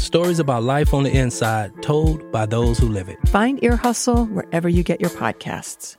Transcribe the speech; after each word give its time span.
stories 0.00 0.38
about 0.38 0.62
life 0.62 0.94
on 0.94 1.04
the 1.04 1.16
inside 1.16 1.70
told 1.82 2.30
by 2.32 2.46
those 2.46 2.78
who 2.78 2.88
live 2.88 3.08
it. 3.08 3.18
Find 3.28 3.62
Ear 3.62 3.76
Hustle 3.76 4.26
wherever 4.26 4.68
you 4.68 4.82
get 4.82 5.00
your 5.00 5.10
podcasts. 5.10 5.96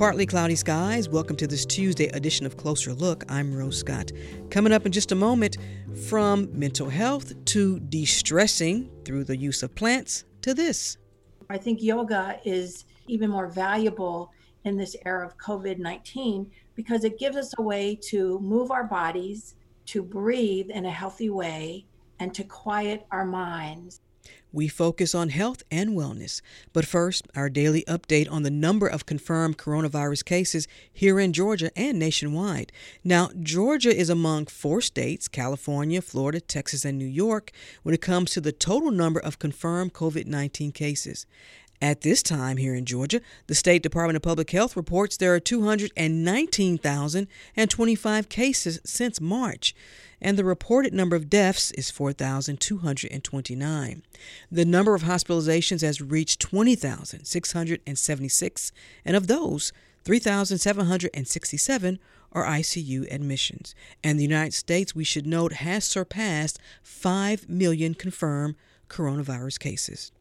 Partly 0.00 0.24
cloudy 0.24 0.56
skies. 0.56 1.10
Welcome 1.10 1.36
to 1.36 1.46
this 1.46 1.66
Tuesday 1.66 2.06
edition 2.06 2.46
of 2.46 2.56
Closer 2.56 2.94
Look. 2.94 3.22
I'm 3.28 3.54
Rose 3.54 3.76
Scott. 3.80 4.12
Coming 4.48 4.72
up 4.72 4.86
in 4.86 4.92
just 4.92 5.12
a 5.12 5.14
moment, 5.14 5.58
from 6.08 6.48
mental 6.58 6.88
health 6.88 7.34
to 7.44 7.78
de 7.80 8.06
stressing 8.06 8.90
through 9.04 9.24
the 9.24 9.36
use 9.36 9.62
of 9.62 9.74
plants 9.74 10.24
to 10.40 10.54
this. 10.54 10.96
I 11.50 11.58
think 11.58 11.82
yoga 11.82 12.40
is 12.46 12.86
even 13.08 13.28
more 13.28 13.48
valuable 13.48 14.32
in 14.64 14.78
this 14.78 14.96
era 15.04 15.26
of 15.26 15.36
COVID 15.36 15.78
19 15.78 16.50
because 16.74 17.04
it 17.04 17.18
gives 17.18 17.36
us 17.36 17.52
a 17.58 17.62
way 17.62 17.98
to 18.08 18.38
move 18.40 18.70
our 18.70 18.84
bodies, 18.84 19.54
to 19.86 20.02
breathe 20.02 20.70
in 20.70 20.84
a 20.86 20.90
healthy 20.90 21.30
way, 21.30 21.86
and 22.18 22.34
to 22.34 22.44
quiet 22.44 23.06
our 23.10 23.24
minds. 23.24 24.00
We 24.52 24.66
focus 24.66 25.14
on 25.14 25.28
health 25.28 25.62
and 25.70 25.90
wellness. 25.90 26.40
But 26.72 26.84
first, 26.84 27.28
our 27.36 27.48
daily 27.48 27.84
update 27.86 28.30
on 28.30 28.42
the 28.42 28.50
number 28.50 28.88
of 28.88 29.06
confirmed 29.06 29.58
coronavirus 29.58 30.24
cases 30.24 30.66
here 30.92 31.20
in 31.20 31.32
Georgia 31.32 31.70
and 31.76 31.98
nationwide. 31.98 32.72
Now, 33.04 33.30
Georgia 33.40 33.96
is 33.96 34.10
among 34.10 34.46
four 34.46 34.80
states 34.80 35.28
California, 35.28 36.02
Florida, 36.02 36.40
Texas, 36.40 36.84
and 36.84 36.98
New 36.98 37.04
York 37.06 37.52
when 37.84 37.94
it 37.94 38.00
comes 38.00 38.32
to 38.32 38.40
the 38.40 38.52
total 38.52 38.90
number 38.90 39.20
of 39.20 39.38
confirmed 39.38 39.94
COVID 39.94 40.26
19 40.26 40.72
cases. 40.72 41.26
At 41.82 42.02
this 42.02 42.22
time 42.22 42.58
here 42.58 42.74
in 42.74 42.84
Georgia, 42.84 43.22
the 43.46 43.54
State 43.54 43.82
Department 43.82 44.16
of 44.16 44.22
Public 44.22 44.50
Health 44.50 44.76
reports 44.76 45.16
there 45.16 45.34
are 45.34 45.40
219,025 45.40 48.28
cases 48.28 48.80
since 48.84 49.18
March, 49.18 49.74
and 50.20 50.36
the 50.36 50.44
reported 50.44 50.92
number 50.92 51.16
of 51.16 51.30
deaths 51.30 51.70
is 51.70 51.90
4,229. 51.90 54.02
The 54.52 54.64
number 54.66 54.94
of 54.94 55.04
hospitalizations 55.04 55.80
has 55.80 56.02
reached 56.02 56.38
20,676, 56.40 58.72
and 59.06 59.16
of 59.16 59.26
those, 59.26 59.72
3,767 60.04 61.98
are 62.32 62.44
ICU 62.44 63.10
admissions. 63.10 63.74
And 64.04 64.18
the 64.18 64.24
United 64.24 64.52
States, 64.52 64.94
we 64.94 65.04
should 65.04 65.26
note, 65.26 65.54
has 65.54 65.84
surpassed 65.84 66.58
5 66.82 67.48
million 67.48 67.94
confirmed 67.94 68.56
coronavirus 68.90 69.58
cases. 69.58 70.12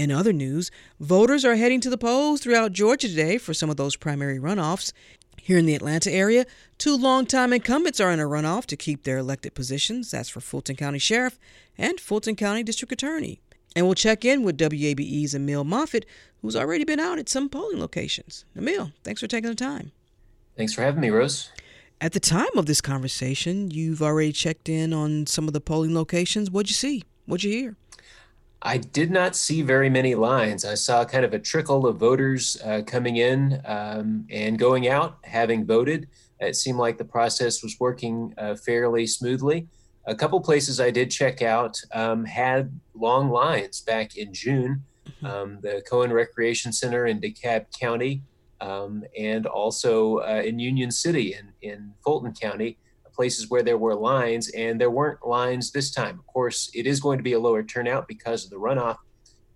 In 0.00 0.10
other 0.10 0.32
news, 0.32 0.70
voters 0.98 1.44
are 1.44 1.56
heading 1.56 1.78
to 1.82 1.90
the 1.90 1.98
polls 1.98 2.40
throughout 2.40 2.72
Georgia 2.72 3.06
today 3.06 3.36
for 3.36 3.52
some 3.52 3.68
of 3.68 3.76
those 3.76 3.96
primary 3.96 4.38
runoffs. 4.38 4.94
Here 5.36 5.58
in 5.58 5.66
the 5.66 5.74
Atlanta 5.74 6.10
area, 6.10 6.46
two 6.78 6.96
longtime 6.96 7.52
incumbents 7.52 8.00
are 8.00 8.10
in 8.10 8.18
a 8.18 8.22
runoff 8.22 8.64
to 8.68 8.78
keep 8.78 9.02
their 9.04 9.18
elected 9.18 9.52
positions. 9.52 10.10
That's 10.10 10.30
for 10.30 10.40
Fulton 10.40 10.76
County 10.76 10.98
Sheriff 10.98 11.38
and 11.76 12.00
Fulton 12.00 12.34
County 12.34 12.62
District 12.62 12.90
Attorney. 12.90 13.42
And 13.76 13.84
we'll 13.84 13.94
check 13.94 14.24
in 14.24 14.42
with 14.42 14.56
WABE's 14.56 15.34
Emil 15.34 15.66
Moffatt, 15.66 16.04
who's 16.40 16.56
already 16.56 16.84
been 16.84 16.98
out 16.98 17.18
at 17.18 17.28
some 17.28 17.50
polling 17.50 17.78
locations. 17.78 18.46
Emil, 18.56 18.92
thanks 19.04 19.20
for 19.20 19.26
taking 19.26 19.50
the 19.50 19.54
time. 19.54 19.92
Thanks 20.56 20.72
for 20.72 20.80
having 20.80 21.02
me, 21.02 21.10
Rose. 21.10 21.50
At 22.00 22.12
the 22.12 22.20
time 22.20 22.56
of 22.56 22.64
this 22.64 22.80
conversation, 22.80 23.70
you've 23.70 24.00
already 24.00 24.32
checked 24.32 24.70
in 24.70 24.94
on 24.94 25.26
some 25.26 25.46
of 25.46 25.52
the 25.52 25.60
polling 25.60 25.94
locations. 25.94 26.50
What'd 26.50 26.70
you 26.70 26.74
see? 26.74 27.04
What'd 27.26 27.44
you 27.44 27.52
hear? 27.52 27.76
I 28.62 28.76
did 28.76 29.10
not 29.10 29.36
see 29.36 29.62
very 29.62 29.88
many 29.88 30.14
lines. 30.14 30.64
I 30.64 30.74
saw 30.74 31.04
kind 31.04 31.24
of 31.24 31.32
a 31.32 31.38
trickle 31.38 31.86
of 31.86 31.96
voters 31.96 32.58
uh, 32.64 32.82
coming 32.86 33.16
in 33.16 33.60
um, 33.64 34.26
and 34.30 34.58
going 34.58 34.86
out, 34.88 35.18
having 35.22 35.64
voted. 35.64 36.08
It 36.40 36.56
seemed 36.56 36.78
like 36.78 36.98
the 36.98 37.04
process 37.04 37.62
was 37.62 37.76
working 37.80 38.34
uh, 38.36 38.56
fairly 38.56 39.06
smoothly. 39.06 39.68
A 40.06 40.14
couple 40.14 40.40
places 40.40 40.80
I 40.80 40.90
did 40.90 41.10
check 41.10 41.40
out 41.40 41.80
um, 41.92 42.24
had 42.24 42.78
long 42.94 43.30
lines 43.30 43.80
back 43.80 44.16
in 44.16 44.34
June. 44.34 44.84
Mm-hmm. 45.06 45.26
Um, 45.26 45.58
the 45.62 45.82
Coan 45.90 46.12
Recreation 46.12 46.72
Center 46.72 47.06
in 47.06 47.20
DeKalb 47.20 47.66
County, 47.78 48.22
um, 48.60 49.04
and 49.18 49.46
also 49.46 50.18
uh, 50.18 50.42
in 50.44 50.58
Union 50.58 50.90
City 50.90 51.34
in, 51.34 51.52
in 51.62 51.92
Fulton 52.04 52.32
County 52.32 52.78
places 53.20 53.50
where 53.50 53.62
there 53.62 53.76
were 53.76 53.94
lines, 53.94 54.48
and 54.64 54.80
there 54.80 54.94
weren't 54.98 55.26
lines 55.26 55.64
this 55.70 55.90
time. 55.90 56.16
Of 56.22 56.26
course, 56.26 56.58
it 56.80 56.86
is 56.86 57.00
going 57.00 57.18
to 57.18 57.22
be 57.30 57.34
a 57.34 57.38
lower 57.46 57.62
turnout 57.62 58.08
because 58.08 58.40
of 58.44 58.50
the 58.50 58.62
runoff, 58.66 58.96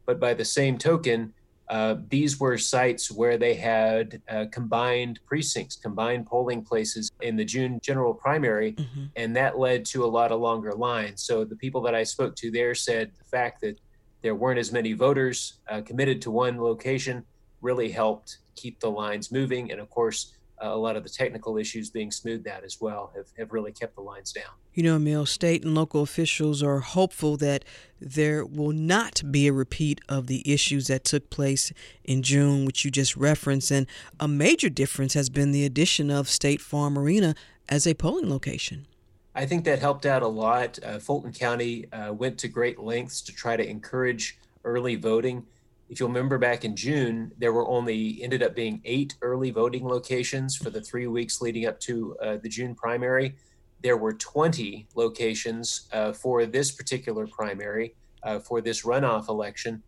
but 0.08 0.20
by 0.20 0.34
the 0.34 0.44
same 0.44 0.76
token, 0.76 1.32
uh, 1.70 1.94
these 2.10 2.38
were 2.38 2.58
sites 2.58 3.10
where 3.10 3.38
they 3.38 3.54
had 3.54 4.20
uh, 4.28 4.44
combined 4.52 5.18
precincts, 5.24 5.76
combined 5.76 6.26
polling 6.26 6.62
places 6.62 7.10
in 7.22 7.36
the 7.36 7.44
June 7.54 7.80
general 7.88 8.12
primary, 8.12 8.72
mm-hmm. 8.72 9.04
and 9.16 9.34
that 9.34 9.58
led 9.58 9.80
to 9.92 10.04
a 10.04 10.10
lot 10.18 10.30
of 10.30 10.40
longer 10.40 10.74
lines. 10.74 11.22
So 11.22 11.42
the 11.42 11.56
people 11.56 11.80
that 11.86 11.94
I 11.94 12.04
spoke 12.04 12.36
to 12.42 12.50
there 12.50 12.74
said 12.74 13.12
the 13.18 13.28
fact 13.36 13.62
that 13.62 13.76
there 14.20 14.34
weren't 14.34 14.58
as 14.58 14.72
many 14.72 14.92
voters 14.92 15.38
uh, 15.70 15.80
committed 15.80 16.20
to 16.22 16.30
one 16.30 16.60
location 16.60 17.24
really 17.62 17.90
helped 17.90 18.28
keep 18.56 18.78
the 18.80 18.90
lines 18.90 19.32
moving. 19.32 19.72
And 19.72 19.80
of 19.80 19.88
course, 19.88 20.36
a 20.72 20.76
lot 20.76 20.96
of 20.96 21.02
the 21.02 21.08
technical 21.08 21.56
issues 21.58 21.90
being 21.90 22.10
smoothed 22.10 22.46
out 22.48 22.64
as 22.64 22.80
well 22.80 23.12
have, 23.14 23.26
have 23.38 23.52
really 23.52 23.72
kept 23.72 23.94
the 23.94 24.00
lines 24.00 24.32
down. 24.32 24.52
You 24.72 24.82
know, 24.82 24.96
Emil, 24.96 25.26
state 25.26 25.64
and 25.64 25.74
local 25.74 26.02
officials 26.02 26.62
are 26.62 26.80
hopeful 26.80 27.36
that 27.38 27.64
there 28.00 28.44
will 28.44 28.72
not 28.72 29.22
be 29.30 29.46
a 29.46 29.52
repeat 29.52 30.00
of 30.08 30.26
the 30.26 30.42
issues 30.50 30.88
that 30.88 31.04
took 31.04 31.30
place 31.30 31.72
in 32.04 32.22
June, 32.22 32.64
which 32.64 32.84
you 32.84 32.90
just 32.90 33.16
referenced. 33.16 33.70
And 33.70 33.86
a 34.18 34.28
major 34.28 34.68
difference 34.68 35.14
has 35.14 35.30
been 35.30 35.52
the 35.52 35.64
addition 35.64 36.10
of 36.10 36.28
State 36.28 36.60
Farm 36.60 36.98
Arena 36.98 37.34
as 37.68 37.86
a 37.86 37.94
polling 37.94 38.28
location. 38.28 38.86
I 39.34 39.46
think 39.46 39.64
that 39.64 39.80
helped 39.80 40.06
out 40.06 40.22
a 40.22 40.28
lot. 40.28 40.78
Uh, 40.84 40.98
Fulton 40.98 41.32
County 41.32 41.86
uh, 41.92 42.12
went 42.12 42.38
to 42.38 42.48
great 42.48 42.78
lengths 42.78 43.20
to 43.22 43.32
try 43.32 43.56
to 43.56 43.68
encourage 43.68 44.38
early 44.64 44.96
voting 44.96 45.44
if 45.88 46.00
you'll 46.00 46.08
remember 46.08 46.38
back 46.38 46.64
in 46.64 46.74
June, 46.74 47.32
there 47.38 47.52
were 47.52 47.66
only 47.68 48.22
ended 48.22 48.42
up 48.42 48.54
being 48.54 48.80
eight 48.84 49.14
early 49.22 49.50
voting 49.50 49.84
locations 49.84 50.56
for 50.56 50.70
the 50.70 50.80
three 50.80 51.06
weeks 51.06 51.40
leading 51.40 51.66
up 51.66 51.78
to 51.80 52.16
uh, 52.22 52.36
the 52.42 52.48
June 52.48 52.74
primary. 52.74 53.36
There 53.82 53.96
were 53.96 54.14
20 54.14 54.86
locations 54.94 55.88
uh, 55.92 56.12
for 56.12 56.46
this 56.46 56.72
particular 56.72 57.26
primary, 57.26 57.94
uh, 58.22 58.38
for 58.38 58.60
this 58.60 58.82
runoff 58.82 59.28
election. 59.28 59.82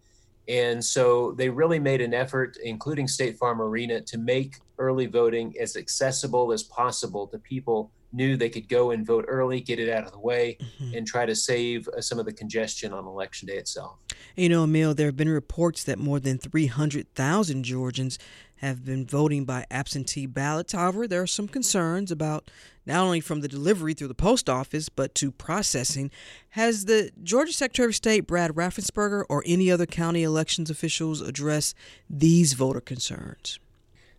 And 0.48 0.84
so 0.84 1.32
they 1.32 1.48
really 1.48 1.80
made 1.80 2.00
an 2.00 2.14
effort, 2.14 2.56
including 2.62 3.08
State 3.08 3.38
Farm 3.38 3.60
Arena, 3.60 4.00
to 4.02 4.18
make 4.18 4.56
early 4.78 5.06
voting 5.06 5.54
as 5.58 5.76
accessible 5.76 6.52
as 6.52 6.62
possible 6.62 7.26
to 7.28 7.38
people 7.38 7.90
knew 8.16 8.36
they 8.36 8.48
could 8.48 8.68
go 8.68 8.90
and 8.90 9.06
vote 9.06 9.24
early, 9.28 9.60
get 9.60 9.78
it 9.78 9.90
out 9.90 10.04
of 10.04 10.12
the 10.12 10.18
way, 10.18 10.56
mm-hmm. 10.60 10.96
and 10.96 11.06
try 11.06 11.26
to 11.26 11.36
save 11.36 11.86
uh, 11.88 12.00
some 12.00 12.18
of 12.18 12.24
the 12.24 12.32
congestion 12.32 12.92
on 12.92 13.06
election 13.06 13.46
day 13.46 13.56
itself. 13.56 13.98
You 14.34 14.48
know, 14.48 14.64
Emil, 14.64 14.94
there 14.94 15.06
have 15.06 15.16
been 15.16 15.28
reports 15.28 15.84
that 15.84 15.98
more 15.98 16.18
than 16.18 16.38
300,000 16.38 17.62
Georgians 17.62 18.18
have 18.56 18.84
been 18.84 19.06
voting 19.06 19.44
by 19.44 19.66
absentee 19.70 20.26
ballots. 20.26 20.72
However, 20.72 21.06
there 21.06 21.20
are 21.22 21.26
some 21.26 21.46
concerns 21.46 22.10
about 22.10 22.50
not 22.86 23.04
only 23.04 23.20
from 23.20 23.40
the 23.40 23.48
delivery 23.48 23.92
through 23.92 24.08
the 24.08 24.14
post 24.14 24.48
office, 24.48 24.88
but 24.88 25.14
to 25.16 25.30
processing. 25.30 26.10
Has 26.50 26.86
the 26.86 27.10
Georgia 27.22 27.52
Secretary 27.52 27.88
of 27.88 27.94
State, 27.94 28.26
Brad 28.26 28.52
Raffensperger, 28.52 29.24
or 29.28 29.42
any 29.46 29.70
other 29.70 29.86
county 29.86 30.22
elections 30.22 30.70
officials 30.70 31.20
addressed 31.20 31.74
these 32.08 32.54
voter 32.54 32.80
concerns? 32.80 33.58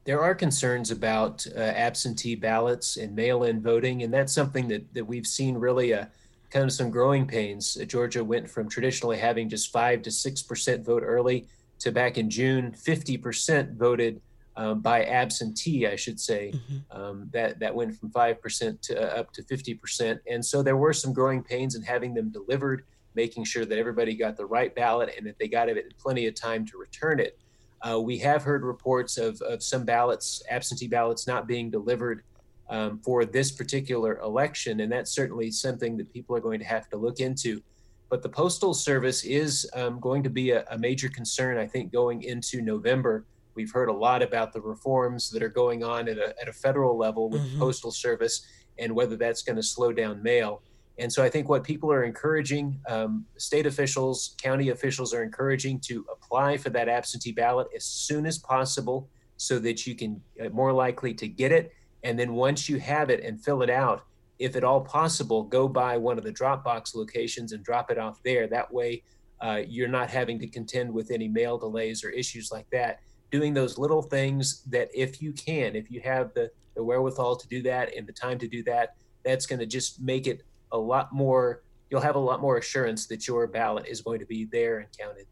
There 0.07 0.21
are 0.21 0.33
concerns 0.33 0.89
about 0.89 1.45
uh, 1.53 1.59
absentee 1.59 2.33
ballots 2.33 2.95
and 2.95 3.13
mail-in 3.13 3.61
voting, 3.61 4.03
and 4.03 4.13
that's 4.13 4.31
something 4.31 4.65
that, 4.69 4.93
that 4.93 5.03
we've 5.03 5.27
seen 5.27 5.57
really 5.57 5.91
a 5.91 6.03
uh, 6.03 6.05
kind 6.49 6.63
of 6.63 6.71
some 6.71 6.89
growing 6.89 7.27
pains. 7.27 7.77
Uh, 7.79 7.83
Georgia 7.83 8.23
went 8.23 8.49
from 8.49 8.69
traditionally 8.69 9.17
having 9.17 9.49
just 9.49 9.69
five 9.69 10.01
to 10.03 10.09
six 10.09 10.41
percent 10.41 10.85
vote 10.85 11.03
early 11.05 11.45
to 11.79 11.91
back 11.91 12.17
in 12.17 12.29
June, 12.29 12.71
50 12.71 13.17
percent 13.17 13.73
voted 13.73 14.21
um, 14.55 14.79
by 14.79 15.03
absentee, 15.03 15.85
I 15.85 15.97
should 15.97 16.21
say. 16.21 16.53
Mm-hmm. 16.55 16.97
Um, 16.97 17.29
that 17.33 17.59
that 17.59 17.75
went 17.75 17.93
from 17.93 18.09
five 18.09 18.41
percent 18.41 18.81
to 18.83 18.97
uh, 18.97 19.19
up 19.19 19.33
to 19.33 19.43
50 19.43 19.73
percent, 19.73 20.21
and 20.25 20.43
so 20.43 20.63
there 20.63 20.77
were 20.77 20.93
some 20.93 21.11
growing 21.11 21.43
pains 21.43 21.75
in 21.75 21.81
having 21.81 22.13
them 22.13 22.29
delivered 22.29 22.85
making 23.13 23.43
sure 23.43 23.65
that 23.65 23.77
everybody 23.77 24.15
got 24.15 24.37
the 24.37 24.45
right 24.45 24.73
ballot 24.73 25.13
and 25.17 25.27
that 25.27 25.37
they 25.37 25.49
got 25.49 25.67
it 25.67 25.75
in 25.75 25.89
plenty 25.99 26.27
of 26.27 26.35
time 26.35 26.65
to 26.67 26.77
return 26.77 27.19
it. 27.19 27.37
Uh, 27.81 27.99
we 27.99 28.17
have 28.17 28.43
heard 28.43 28.63
reports 28.63 29.17
of, 29.17 29.39
of 29.41 29.61
some 29.61 29.85
ballots, 29.85 30.41
absentee 30.49 30.87
ballots, 30.87 31.27
not 31.27 31.47
being 31.47 31.69
delivered 31.69 32.23
um, 32.69 32.99
for 32.99 33.23
this 33.23 33.51
particular 33.51 34.19
election, 34.19 34.81
and 34.81 34.91
that's 34.91 35.11
certainly 35.11 35.51
something 35.51 35.95
that 35.97 36.11
people 36.11 36.35
are 36.35 36.39
going 36.39 36.59
to 36.59 36.65
have 36.65 36.89
to 36.89 36.97
look 36.97 37.19
into. 37.19 37.61
But 38.09 38.23
the 38.23 38.29
Postal 38.29 38.73
Service 38.73 39.23
is 39.23 39.69
um, 39.73 39.99
going 39.99 40.23
to 40.23 40.29
be 40.29 40.51
a, 40.51 40.65
a, 40.71 40.77
major 40.77 41.09
concern, 41.09 41.57
I 41.57 41.67
think, 41.67 41.91
going 41.91 42.23
into 42.23 42.61
November. 42.61 43.25
We've 43.55 43.71
heard 43.71 43.89
a 43.89 43.93
lot 43.93 44.21
about 44.21 44.53
the 44.53 44.61
reforms 44.61 45.29
that 45.31 45.43
are 45.43 45.49
going 45.49 45.83
on 45.83 46.07
at 46.07 46.17
a, 46.17 46.33
at 46.41 46.47
a 46.47 46.53
federal 46.53 46.97
level 46.97 47.29
with 47.29 47.41
mm-hmm. 47.41 47.53
the 47.53 47.59
Postal 47.59 47.91
Service 47.91 48.47
and 48.79 48.93
whether 48.93 49.15
that's 49.17 49.41
going 49.41 49.55
to 49.55 49.63
slow 49.63 49.91
down 49.91 50.21
mail. 50.21 50.61
And 50.99 51.11
so 51.13 51.23
I 51.23 51.29
think 51.29 51.47
what 51.47 51.63
people 51.63 51.91
are 51.91 52.03
encouraging, 52.03 52.79
um, 52.87 53.25
state 53.37 53.67
officials, 53.67 54.35
county 54.41 54.69
officials 54.69 55.13
are 55.13 55.23
encouraging 55.23 55.79
to 55.81 56.05
apply 56.11 56.57
for 56.57 56.69
that 56.71 56.89
absentee 56.89 57.31
ballot 57.31 57.67
as 57.75 57.85
soon 57.85 58.25
as 58.25 58.39
possible 58.39 59.07
so 59.37 59.59
that 59.59 59.85
you 59.85 59.95
can 59.95 60.21
uh, 60.43 60.49
more 60.49 60.73
likely 60.73 61.13
to 61.13 61.27
get 61.27 61.51
it. 61.51 61.71
And 62.03 62.17
then 62.17 62.33
once 62.33 62.67
you 62.67 62.79
have 62.79 63.09
it 63.09 63.23
and 63.23 63.43
fill 63.43 63.61
it 63.61 63.69
out, 63.69 64.05
if 64.39 64.55
at 64.55 64.63
all 64.63 64.81
possible, 64.81 65.43
go 65.43 65.67
by 65.67 65.97
one 65.97 66.17
of 66.17 66.23
the 66.23 66.31
Dropbox 66.31 66.95
locations 66.95 67.53
and 67.53 67.63
drop 67.63 67.91
it 67.91 67.97
off 67.97 68.21
there. 68.23 68.47
That 68.47 68.71
way, 68.71 69.03
uh, 69.41 69.61
you're 69.67 69.87
not 69.87 70.09
having 70.09 70.39
to 70.39 70.47
contend 70.47 70.91
with 70.91 71.11
any 71.11 71.27
mail 71.27 71.57
delays 71.57 72.03
or 72.03 72.09
issues 72.09 72.51
like 72.51 72.69
that. 72.71 72.99
Doing 73.31 73.53
those 73.53 73.77
little 73.77 74.01
things 74.01 74.63
that, 74.69 74.89
if 74.95 75.21
you 75.21 75.33
can, 75.33 75.75
if 75.75 75.91
you 75.91 76.01
have 76.01 76.33
the, 76.33 76.49
the 76.75 76.83
wherewithal 76.83 77.35
to 77.35 77.47
do 77.47 77.61
that 77.63 77.95
and 77.95 78.07
the 78.07 78.13
time 78.13 78.39
to 78.39 78.47
do 78.47 78.63
that, 78.63 78.95
that's 79.23 79.45
going 79.45 79.59
to 79.59 79.65
just 79.65 80.01
make 80.01 80.27
it 80.27 80.43
a 80.71 80.77
lot 80.77 81.13
more. 81.13 81.63
You'll 81.89 82.01
have 82.01 82.15
a 82.15 82.19
lot 82.19 82.41
more 82.41 82.57
assurance 82.57 83.05
that 83.07 83.27
your 83.27 83.47
ballot 83.47 83.87
is 83.87 84.01
going 84.01 84.19
to 84.19 84.25
be 84.25 84.45
there 84.45 84.79
and 84.79 84.87
counted. 84.97 85.25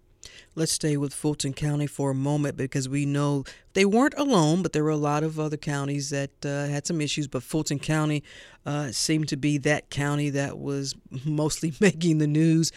Let's 0.56 0.72
stay 0.72 0.96
with 0.98 1.14
Fulton 1.14 1.54
County 1.54 1.88
for 1.88 2.12
a 2.12 2.16
moment 2.16 2.56
because 2.56 2.88
we 2.88 3.06
know 3.06 3.44
they 3.74 3.86
weren't 3.86 4.14
alone, 4.18 4.62
but 4.62 4.74
there 4.74 4.84
were 4.84 4.90
a 4.90 4.96
lot 4.96 5.24
of 5.24 5.40
other 5.40 5.58
counties 5.58 6.10
that 6.12 6.46
uh, 6.46 6.66
had 6.68 6.88
some 6.88 7.02
issues. 7.02 7.28
But 7.28 7.44
Fulton 7.44 7.80
County 7.80 8.24
uh, 8.66 8.92
seemed 8.92 9.28
to 9.30 9.38
be 9.38 9.58
that 9.60 9.90
county 9.90 10.30
that 10.32 10.58
was 10.58 10.96
mostly 11.26 11.74
making 11.82 12.20
the 12.20 12.28
news. 12.28 12.72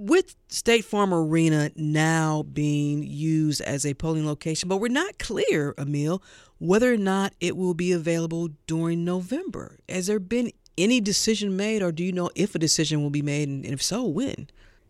With 0.00 0.36
State 0.46 0.84
Farm 0.84 1.12
Arena 1.12 1.72
now 1.74 2.44
being 2.44 3.02
used 3.02 3.60
as 3.60 3.84
a 3.84 3.94
polling 3.94 4.26
location, 4.26 4.68
but 4.68 4.76
we're 4.76 4.88
not 4.88 5.18
clear, 5.18 5.74
Emil, 5.76 6.22
whether 6.58 6.92
or 6.92 6.96
not 6.96 7.34
it 7.40 7.56
will 7.56 7.74
be 7.74 7.90
available 7.90 8.50
during 8.68 9.04
November. 9.04 9.78
Has 9.88 10.06
there 10.06 10.20
been 10.20 10.52
any 10.78 11.00
decision 11.00 11.56
made, 11.56 11.82
or 11.82 11.92
do 11.92 12.02
you 12.02 12.12
know 12.12 12.30
if 12.34 12.54
a 12.54 12.58
decision 12.58 13.02
will 13.02 13.10
be 13.10 13.22
made, 13.22 13.48
and 13.48 13.66
if 13.66 13.82
so, 13.82 14.04
when? 14.04 14.48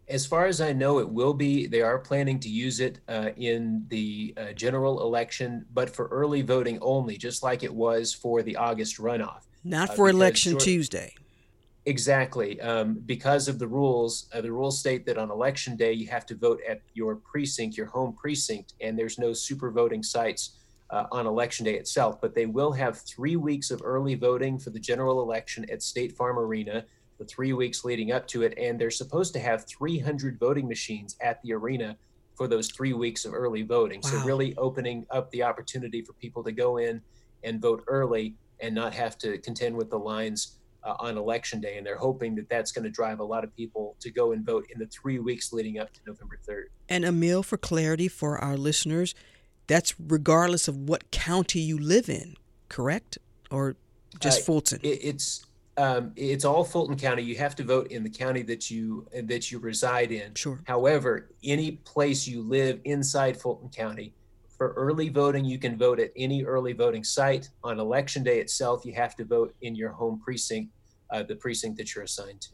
As 0.09 0.25
far 0.25 0.47
as 0.47 0.61
I 0.61 0.73
know, 0.73 1.01
it 1.01 1.09
will 1.09 1.35
be. 1.35 1.67
They 1.67 1.83
are 1.83 1.99
planning 1.99 2.39
to 2.41 2.49
use 2.49 2.81
it 2.81 3.01
uh, 3.09 3.31
in 3.37 3.85
the 3.89 4.35
uh, 4.37 4.53
general 4.53 5.03
election, 5.03 5.67
but 5.75 5.91
for 5.91 6.07
early 6.09 6.43
voting 6.43 6.79
only, 6.81 7.17
just 7.17 7.43
like 7.43 7.63
it 7.63 7.75
was 7.75 8.15
for 8.15 8.43
the 8.43 8.57
August 8.57 8.99
runoff. 8.99 9.43
Not 9.65 9.91
uh, 9.91 9.95
for 9.95 10.07
uh, 10.07 10.11
election 10.11 10.53
short- 10.53 10.63
Tuesday. 10.63 11.15
Exactly. 11.85 12.61
Um, 12.61 13.01
because 13.07 13.49
of 13.49 13.59
the 13.59 13.67
rules, 13.67 14.29
uh, 14.35 14.43
the 14.43 14.53
rules 14.53 14.79
state 14.79 15.07
that 15.07 15.17
on 15.17 15.31
election 15.31 15.75
day, 15.75 15.93
you 15.95 16.07
have 16.09 16.27
to 16.27 16.35
vote 16.35 16.61
at 16.69 16.83
your 16.93 17.17
precinct, 17.17 17.79
your 17.79 17.87
home 17.87 18.13
precinct, 18.13 18.75
and 18.83 18.99
there's 18.99 19.19
no 19.19 19.33
super 19.33 19.71
voting 19.71 20.03
sites 20.03 20.58
uh, 20.91 21.05
on 21.13 21.27
election 21.27 21.65
day 21.65 21.75
itself. 21.75 22.21
But 22.21 22.35
they 22.35 22.47
will 22.47 22.73
have 22.73 22.99
three 22.99 23.37
weeks 23.37 23.71
of 23.71 23.81
early 23.85 24.15
voting 24.15 24.59
for 24.59 24.71
the 24.71 24.81
general 24.81 25.23
election 25.23 25.67
at 25.71 25.83
State 25.83 26.17
Farm 26.17 26.39
Arena 26.39 26.85
the 27.19 27.25
three 27.25 27.53
weeks 27.53 27.85
leading 27.85 28.13
up 28.13 28.27
to 28.29 28.43
it. 28.43 28.55
And 28.57 28.81
they're 28.81 28.91
supposed 28.91 29.33
to 29.35 29.41
have 29.41 29.67
300 29.67 30.39
voting 30.39 30.69
machines 30.69 31.17
at 31.21 31.43
the 31.43 31.53
arena 31.53 31.97
for 32.37 32.47
those 32.47 32.71
three 32.71 32.93
weeks 32.93 33.25
of 33.25 33.35
early 33.35 33.63
voting. 33.63 34.01
Wow. 34.05 34.11
So, 34.11 34.25
really 34.25 34.57
opening 34.57 35.05
up 35.11 35.31
the 35.33 35.43
opportunity 35.43 36.03
for 36.03 36.13
people 36.15 36.45
to 36.45 36.53
go 36.53 36.77
in 36.77 37.03
and 37.43 37.61
vote 37.61 37.85
early 37.89 38.37
and 38.61 38.75
not 38.75 38.95
have 38.95 39.19
to 39.19 39.39
contend 39.39 39.77
with 39.77 39.91
the 39.91 39.99
lines 39.99 40.59
uh, 40.85 40.95
on 41.01 41.19
election 41.19 41.61
day. 41.61 41.77
And 41.77 41.87
they're 41.87 41.99
hoping 41.99 42.35
that 42.37 42.49
that's 42.49 42.73
going 42.73 42.85
to 42.85 42.91
drive 42.91 43.21
a 43.21 43.25
lot 43.25 43.45
of 43.45 43.55
people 43.55 43.97
to 44.01 44.11
go 44.11 44.33
and 44.33 44.47
vote 44.47 44.67
in 44.73 44.79
the 44.79 44.87
three 44.87 45.19
weeks 45.19 45.53
leading 45.53 45.79
up 45.79 45.93
to 45.93 46.01
November 46.07 46.39
3rd. 46.49 46.67
And 46.89 47.05
Emil, 47.05 47.43
for 47.43 47.57
clarity 47.57 48.09
for 48.09 48.39
our 48.39 48.57
listeners, 48.57 49.15
that's 49.69 49.95
regardless 50.01 50.67
of 50.67 50.77
what 50.77 51.11
county 51.13 51.61
you 51.61 51.79
live 51.79 52.09
in, 52.09 52.35
correct? 52.69 53.19
Or 53.51 53.77
just 54.19 54.41
uh, 54.41 54.45
Fulton? 54.45 54.81
It, 54.83 54.99
it's 55.03 55.47
um, 55.77 56.13
it's 56.17 56.45
all 56.45 56.65
Fulton 56.65 56.97
County. 56.97 57.23
You 57.23 57.37
have 57.37 57.55
to 57.57 57.63
vote 57.63 57.93
in 57.93 58.03
the 58.03 58.11
county 58.11 58.43
that 58.43 58.69
you 58.69 59.07
that 59.23 59.53
you 59.53 59.61
reside 59.61 60.11
in. 60.11 60.35
Sure. 60.35 60.61
However, 60.67 61.31
any 61.45 61.73
place 61.73 62.27
you 62.27 62.43
live 62.43 62.81
inside 62.85 63.41
Fulton 63.41 63.69
County, 63.69 64.13
for 64.59 64.73
early 64.73 65.09
voting, 65.09 65.45
you 65.45 65.59
can 65.59 65.79
vote 65.79 66.01
at 66.01 66.11
any 66.17 66.45
early 66.45 66.73
voting 66.73 67.05
site. 67.05 67.49
On 67.63 67.79
election 67.79 68.25
day 68.25 68.41
itself, 68.41 68.85
you 68.85 68.93
have 68.93 69.15
to 69.17 69.25
vote 69.25 69.55
in 69.63 69.77
your 69.77 69.91
home 69.91 70.21
precinct, 70.23 70.73
uh, 71.11 71.23
the 71.23 71.37
precinct 71.37 71.79
that 71.79 71.95
you're 71.95 72.05
assigned 72.05 72.41
to. 72.41 72.51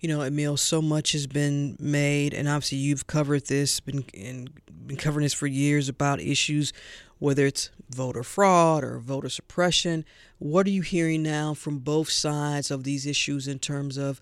You 0.00 0.08
know, 0.08 0.22
Emil, 0.22 0.56
so 0.56 0.80
much 0.80 1.12
has 1.12 1.26
been 1.26 1.76
made, 1.78 2.34
and 2.34 2.48
obviously 2.48 2.78
you've 2.78 3.06
covered 3.06 3.46
this, 3.46 3.80
been 3.80 4.04
and 4.14 4.50
been 4.86 4.96
covering 4.96 5.24
this 5.24 5.34
for 5.34 5.46
years 5.46 5.88
about 5.88 6.20
issues, 6.20 6.72
whether 7.18 7.46
it's 7.46 7.70
voter 7.90 8.22
fraud 8.22 8.82
or 8.84 8.98
voter 8.98 9.28
suppression. 9.28 10.04
What 10.38 10.66
are 10.66 10.70
you 10.70 10.82
hearing 10.82 11.22
now 11.22 11.54
from 11.54 11.78
both 11.78 12.10
sides 12.10 12.70
of 12.70 12.84
these 12.84 13.06
issues 13.06 13.46
in 13.46 13.58
terms 13.58 13.96
of 13.96 14.20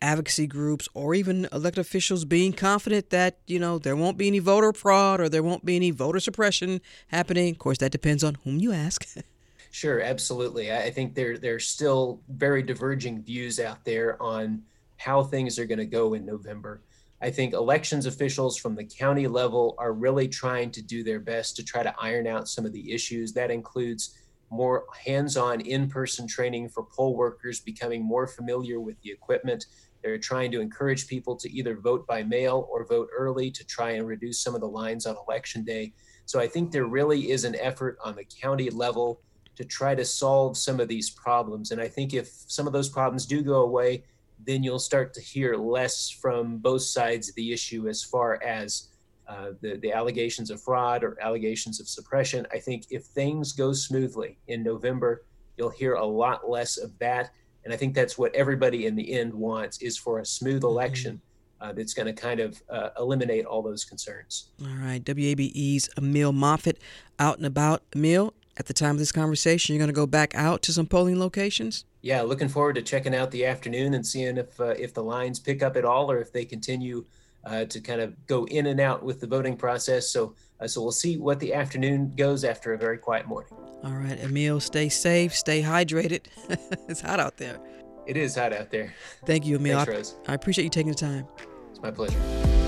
advocacy 0.00 0.46
groups 0.46 0.88
or 0.94 1.14
even 1.14 1.48
elected 1.52 1.80
officials 1.80 2.24
being 2.24 2.52
confident 2.52 3.10
that 3.10 3.38
you 3.46 3.58
know 3.58 3.78
there 3.78 3.96
won't 3.96 4.16
be 4.16 4.28
any 4.28 4.38
voter 4.38 4.72
fraud 4.72 5.20
or 5.20 5.28
there 5.28 5.42
won't 5.42 5.64
be 5.64 5.76
any 5.76 5.90
voter 5.90 6.20
suppression 6.20 6.80
happening? 7.08 7.52
Of 7.52 7.58
course, 7.58 7.78
that 7.78 7.92
depends 7.92 8.22
on 8.22 8.36
whom 8.44 8.58
you 8.58 8.72
ask. 8.72 9.06
Sure, 9.70 10.00
absolutely. 10.00 10.72
I 10.72 10.90
think 10.90 11.14
there 11.14 11.36
there's 11.36 11.68
still 11.68 12.22
very 12.28 12.62
diverging 12.62 13.22
views 13.22 13.60
out 13.60 13.84
there 13.84 14.20
on 14.22 14.62
how 14.96 15.22
things 15.22 15.58
are 15.58 15.66
going 15.66 15.78
to 15.78 15.86
go 15.86 16.14
in 16.14 16.24
November. 16.24 16.82
I 17.20 17.30
think 17.30 17.52
elections 17.52 18.06
officials 18.06 18.56
from 18.56 18.74
the 18.74 18.84
county 18.84 19.26
level 19.26 19.74
are 19.78 19.92
really 19.92 20.28
trying 20.28 20.70
to 20.72 20.82
do 20.82 21.02
their 21.02 21.20
best 21.20 21.56
to 21.56 21.64
try 21.64 21.82
to 21.82 21.94
iron 22.00 22.26
out 22.26 22.48
some 22.48 22.64
of 22.64 22.72
the 22.72 22.92
issues. 22.92 23.32
That 23.32 23.50
includes 23.50 24.16
more 24.50 24.86
hands 25.04 25.36
on 25.36 25.60
in 25.60 25.88
person 25.88 26.26
training 26.26 26.70
for 26.70 26.84
poll 26.84 27.16
workers, 27.16 27.60
becoming 27.60 28.02
more 28.02 28.26
familiar 28.26 28.80
with 28.80 29.00
the 29.02 29.10
equipment. 29.10 29.66
They're 30.02 30.18
trying 30.18 30.52
to 30.52 30.60
encourage 30.60 31.08
people 31.08 31.36
to 31.36 31.50
either 31.52 31.76
vote 31.76 32.06
by 32.06 32.22
mail 32.22 32.68
or 32.70 32.86
vote 32.86 33.08
early 33.16 33.50
to 33.50 33.66
try 33.66 33.90
and 33.90 34.06
reduce 34.06 34.40
some 34.40 34.54
of 34.54 34.60
the 34.60 34.68
lines 34.68 35.04
on 35.04 35.16
election 35.28 35.64
day. 35.64 35.92
So 36.24 36.40
I 36.40 36.46
think 36.46 36.70
there 36.70 36.86
really 36.86 37.30
is 37.30 37.44
an 37.44 37.56
effort 37.56 37.98
on 38.04 38.14
the 38.14 38.24
county 38.24 38.70
level 38.70 39.20
to 39.58 39.64
try 39.64 39.92
to 39.92 40.04
solve 40.04 40.56
some 40.56 40.78
of 40.78 40.86
these 40.86 41.10
problems. 41.10 41.72
And 41.72 41.80
I 41.80 41.88
think 41.88 42.14
if 42.14 42.28
some 42.46 42.68
of 42.68 42.72
those 42.72 42.88
problems 42.88 43.26
do 43.26 43.42
go 43.42 43.62
away, 43.62 44.04
then 44.46 44.62
you'll 44.62 44.78
start 44.78 45.12
to 45.14 45.20
hear 45.20 45.56
less 45.56 46.08
from 46.08 46.58
both 46.58 46.82
sides 46.82 47.28
of 47.28 47.34
the 47.34 47.52
issue 47.52 47.88
as 47.88 48.04
far 48.04 48.40
as 48.40 48.90
uh, 49.26 49.50
the, 49.60 49.76
the 49.78 49.92
allegations 49.92 50.52
of 50.52 50.62
fraud 50.62 51.02
or 51.02 51.20
allegations 51.20 51.80
of 51.80 51.88
suppression. 51.88 52.46
I 52.52 52.60
think 52.60 52.84
if 52.90 53.02
things 53.02 53.52
go 53.52 53.72
smoothly 53.72 54.38
in 54.46 54.62
November, 54.62 55.24
you'll 55.56 55.70
hear 55.70 55.94
a 55.94 56.06
lot 56.06 56.48
less 56.48 56.76
of 56.76 56.96
that. 57.00 57.30
And 57.64 57.74
I 57.74 57.76
think 57.76 57.96
that's 57.96 58.16
what 58.16 58.32
everybody 58.36 58.86
in 58.86 58.94
the 58.94 59.12
end 59.12 59.34
wants 59.34 59.82
is 59.82 59.98
for 59.98 60.20
a 60.20 60.24
smooth 60.24 60.62
mm-hmm. 60.62 60.66
election. 60.66 61.20
Uh, 61.60 61.72
that's 61.72 61.92
going 61.92 62.06
to 62.06 62.12
kind 62.12 62.38
of 62.38 62.62
uh, 62.70 62.90
eliminate 63.00 63.44
all 63.44 63.62
those 63.62 63.84
concerns. 63.84 64.50
All 64.62 64.76
right. 64.80 65.02
WABE's 65.04 65.90
Emil 65.98 66.32
Moffatt 66.32 66.76
out 67.18 67.38
and 67.38 67.46
about. 67.46 67.82
Emil, 67.96 68.32
at 68.58 68.66
the 68.66 68.74
time 68.74 68.92
of 68.92 68.98
this 68.98 69.12
conversation, 69.12 69.74
you're 69.74 69.80
going 69.80 69.88
to 69.88 69.94
go 69.94 70.06
back 70.06 70.34
out 70.34 70.62
to 70.62 70.72
some 70.72 70.86
polling 70.86 71.18
locations? 71.18 71.84
Yeah, 72.02 72.22
looking 72.22 72.48
forward 72.48 72.74
to 72.74 72.82
checking 72.82 73.14
out 73.14 73.30
the 73.30 73.46
afternoon 73.46 73.94
and 73.94 74.06
seeing 74.06 74.36
if 74.36 74.60
uh, 74.60 74.74
if 74.78 74.94
the 74.94 75.02
lines 75.02 75.38
pick 75.38 75.62
up 75.62 75.76
at 75.76 75.84
all 75.84 76.10
or 76.10 76.18
if 76.18 76.32
they 76.32 76.44
continue 76.44 77.04
uh, 77.44 77.64
to 77.66 77.80
kind 77.80 78.00
of 78.00 78.26
go 78.26 78.46
in 78.46 78.66
and 78.66 78.80
out 78.80 79.02
with 79.02 79.20
the 79.20 79.26
voting 79.26 79.56
process. 79.56 80.08
So 80.10 80.34
uh, 80.60 80.66
so 80.66 80.82
we'll 80.82 80.92
see 80.92 81.16
what 81.16 81.38
the 81.40 81.54
afternoon 81.54 82.12
goes 82.16 82.44
after 82.44 82.72
a 82.72 82.78
very 82.78 82.98
quiet 82.98 83.26
morning. 83.26 83.52
All 83.84 83.92
right, 83.92 84.18
Emil, 84.18 84.58
stay 84.60 84.88
safe, 84.88 85.34
stay 85.34 85.62
hydrated. 85.62 86.22
it's 86.88 87.00
hot 87.00 87.20
out 87.20 87.36
there. 87.36 87.58
It 88.06 88.16
is 88.16 88.34
hot 88.34 88.52
out 88.52 88.70
there. 88.70 88.92
Thank 89.24 89.46
you, 89.46 89.56
Emil. 89.56 89.84
Thanks, 89.84 90.16
I, 90.26 90.32
I 90.32 90.34
appreciate 90.34 90.64
you 90.64 90.70
taking 90.70 90.90
the 90.90 90.98
time. 90.98 91.26
It's 91.70 91.80
my 91.80 91.90
pleasure. 91.90 92.67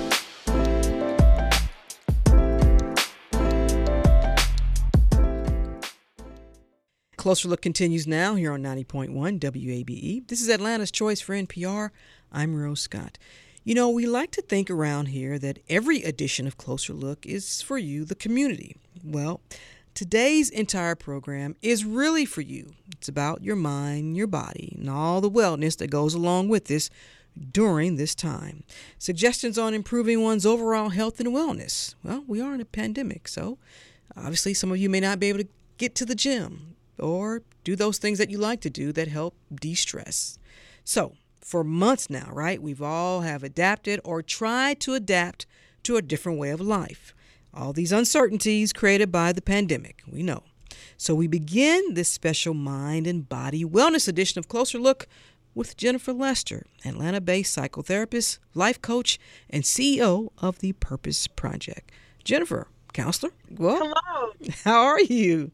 Closer 7.21 7.49
Look 7.49 7.61
continues 7.61 8.07
now 8.07 8.35
here 8.35 8.51
on 8.51 8.63
90.1 8.63 9.11
WABE. 9.41 10.27
This 10.29 10.41
is 10.41 10.49
Atlanta's 10.49 10.91
Choice 10.91 11.21
for 11.21 11.35
NPR. 11.35 11.91
I'm 12.33 12.57
Rose 12.57 12.81
Scott. 12.81 13.19
You 13.63 13.75
know, 13.75 13.91
we 13.91 14.07
like 14.07 14.31
to 14.31 14.41
think 14.41 14.71
around 14.71 15.09
here 15.09 15.39
that 15.39 15.59
every 15.69 16.03
edition 16.03 16.47
of 16.47 16.57
Closer 16.57 16.95
Look 16.95 17.27
is 17.27 17.61
for 17.61 17.77
you, 17.77 18.07
the 18.07 18.15
community. 18.15 18.75
Well, 19.05 19.43
today's 19.93 20.49
entire 20.49 20.95
program 20.95 21.57
is 21.61 21.85
really 21.85 22.25
for 22.25 22.41
you. 22.41 22.73
It's 22.97 23.09
about 23.09 23.45
your 23.45 23.55
mind, 23.55 24.17
your 24.17 24.27
body, 24.27 24.75
and 24.79 24.89
all 24.89 25.21
the 25.21 25.31
wellness 25.31 25.77
that 25.77 25.91
goes 25.91 26.15
along 26.15 26.49
with 26.49 26.69
this 26.69 26.89
during 27.53 27.97
this 27.97 28.15
time. 28.15 28.65
Suggestions 28.99 29.59
on 29.59 29.75
improving 29.75 30.23
one's 30.23 30.47
overall 30.47 30.89
health 30.89 31.21
and 31.21 31.29
wellness. 31.29 31.95
Well, 32.03 32.25
we 32.27 32.41
are 32.41 32.55
in 32.55 32.63
a 32.63 32.65
pandemic, 32.65 33.29
so 33.29 33.59
obviously 34.17 34.55
some 34.55 34.73
of 34.73 34.79
you 34.79 34.89
may 34.89 35.01
not 35.01 35.21
be 35.21 35.29
able 35.29 35.41
to 35.41 35.49
get 35.77 35.95
to 35.97 36.07
the 36.07 36.15
gym 36.15 36.77
or 36.99 37.43
do 37.65 37.77
those 37.77 37.99
things 37.99 38.19
that 38.19 38.31
you 38.31 38.39
like 38.39 38.61
to 38.63 38.71
do 38.71 38.93
that 38.93 39.09
help 39.09 39.35
de-stress. 39.55 40.39
So, 40.85 41.15
for 41.41 41.65
months 41.65 42.11
now, 42.11 42.29
right? 42.33 42.63
We've 42.63 42.83
all 42.83 43.23
have 43.23 43.43
adapted 43.43 44.01
or 44.05 44.23
tried 44.23 44.81
to 44.81 44.95
adapt 44.95 45.47
to 45.85 45.97
a 45.97 46.03
different 46.03 46.39
way 46.39 46.51
of 46.51 46.61
life. 46.61 47.15
All 47.53 47.73
these 47.73 47.93
uncertainties 47.93 48.73
created 48.73 49.11
by 49.11 49.33
the 49.33 49.43
pandemic, 49.43 50.03
we 50.07 50.23
know. 50.23 50.45
So 50.97 51.15
we 51.15 51.27
begin 51.27 51.95
this 51.95 52.09
special 52.09 52.55
mind 52.55 53.07
and 53.07 53.29
body 53.29 53.65
wellness 53.65 54.07
edition 54.07 54.39
of 54.39 54.49
Closer 54.49 54.79
Look 54.79 55.09
with 55.55 55.77
Jennifer 55.77 56.13
Lester, 56.13 56.65
Atlanta 56.85 57.21
based 57.21 57.57
psychotherapist, 57.57 58.39
life 58.55 58.81
coach, 58.81 59.19
and 59.49 59.65
CEO 59.65 60.29
of 60.39 60.61
the 60.61 60.73
Purpose 60.75 61.27
Project. 61.27 61.91
Jennifer, 62.23 62.69
counselor, 62.93 63.33
well, 63.51 63.95
hello. 63.95 64.33
How 64.65 64.83
are 64.83 65.01
you? 65.01 65.51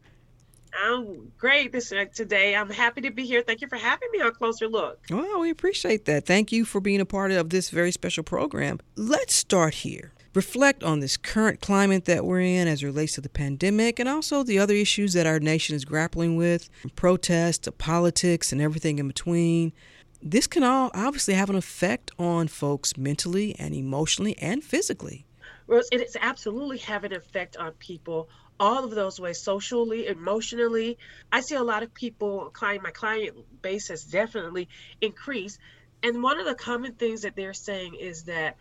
I'm 0.79 1.31
great 1.37 1.71
this 1.71 1.91
uh, 1.91 2.05
today. 2.13 2.55
I'm 2.55 2.69
happy 2.69 3.01
to 3.01 3.11
be 3.11 3.25
here. 3.25 3.41
Thank 3.41 3.61
you 3.61 3.67
for 3.67 3.77
having 3.77 4.09
me 4.11 4.21
on 4.21 4.33
Closer 4.33 4.67
Look. 4.67 4.99
Well, 5.09 5.39
we 5.39 5.49
appreciate 5.49 6.05
that. 6.05 6.25
Thank 6.25 6.51
you 6.51 6.65
for 6.65 6.79
being 6.79 7.01
a 7.01 7.05
part 7.05 7.31
of 7.31 7.49
this 7.49 7.69
very 7.69 7.91
special 7.91 8.23
program. 8.23 8.79
Let's 8.95 9.33
start 9.33 9.75
here. 9.75 10.13
Reflect 10.33 10.83
on 10.83 10.99
this 10.99 11.17
current 11.17 11.61
climate 11.61 12.05
that 12.05 12.23
we're 12.23 12.41
in 12.41 12.67
as 12.67 12.83
it 12.83 12.85
relates 12.85 13.13
to 13.13 13.21
the 13.21 13.29
pandemic 13.29 13.97
and 13.97 14.07
also 14.07 14.43
the 14.43 14.59
other 14.59 14.75
issues 14.75 15.13
that 15.13 15.25
our 15.25 15.39
nation 15.39 15.75
is 15.75 15.83
grappling 15.83 16.35
with, 16.35 16.69
from 16.81 16.91
protests 16.91 17.57
to 17.59 17.71
politics 17.71 18.51
and 18.51 18.61
everything 18.61 18.99
in 18.99 19.07
between. 19.07 19.73
This 20.21 20.45
can 20.45 20.63
all 20.63 20.91
obviously 20.93 21.33
have 21.33 21.49
an 21.49 21.55
effect 21.55 22.11
on 22.19 22.47
folks 22.47 22.97
mentally 22.97 23.55
and 23.57 23.73
emotionally 23.73 24.37
and 24.37 24.63
physically. 24.63 25.25
Rose, 25.65 25.89
it 25.91 26.01
is 26.01 26.15
absolutely 26.21 26.77
have 26.79 27.03
an 27.03 27.13
effect 27.13 27.57
on 27.57 27.71
people 27.73 28.29
all 28.59 28.83
of 28.83 28.91
those 28.91 29.19
ways 29.19 29.39
socially 29.39 30.07
emotionally. 30.07 30.97
I 31.31 31.41
see 31.41 31.55
a 31.55 31.63
lot 31.63 31.83
of 31.83 31.93
people 31.93 32.49
client 32.51 32.83
my 32.83 32.91
client 32.91 33.35
base 33.61 33.89
has 33.89 34.03
definitely 34.03 34.67
increased. 35.01 35.59
And 36.03 36.21
one 36.21 36.39
of 36.39 36.45
the 36.45 36.55
common 36.55 36.93
things 36.93 37.21
that 37.21 37.35
they're 37.35 37.53
saying 37.53 37.95
is 37.95 38.23
that 38.23 38.57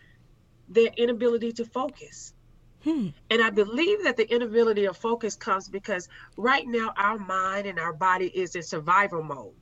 their 0.69 0.91
inability 0.97 1.53
to 1.53 1.65
focus. 1.65 2.33
Hmm. 2.85 3.09
and 3.31 3.43
i 3.43 3.51
believe 3.51 4.05
that 4.05 4.17
the 4.17 4.33
inability 4.33 4.85
of 4.85 4.97
focus 4.97 5.35
comes 5.35 5.67
because 5.67 6.09
right 6.37 6.65
now 6.65 6.93
our 6.97 7.19
mind 7.19 7.67
and 7.67 7.81
our 7.81 7.93
body 7.93 8.27
is 8.27 8.55
in 8.55 8.63
survival 8.63 9.25
mode. 9.25 9.55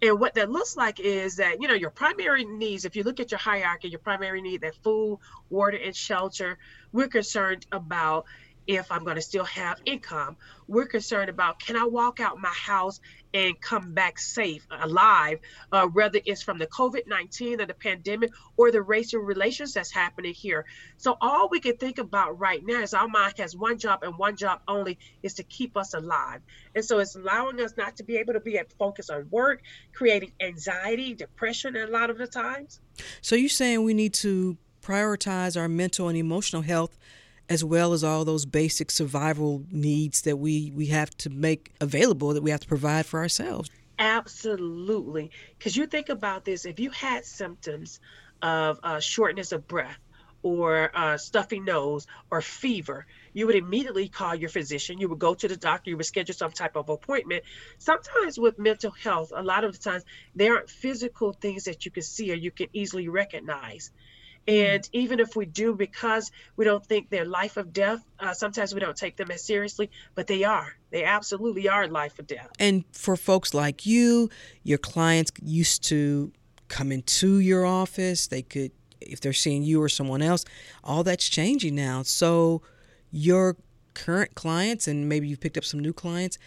And 0.00 0.18
what 0.18 0.34
that 0.34 0.50
looks 0.50 0.76
like 0.76 0.98
is 0.98 1.36
that 1.36 1.62
you 1.62 1.68
know 1.68 1.74
your 1.74 1.90
primary 1.90 2.44
needs 2.44 2.84
if 2.84 2.96
you 2.96 3.04
look 3.04 3.20
at 3.20 3.30
your 3.30 3.38
hierarchy 3.38 3.88
your 3.88 4.00
primary 4.00 4.42
need 4.42 4.62
that 4.62 4.74
food 4.82 5.20
water 5.50 5.76
and 5.76 5.94
shelter 5.94 6.58
we're 6.90 7.06
concerned 7.06 7.64
about 7.70 8.24
if 8.66 8.90
I'm 8.92 9.04
going 9.04 9.16
to 9.16 9.22
still 9.22 9.44
have 9.44 9.80
income. 9.84 10.36
We're 10.68 10.86
concerned 10.86 11.28
about 11.28 11.58
can 11.58 11.76
I 11.76 11.84
walk 11.84 12.20
out 12.20 12.38
my 12.38 12.48
house 12.48 13.00
and 13.34 13.58
come 13.60 13.94
back 13.94 14.18
safe, 14.18 14.66
alive, 14.70 15.38
uh, 15.70 15.86
whether 15.86 16.20
it's 16.24 16.42
from 16.42 16.58
the 16.58 16.66
COVID 16.66 17.06
19 17.06 17.60
or 17.60 17.66
the 17.66 17.74
pandemic 17.74 18.30
or 18.56 18.70
the 18.70 18.82
racial 18.82 19.20
relations 19.20 19.72
that's 19.72 19.90
happening 19.90 20.34
here. 20.34 20.66
So, 20.98 21.16
all 21.20 21.48
we 21.48 21.60
can 21.60 21.76
think 21.76 21.98
about 21.98 22.38
right 22.38 22.62
now 22.64 22.80
is 22.80 22.94
our 22.94 23.08
mind 23.08 23.34
has 23.38 23.56
one 23.56 23.78
job 23.78 24.02
and 24.02 24.18
one 24.18 24.36
job 24.36 24.60
only 24.68 24.98
is 25.22 25.34
to 25.34 25.42
keep 25.42 25.76
us 25.76 25.94
alive. 25.94 26.40
And 26.74 26.84
so, 26.84 26.98
it's 26.98 27.16
allowing 27.16 27.60
us 27.60 27.74
not 27.76 27.96
to 27.96 28.04
be 28.04 28.16
able 28.18 28.34
to 28.34 28.40
be 28.40 28.58
at 28.58 28.72
focus 28.72 29.10
on 29.10 29.28
work, 29.30 29.62
creating 29.94 30.32
anxiety, 30.40 31.14
depression, 31.14 31.76
a 31.76 31.86
lot 31.86 32.10
of 32.10 32.18
the 32.18 32.26
times. 32.26 32.80
So, 33.20 33.34
you're 33.34 33.48
saying 33.48 33.82
we 33.82 33.94
need 33.94 34.14
to 34.14 34.56
prioritize 34.82 35.58
our 35.58 35.68
mental 35.68 36.08
and 36.08 36.18
emotional 36.18 36.62
health 36.62 36.98
as 37.52 37.64
well 37.64 37.92
as 37.92 38.02
all 38.02 38.24
those 38.24 38.46
basic 38.46 38.90
survival 38.90 39.64
needs 39.70 40.22
that 40.22 40.36
we, 40.36 40.72
we 40.74 40.86
have 40.86 41.10
to 41.18 41.30
make 41.30 41.72
available 41.80 42.32
that 42.34 42.42
we 42.42 42.50
have 42.50 42.60
to 42.60 42.68
provide 42.68 43.06
for 43.06 43.20
ourselves. 43.20 43.70
Absolutely. 43.98 45.30
Because 45.58 45.76
you 45.76 45.86
think 45.86 46.08
about 46.08 46.44
this 46.44 46.64
if 46.64 46.80
you 46.80 46.90
had 46.90 47.24
symptoms 47.24 48.00
of 48.40 48.80
uh, 48.82 49.00
shortness 49.00 49.52
of 49.52 49.68
breath, 49.68 49.98
or 50.42 50.90
uh, 50.94 51.16
stuffy 51.16 51.60
nose 51.60 52.06
or 52.30 52.40
fever, 52.40 53.06
you 53.32 53.46
would 53.46 53.54
immediately 53.54 54.08
call 54.08 54.34
your 54.34 54.48
physician. 54.48 54.98
You 54.98 55.08
would 55.08 55.18
go 55.18 55.34
to 55.34 55.48
the 55.48 55.56
doctor. 55.56 55.90
You 55.90 55.96
would 55.96 56.06
schedule 56.06 56.34
some 56.34 56.50
type 56.50 56.76
of 56.76 56.88
appointment. 56.88 57.44
Sometimes 57.78 58.38
with 58.38 58.58
mental 58.58 58.90
health, 58.90 59.32
a 59.34 59.42
lot 59.42 59.64
of 59.64 59.72
the 59.72 59.78
times 59.78 60.04
there 60.34 60.56
aren't 60.56 60.68
physical 60.70 61.32
things 61.32 61.64
that 61.64 61.84
you 61.84 61.90
can 61.90 62.02
see 62.02 62.32
or 62.32 62.34
you 62.34 62.50
can 62.50 62.68
easily 62.72 63.08
recognize. 63.08 63.90
And 64.48 64.88
even 64.92 65.20
if 65.20 65.36
we 65.36 65.46
do, 65.46 65.74
because 65.74 66.32
we 66.56 66.64
don't 66.64 66.84
think 66.84 67.10
they're 67.10 67.24
life 67.24 67.56
of 67.56 67.72
death, 67.72 68.04
uh, 68.18 68.34
sometimes 68.34 68.74
we 68.74 68.80
don't 68.80 68.96
take 68.96 69.16
them 69.16 69.30
as 69.30 69.42
seriously, 69.44 69.90
but 70.14 70.26
they 70.26 70.42
are. 70.44 70.74
They 70.90 71.04
absolutely 71.04 71.68
are 71.68 71.86
life 71.86 72.18
or 72.18 72.22
death. 72.22 72.50
And 72.58 72.84
for 72.92 73.16
folks 73.16 73.54
like 73.54 73.86
you, 73.86 74.30
your 74.64 74.78
clients 74.78 75.30
used 75.42 75.84
to 75.84 76.32
come 76.68 76.90
into 76.90 77.38
your 77.38 77.64
office. 77.64 78.26
They 78.26 78.42
could, 78.42 78.72
if 79.00 79.20
they're 79.20 79.32
seeing 79.32 79.62
you 79.62 79.80
or 79.80 79.88
someone 79.88 80.22
else, 80.22 80.44
all 80.82 81.04
that's 81.04 81.28
changing 81.28 81.74
now. 81.74 82.02
So 82.02 82.62
your 83.10 83.56
current 83.94 84.34
clients, 84.34 84.88
and 84.88 85.08
maybe 85.08 85.28
you've 85.28 85.40
picked 85.40 85.58
up 85.58 85.64
some 85.64 85.80
new 85.80 85.92
clients, 85.92 86.38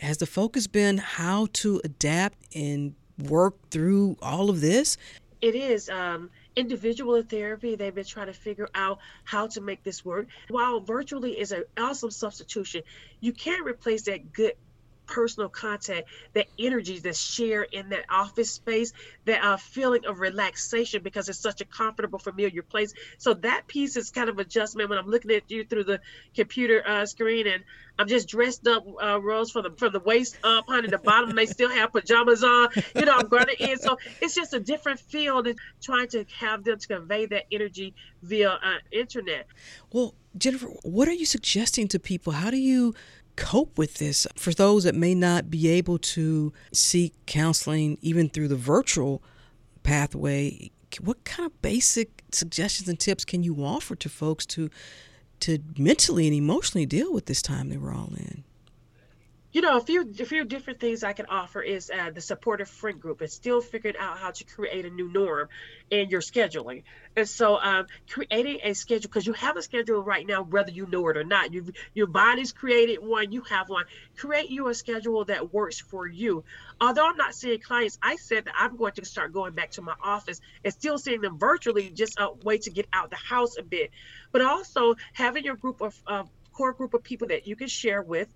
has 0.00 0.16
the 0.18 0.26
focus 0.26 0.66
been 0.66 0.98
how 0.98 1.48
to 1.54 1.80
adapt 1.84 2.38
and 2.54 2.94
work 3.18 3.70
through 3.70 4.16
all 4.22 4.48
of 4.48 4.60
this? 4.60 4.96
It 5.40 5.54
is. 5.54 5.88
Um, 5.90 6.30
individual 6.56 7.22
therapy 7.22 7.76
they've 7.76 7.94
been 7.94 8.04
trying 8.04 8.26
to 8.26 8.32
figure 8.32 8.68
out 8.74 8.98
how 9.24 9.46
to 9.48 9.60
make 9.60 9.82
this 9.82 10.04
work. 10.04 10.26
While 10.48 10.80
virtually 10.80 11.38
is 11.38 11.52
an 11.52 11.64
awesome 11.76 12.10
substitution 12.10 12.82
you 13.20 13.32
can't 13.32 13.64
replace 13.64 14.02
that 14.02 14.32
good 14.32 14.52
personal 15.06 15.48
contact, 15.48 16.08
that 16.34 16.46
energy 16.58 16.98
that's 16.98 17.18
shared 17.18 17.68
in 17.72 17.88
that 17.90 18.04
office 18.10 18.50
space, 18.50 18.92
that 19.24 19.42
uh, 19.42 19.56
feeling 19.56 20.04
of 20.06 20.20
relaxation 20.20 21.02
because 21.02 21.28
it's 21.28 21.38
such 21.38 21.60
a 21.60 21.64
comfortable, 21.64 22.18
familiar 22.18 22.62
place. 22.62 22.92
So 23.18 23.34
that 23.34 23.66
piece 23.66 23.96
is 23.96 24.10
kind 24.10 24.28
of 24.28 24.38
adjustment 24.38 24.90
when 24.90 24.98
I'm 24.98 25.08
looking 25.08 25.30
at 25.32 25.50
you 25.50 25.64
through 25.64 25.84
the 25.84 26.00
computer 26.34 26.82
uh, 26.86 27.06
screen 27.06 27.46
and 27.46 27.64
I'm 27.98 28.08
just 28.08 28.28
dressed 28.28 28.66
up, 28.66 28.84
uh, 29.02 29.20
Rose, 29.20 29.52
from 29.52 29.62
the 29.62 29.70
from 29.76 29.92
the 29.92 30.00
waist 30.00 30.36
up, 30.42 30.64
honey. 30.66 30.88
The 30.88 30.98
bottom 30.98 31.34
they 31.36 31.46
still 31.46 31.70
have 31.70 31.92
pajamas 31.92 32.42
on. 32.42 32.68
You 32.94 33.04
know, 33.04 33.12
I'm 33.16 33.28
running 33.28 33.56
in, 33.60 33.78
so 33.78 33.98
it's 34.20 34.34
just 34.34 34.52
a 34.52 34.58
different 34.58 34.98
feel 34.98 35.42
than 35.42 35.56
trying 35.80 36.08
to 36.08 36.24
have 36.38 36.64
them 36.64 36.78
to 36.78 36.88
convey 36.88 37.26
that 37.26 37.44
energy 37.52 37.94
via 38.22 38.50
uh, 38.50 38.78
internet. 38.90 39.46
Well, 39.92 40.14
Jennifer, 40.36 40.66
what 40.82 41.06
are 41.06 41.12
you 41.12 41.26
suggesting 41.26 41.86
to 41.88 42.00
people? 42.00 42.32
How 42.32 42.50
do 42.50 42.56
you 42.56 42.94
cope 43.36 43.76
with 43.76 43.94
this 43.94 44.26
for 44.36 44.52
those 44.52 44.84
that 44.84 44.94
may 44.94 45.14
not 45.14 45.50
be 45.50 45.68
able 45.68 45.98
to 45.98 46.52
seek 46.72 47.14
counseling 47.26 47.98
even 48.00 48.28
through 48.28 48.48
the 48.48 48.56
virtual 48.56 49.22
pathway 49.82 50.70
what 51.00 51.24
kind 51.24 51.46
of 51.46 51.62
basic 51.62 52.22
suggestions 52.30 52.88
and 52.88 53.00
tips 53.00 53.24
can 53.24 53.42
you 53.42 53.56
offer 53.64 53.96
to 53.96 54.08
folks 54.08 54.46
to 54.46 54.70
to 55.40 55.58
mentally 55.76 56.26
and 56.26 56.36
emotionally 56.36 56.86
deal 56.86 57.12
with 57.12 57.26
this 57.26 57.42
time 57.42 57.68
they 57.68 57.76
were 57.76 57.92
all 57.92 58.12
in 58.16 58.44
you 59.54 59.60
know, 59.60 59.76
a 59.76 59.80
few 59.80 60.12
a 60.18 60.24
few 60.24 60.44
different 60.44 60.80
things 60.80 61.04
I 61.04 61.12
can 61.12 61.26
offer 61.26 61.62
is 61.62 61.88
uh, 61.88 62.10
the 62.10 62.20
supportive 62.20 62.68
friend 62.68 63.00
group. 63.00 63.22
It's 63.22 63.34
still 63.34 63.60
figuring 63.60 63.94
out 63.96 64.18
how 64.18 64.32
to 64.32 64.44
create 64.44 64.84
a 64.84 64.90
new 64.90 65.08
norm 65.08 65.48
in 65.90 66.10
your 66.10 66.22
scheduling, 66.22 66.82
and 67.14 67.28
so 67.28 67.60
um, 67.60 67.86
creating 68.10 68.58
a 68.64 68.74
schedule 68.74 69.08
because 69.08 69.28
you 69.28 69.32
have 69.34 69.56
a 69.56 69.62
schedule 69.62 70.02
right 70.02 70.26
now, 70.26 70.42
whether 70.42 70.72
you 70.72 70.88
know 70.88 71.06
it 71.08 71.16
or 71.16 71.22
not. 71.22 71.54
You 71.54 71.66
your 71.94 72.08
body's 72.08 72.52
created 72.52 72.98
one, 73.00 73.30
you 73.30 73.42
have 73.42 73.68
one. 73.68 73.84
Create 74.16 74.50
you 74.50 74.66
a 74.66 74.74
schedule 74.74 75.24
that 75.26 75.54
works 75.54 75.78
for 75.80 76.04
you. 76.04 76.42
Although 76.80 77.08
I'm 77.08 77.16
not 77.16 77.32
seeing 77.32 77.60
clients, 77.60 77.96
I 78.02 78.16
said 78.16 78.46
that 78.46 78.54
I'm 78.58 78.76
going 78.76 78.94
to 78.94 79.04
start 79.04 79.32
going 79.32 79.52
back 79.52 79.70
to 79.72 79.82
my 79.82 79.94
office 80.02 80.40
and 80.64 80.74
still 80.74 80.98
seeing 80.98 81.20
them 81.20 81.38
virtually, 81.38 81.90
just 81.90 82.18
a 82.18 82.32
way 82.42 82.58
to 82.58 82.70
get 82.70 82.88
out 82.92 83.10
the 83.10 83.16
house 83.16 83.56
a 83.56 83.62
bit, 83.62 83.92
but 84.32 84.42
also 84.42 84.96
having 85.12 85.44
your 85.44 85.54
group 85.54 85.80
of 85.80 85.94
uh, 86.08 86.24
core 86.52 86.72
group 86.72 86.92
of 86.94 87.04
people 87.04 87.28
that 87.28 87.46
you 87.46 87.54
can 87.54 87.68
share 87.68 88.02
with 88.02 88.26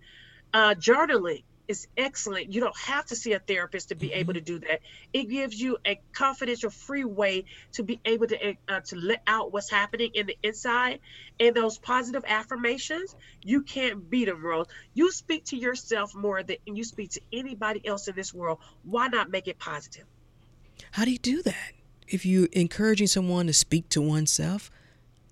uh, 0.52 0.74
journaling 0.74 1.42
is 1.68 1.86
excellent. 1.98 2.52
You 2.52 2.62
don't 2.62 2.76
have 2.78 3.04
to 3.06 3.16
see 3.16 3.34
a 3.34 3.38
therapist 3.38 3.90
to 3.90 3.94
be 3.94 4.08
mm-hmm. 4.08 4.18
able 4.20 4.34
to 4.34 4.40
do 4.40 4.58
that. 4.60 4.80
It 5.12 5.24
gives 5.24 5.60
you 5.60 5.76
a 5.86 6.00
confidential, 6.12 6.70
free 6.70 7.04
way 7.04 7.44
to 7.72 7.82
be 7.82 8.00
able 8.06 8.26
to 8.28 8.54
uh, 8.68 8.80
to 8.80 8.96
let 8.96 9.22
out 9.26 9.52
what's 9.52 9.70
happening 9.70 10.12
in 10.14 10.26
the 10.26 10.38
inside. 10.42 11.00
And 11.38 11.54
those 11.54 11.78
positive 11.78 12.24
affirmations, 12.26 13.14
you 13.42 13.62
can't 13.62 14.08
beat 14.08 14.24
them, 14.24 14.42
Rose. 14.42 14.66
You 14.94 15.12
speak 15.12 15.44
to 15.46 15.56
yourself 15.56 16.14
more 16.14 16.42
than 16.42 16.56
you 16.64 16.84
speak 16.84 17.10
to 17.10 17.20
anybody 17.32 17.86
else 17.86 18.08
in 18.08 18.16
this 18.16 18.32
world. 18.32 18.58
Why 18.84 19.08
not 19.08 19.30
make 19.30 19.46
it 19.46 19.58
positive? 19.58 20.04
How 20.92 21.04
do 21.04 21.10
you 21.10 21.18
do 21.18 21.42
that? 21.42 21.72
If 22.06 22.24
you're 22.24 22.48
encouraging 22.52 23.08
someone 23.08 23.46
to 23.46 23.52
speak 23.52 23.90
to 23.90 24.00
oneself, 24.00 24.70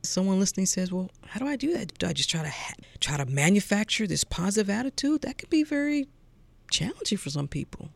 someone 0.08 0.38
listening 0.38 0.66
says, 0.66 0.92
"Well, 0.92 1.10
how 1.26 1.40
do 1.40 1.46
I 1.46 1.56
do 1.56 1.72
that? 1.74 1.98
Do 1.98 2.06
I 2.06 2.12
just 2.12 2.30
try 2.30 2.42
to 2.42 2.48
ha- 2.48 2.74
try 3.00 3.16
to 3.16 3.26
manufacture 3.26 4.06
this 4.06 4.24
positive 4.24 4.70
attitude?" 4.70 5.22
That 5.22 5.38
could 5.38 5.50
be 5.50 5.62
very 5.62 6.08
challenging 6.70 7.18
for 7.18 7.30
some 7.30 7.48
people. 7.48 7.90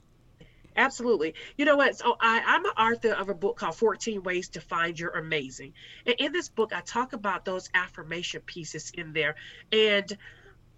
Absolutely. 0.76 1.35
You 1.59 1.64
know 1.64 1.76
what? 1.76 1.97
So 1.97 2.17
I, 2.21 2.43
I'm 2.47 2.64
an 2.64 2.71
author 2.73 3.12
of 3.12 3.29
a 3.29 3.35
book 3.35 3.57
called 3.59 3.75
14 3.75 4.23
Ways 4.23 4.49
to 4.50 4.61
Find 4.61 4.99
Your 4.99 5.11
Amazing. 5.11 5.75
And 6.07 6.14
in 6.19 6.33
this 6.33 6.49
book, 6.49 6.73
I 6.73 6.81
talk 6.81 7.12
about 7.12 7.45
those 7.45 7.69
affirmation 7.75 8.40
pieces 8.43 8.90
in 8.95 9.12
there. 9.12 9.35
And 9.73 10.17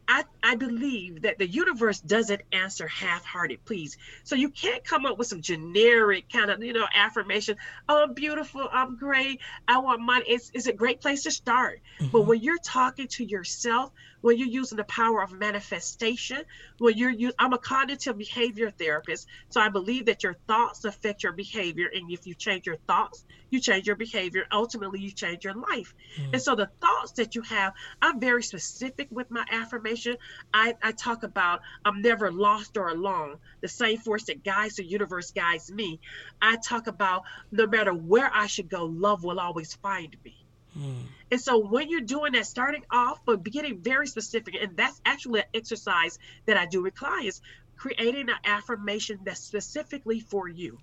I, 0.09 0.25
I 0.43 0.57
believe 0.57 1.23
that 1.23 1.39
the 1.39 1.47
universe 1.47 2.01
doesn't 2.01 2.43
answer 2.53 2.87
half-hearted 2.89 3.65
please. 3.65 3.97
So 4.25 4.35
you 4.35 4.49
can't 4.49 4.85
come 4.85 5.07
up 5.07 5.19
with 5.19 5.29
some 5.29 5.41
generic 5.41 6.31
kind 6.31 6.51
of, 6.51 6.63
you 6.63 6.73
know, 6.73 6.87
affirmation. 6.95 7.57
Oh, 7.89 8.03
I'm 8.05 8.15
beautiful. 8.15 8.69
I'm 8.73 8.97
great. 8.97 9.41
I 9.69 9.79
want 9.79 10.01
money. 10.01 10.25
It's, 10.29 10.51
it's 10.55 10.67
a 10.67 10.73
great 10.73 11.01
place 11.01 11.23
to 11.25 11.31
start. 11.31 11.81
Mm-hmm. 12.01 12.11
But 12.11 12.23
when 12.23 12.41
you're 12.41 12.59
talking 12.59 13.09
to 13.09 13.25
yourself, 13.25 13.93
when 14.23 14.39
you're 14.39 14.49
using 14.49 14.77
the 14.77 14.85
power 14.85 15.23
of 15.23 15.33
manifestation, 15.33 16.43
when 16.79 16.97
you're 16.97 17.11
you, 17.11 17.33
I'm 17.39 17.53
a 17.53 17.59
cognitive 17.59 18.17
behavior 18.17 18.71
therapist, 18.71 19.29
so 19.51 19.61
I 19.61 19.69
believe 19.69 20.07
that 20.07 20.23
your 20.23 20.35
thoughts 20.47 20.85
affect 20.85 21.23
your 21.23 21.33
behavior, 21.33 21.89
and 21.93 22.11
if 22.11 22.27
you 22.27 22.35
change 22.35 22.67
your 22.67 22.77
thoughts, 22.77 23.25
you 23.51 23.61
change 23.61 23.87
your 23.87 23.97
behavior. 23.97 24.45
Ultimately, 24.51 25.01
you 25.01 25.11
change 25.11 25.45
your 25.45 25.55
life. 25.55 25.95
Mm. 26.19 26.33
And 26.33 26.43
so 26.43 26.55
the 26.55 26.71
thoughts 26.81 27.13
that 27.13 27.35
you 27.35 27.43
have, 27.43 27.75
I'm 28.01 28.19
very 28.19 28.43
specific 28.43 29.09
with 29.11 29.31
my 29.31 29.45
affirmation. 29.51 30.17
I, 30.55 30.75
I 30.83 30.93
talk 30.93 31.23
about 31.23 31.61
I'm 31.85 32.01
never 32.01 32.33
lost 32.33 32.77
or 32.77 32.89
alone. 32.89 33.37
The 33.61 33.69
same 33.69 33.99
force 33.99 34.25
that 34.25 34.43
guides 34.43 34.77
the 34.77 34.85
universe 34.85 35.33
guides 35.33 35.71
me. 35.71 36.01
I 36.41 36.57
talk 36.57 36.87
about 36.87 37.25
no 37.51 37.67
matter 37.67 37.93
where 37.93 38.31
I 38.33 38.47
should 38.47 38.71
go, 38.71 38.85
love 38.85 39.23
will 39.23 39.39
always 39.39 39.75
find 39.75 40.17
me. 40.25 40.42
Mm. 40.79 41.05
And 41.31 41.41
so 41.41 41.59
when 41.59 41.89
you're 41.89 42.01
doing 42.01 42.33
that, 42.33 42.47
starting 42.47 42.85
off, 42.91 43.21
but 43.25 43.43
getting 43.43 43.79
very 43.79 44.07
specific, 44.07 44.57
and 44.61 44.77
that's 44.77 45.01
actually 45.05 45.41
an 45.41 45.47
exercise 45.55 46.19
that 46.47 46.57
I 46.57 46.67
do 46.67 46.83
with 46.83 46.95
clients, 46.95 47.41
creating 47.77 48.29
an 48.29 48.37
affirmation 48.45 49.19
that's 49.25 49.41
specifically 49.41 50.21
for 50.21 50.49
you. 50.49 50.79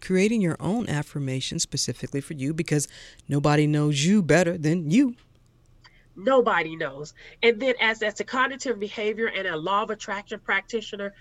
Creating 0.00 0.40
your 0.40 0.56
own 0.60 0.88
affirmation 0.88 1.58
specifically 1.58 2.20
for 2.20 2.34
you 2.34 2.52
because 2.52 2.88
nobody 3.28 3.66
knows 3.66 4.04
you 4.04 4.22
better 4.22 4.58
than 4.58 4.90
you. 4.90 5.14
Nobody 6.16 6.76
knows. 6.76 7.14
And 7.42 7.60
then 7.60 7.74
as 7.80 8.02
as 8.02 8.20
a 8.20 8.24
cognitive 8.24 8.78
behavior 8.78 9.28
and 9.28 9.46
a 9.46 9.56
law 9.56 9.82
of 9.82 9.90
attraction 9.90 10.40
practitioner, 10.40 11.14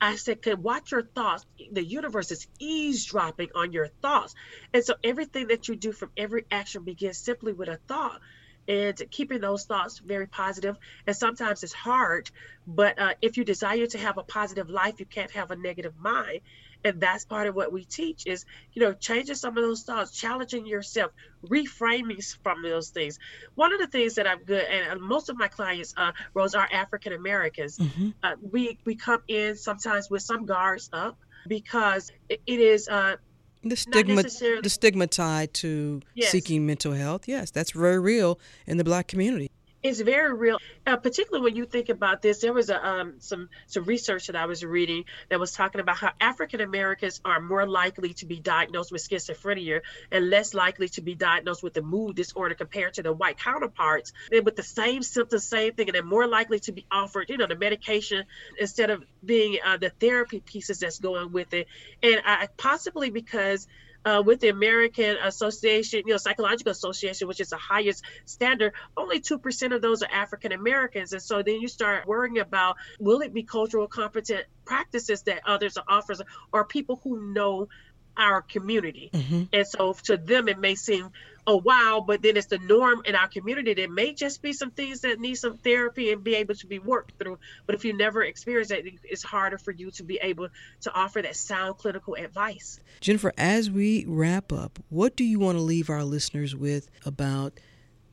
I 0.00 0.16
said, 0.16 0.42
"Could 0.42 0.62
watch 0.62 0.92
your 0.92 1.02
thoughts. 1.02 1.46
The 1.72 1.84
universe 1.84 2.30
is 2.30 2.46
eavesdropping 2.58 3.50
on 3.54 3.72
your 3.72 3.88
thoughts. 4.02 4.34
And 4.72 4.84
so 4.84 4.94
everything 5.02 5.48
that 5.48 5.68
you 5.68 5.76
do 5.76 5.92
from 5.92 6.10
every 6.16 6.44
action 6.50 6.84
begins 6.84 7.18
simply 7.18 7.52
with 7.52 7.68
a 7.68 7.80
thought 7.88 8.20
and 8.68 9.00
keeping 9.10 9.40
those 9.40 9.64
thoughts 9.64 9.98
very 9.98 10.26
positive. 10.26 10.76
And 11.06 11.16
sometimes 11.16 11.62
it's 11.62 11.72
hard, 11.72 12.30
but 12.66 12.98
uh, 12.98 13.14
if 13.22 13.36
you 13.36 13.44
desire 13.44 13.86
to 13.86 13.98
have 13.98 14.18
a 14.18 14.22
positive 14.22 14.68
life, 14.68 15.00
you 15.00 15.06
can't 15.06 15.30
have 15.32 15.50
a 15.50 15.56
negative 15.56 15.96
mind 15.98 16.40
and 16.86 17.00
that's 17.00 17.24
part 17.24 17.48
of 17.48 17.54
what 17.54 17.72
we 17.72 17.84
teach 17.84 18.26
is 18.26 18.44
you 18.72 18.82
know 18.82 18.92
changing 18.92 19.34
some 19.34 19.56
of 19.56 19.62
those 19.62 19.82
thoughts 19.82 20.12
challenging 20.12 20.66
yourself 20.66 21.10
reframing 21.46 22.22
from 22.42 22.62
those 22.62 22.90
things 22.90 23.18
one 23.54 23.72
of 23.72 23.80
the 23.80 23.86
things 23.86 24.14
that 24.14 24.26
i'm 24.26 24.42
good 24.44 24.64
and 24.64 25.00
most 25.00 25.28
of 25.28 25.36
my 25.36 25.48
clients 25.48 25.94
uh 25.96 26.12
rose 26.34 26.54
are 26.54 26.68
african 26.72 27.12
americans 27.12 27.78
mm-hmm. 27.78 28.10
uh, 28.22 28.34
we 28.52 28.78
we 28.84 28.94
come 28.94 29.22
in 29.28 29.56
sometimes 29.56 30.08
with 30.08 30.22
some 30.22 30.46
guards 30.46 30.88
up 30.92 31.18
because 31.48 32.12
it, 32.28 32.40
it 32.46 32.60
is 32.60 32.88
uh 32.88 33.16
the 33.64 33.76
stigma 33.76 34.22
the 34.22 34.70
stigma 34.70 35.06
tied 35.06 35.52
to 35.52 36.00
yes. 36.14 36.30
seeking 36.30 36.64
mental 36.64 36.92
health 36.92 37.26
yes 37.26 37.50
that's 37.50 37.72
very 37.72 37.98
real 37.98 38.38
in 38.66 38.76
the 38.76 38.84
black 38.84 39.08
community 39.08 39.50
it's 39.88 40.00
very 40.00 40.34
real, 40.34 40.58
uh, 40.86 40.96
particularly 40.96 41.44
when 41.44 41.56
you 41.56 41.66
think 41.66 41.88
about 41.88 42.22
this. 42.22 42.40
There 42.40 42.52
was 42.52 42.70
a, 42.70 42.86
um, 42.86 43.14
some 43.18 43.48
some 43.66 43.84
research 43.84 44.26
that 44.26 44.36
I 44.36 44.46
was 44.46 44.64
reading 44.64 45.04
that 45.28 45.40
was 45.40 45.52
talking 45.52 45.80
about 45.80 45.96
how 45.96 46.12
African 46.20 46.60
Americans 46.60 47.20
are 47.24 47.40
more 47.40 47.66
likely 47.66 48.14
to 48.14 48.26
be 48.26 48.40
diagnosed 48.40 48.92
with 48.92 49.06
schizophrenia 49.08 49.80
and 50.10 50.30
less 50.30 50.54
likely 50.54 50.88
to 50.90 51.02
be 51.02 51.14
diagnosed 51.14 51.62
with 51.62 51.74
the 51.74 51.82
mood 51.82 52.16
disorder 52.16 52.54
compared 52.54 52.94
to 52.94 53.02
their 53.02 53.12
white 53.12 53.38
counterparts. 53.38 54.12
And 54.32 54.44
with 54.44 54.56
the 54.56 54.62
same 54.62 55.02
symptoms, 55.02 55.44
same 55.44 55.74
thing, 55.74 55.88
and 55.88 55.94
they're 55.94 56.02
more 56.02 56.26
likely 56.26 56.60
to 56.60 56.72
be 56.72 56.86
offered, 56.90 57.30
you 57.30 57.36
know, 57.36 57.46
the 57.46 57.56
medication 57.56 58.24
instead 58.58 58.90
of 58.90 59.04
being 59.24 59.58
uh, 59.64 59.76
the 59.76 59.90
therapy 59.90 60.40
pieces 60.40 60.80
that's 60.80 60.98
going 60.98 61.32
with 61.32 61.54
it. 61.54 61.66
And 62.02 62.20
I, 62.24 62.48
possibly 62.56 63.10
because 63.10 63.66
uh, 64.06 64.22
with 64.24 64.38
the 64.38 64.48
American 64.48 65.16
Association, 65.24 66.02
you 66.06 66.12
know, 66.12 66.16
Psychological 66.16 66.70
Association, 66.70 67.26
which 67.26 67.40
is 67.40 67.50
the 67.50 67.56
highest 67.56 68.04
standard, 68.24 68.72
only 68.96 69.20
2% 69.20 69.74
of 69.74 69.82
those 69.82 70.02
are 70.02 70.08
African 70.12 70.52
Americans. 70.52 71.12
And 71.12 71.20
so 71.20 71.42
then 71.42 71.60
you 71.60 71.66
start 71.66 72.06
worrying 72.06 72.38
about 72.38 72.76
will 73.00 73.20
it 73.20 73.34
be 73.34 73.42
cultural 73.42 73.88
competent 73.88 74.46
practices 74.64 75.22
that 75.22 75.40
others 75.44 75.76
are 75.76 75.84
offers 75.88 76.22
or 76.52 76.64
people 76.64 77.00
who 77.02 77.32
know 77.32 77.68
our 78.16 78.42
community. 78.42 79.10
Mm-hmm. 79.12 79.42
And 79.52 79.66
so 79.66 79.94
to 80.04 80.16
them, 80.16 80.48
it 80.48 80.58
may 80.58 80.74
seem, 80.74 81.10
oh, 81.46 81.58
wow, 81.58 82.02
but 82.04 82.22
then 82.22 82.36
it's 82.36 82.48
the 82.48 82.58
norm 82.58 83.02
in 83.04 83.14
our 83.14 83.28
community. 83.28 83.74
There 83.74 83.88
may 83.88 84.12
just 84.12 84.42
be 84.42 84.52
some 84.52 84.70
things 84.72 85.02
that 85.02 85.20
need 85.20 85.36
some 85.36 85.56
therapy 85.58 86.10
and 86.10 86.24
be 86.24 86.34
able 86.36 86.54
to 86.56 86.66
be 86.66 86.78
worked 86.78 87.18
through. 87.18 87.38
But 87.66 87.76
if 87.76 87.84
you 87.84 87.96
never 87.96 88.22
experience 88.22 88.70
that, 88.70 88.82
it's 89.04 89.22
harder 89.22 89.58
for 89.58 89.70
you 89.70 89.90
to 89.92 90.02
be 90.02 90.18
able 90.22 90.48
to 90.80 90.92
offer 90.92 91.22
that 91.22 91.36
sound 91.36 91.78
clinical 91.78 92.14
advice. 92.14 92.80
Jennifer, 93.00 93.32
as 93.38 93.70
we 93.70 94.04
wrap 94.08 94.52
up, 94.52 94.80
what 94.88 95.14
do 95.14 95.22
you 95.24 95.38
want 95.38 95.56
to 95.56 95.62
leave 95.62 95.88
our 95.88 96.02
listeners 96.02 96.56
with 96.56 96.90
about 97.04 97.60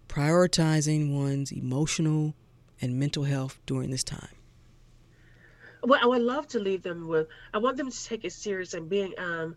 prioritizing 0.08 1.12
one's 1.12 1.52
emotional 1.52 2.36
and 2.82 3.00
mental 3.00 3.24
health 3.24 3.60
during 3.66 3.90
this 3.90 4.04
time? 4.04 4.36
Well, 5.82 6.00
I 6.02 6.06
would 6.06 6.22
love 6.22 6.48
to 6.50 6.60
leave 6.60 6.84
them 6.84 7.08
with, 7.08 7.28
I 7.54 7.58
want 7.58 7.78
them 7.78 7.90
to 7.90 8.04
take 8.06 8.24
it 8.24 8.32
serious 8.32 8.74
and 8.74 8.88
being, 8.88 9.14
um, 9.18 9.56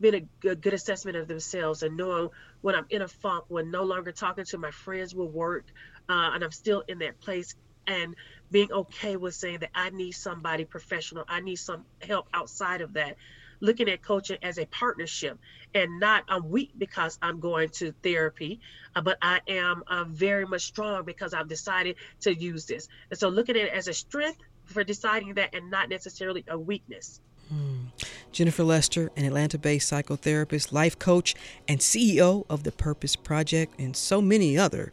being 0.00 0.28
a, 0.44 0.54
good 0.54 0.74
assessment 0.74 1.16
of 1.16 1.28
themselves 1.28 1.82
and 1.82 1.96
knowing 1.96 2.30
when 2.60 2.74
I'm 2.74 2.86
in 2.90 3.02
a 3.02 3.08
funk, 3.08 3.44
when 3.48 3.70
no 3.70 3.84
longer 3.84 4.12
talking 4.12 4.44
to 4.46 4.58
my 4.58 4.70
friends 4.70 5.14
will 5.14 5.28
work, 5.28 5.66
uh, 6.08 6.30
and 6.34 6.42
I'm 6.42 6.52
still 6.52 6.82
in 6.88 6.98
that 6.98 7.20
place, 7.20 7.54
and 7.86 8.14
being 8.50 8.70
okay 8.72 9.16
with 9.16 9.34
saying 9.34 9.60
that 9.60 9.70
I 9.74 9.90
need 9.90 10.12
somebody 10.12 10.64
professional, 10.64 11.24
I 11.28 11.40
need 11.40 11.56
some 11.56 11.84
help 12.00 12.28
outside 12.32 12.80
of 12.80 12.94
that. 12.94 13.16
Looking 13.60 13.88
at 13.88 14.02
coaching 14.02 14.38
as 14.42 14.58
a 14.58 14.66
partnership 14.66 15.36
and 15.74 15.98
not 15.98 16.22
I'm 16.28 16.48
weak 16.48 16.70
because 16.78 17.18
I'm 17.20 17.40
going 17.40 17.70
to 17.70 17.92
therapy, 18.04 18.60
uh, 18.94 19.00
but 19.00 19.18
I 19.20 19.40
am 19.48 19.82
uh, 19.88 20.04
very 20.04 20.46
much 20.46 20.62
strong 20.62 21.04
because 21.04 21.34
I've 21.34 21.48
decided 21.48 21.96
to 22.20 22.32
use 22.32 22.66
this. 22.66 22.88
And 23.10 23.18
so 23.18 23.28
looking 23.28 23.56
at 23.56 23.64
it 23.64 23.72
as 23.72 23.88
a 23.88 23.94
strength 23.94 24.38
for 24.66 24.84
deciding 24.84 25.34
that 25.34 25.54
and 25.54 25.70
not 25.70 25.88
necessarily 25.88 26.44
a 26.46 26.56
weakness. 26.56 27.20
Hmm. 27.48 27.86
Jennifer 28.32 28.64
Lester, 28.64 29.10
an 29.16 29.24
Atlanta 29.24 29.58
based 29.58 29.90
psychotherapist, 29.90 30.72
life 30.72 30.98
coach, 30.98 31.34
and 31.66 31.80
CEO 31.80 32.44
of 32.48 32.64
the 32.64 32.72
Purpose 32.72 33.16
Project, 33.16 33.78
and 33.78 33.96
so 33.96 34.20
many 34.20 34.58
other 34.58 34.92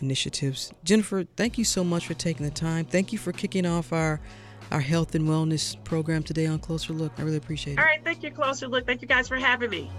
initiatives. 0.00 0.72
Jennifer, 0.84 1.24
thank 1.36 1.58
you 1.58 1.64
so 1.64 1.84
much 1.84 2.06
for 2.06 2.14
taking 2.14 2.44
the 2.44 2.52
time. 2.52 2.84
Thank 2.84 3.12
you 3.12 3.18
for 3.18 3.32
kicking 3.32 3.66
off 3.66 3.92
our 3.92 4.20
our 4.72 4.80
health 4.80 5.14
and 5.14 5.28
wellness 5.28 5.76
program 5.84 6.22
today 6.24 6.46
on 6.46 6.58
Closer 6.58 6.92
Look. 6.92 7.12
I 7.18 7.22
really 7.22 7.36
appreciate 7.36 7.74
it. 7.74 7.78
All 7.78 7.84
right, 7.84 8.02
thank 8.02 8.22
you, 8.22 8.32
Closer 8.32 8.66
Look. 8.66 8.84
Thank 8.84 9.00
you 9.00 9.08
guys 9.08 9.28
for 9.28 9.36
having 9.36 9.70
me. 9.70 9.90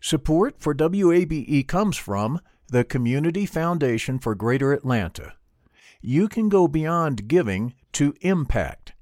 Support 0.00 0.56
for 0.58 0.74
WABE 0.74 1.66
comes 1.68 1.96
from 1.96 2.40
the 2.68 2.84
Community 2.84 3.46
Foundation 3.46 4.18
for 4.18 4.34
Greater 4.34 4.72
Atlanta 4.72 5.34
you 6.02 6.28
can 6.28 6.48
go 6.48 6.68
beyond 6.68 7.26
giving 7.28 7.74
to 7.92 8.14
impact. 8.20 8.92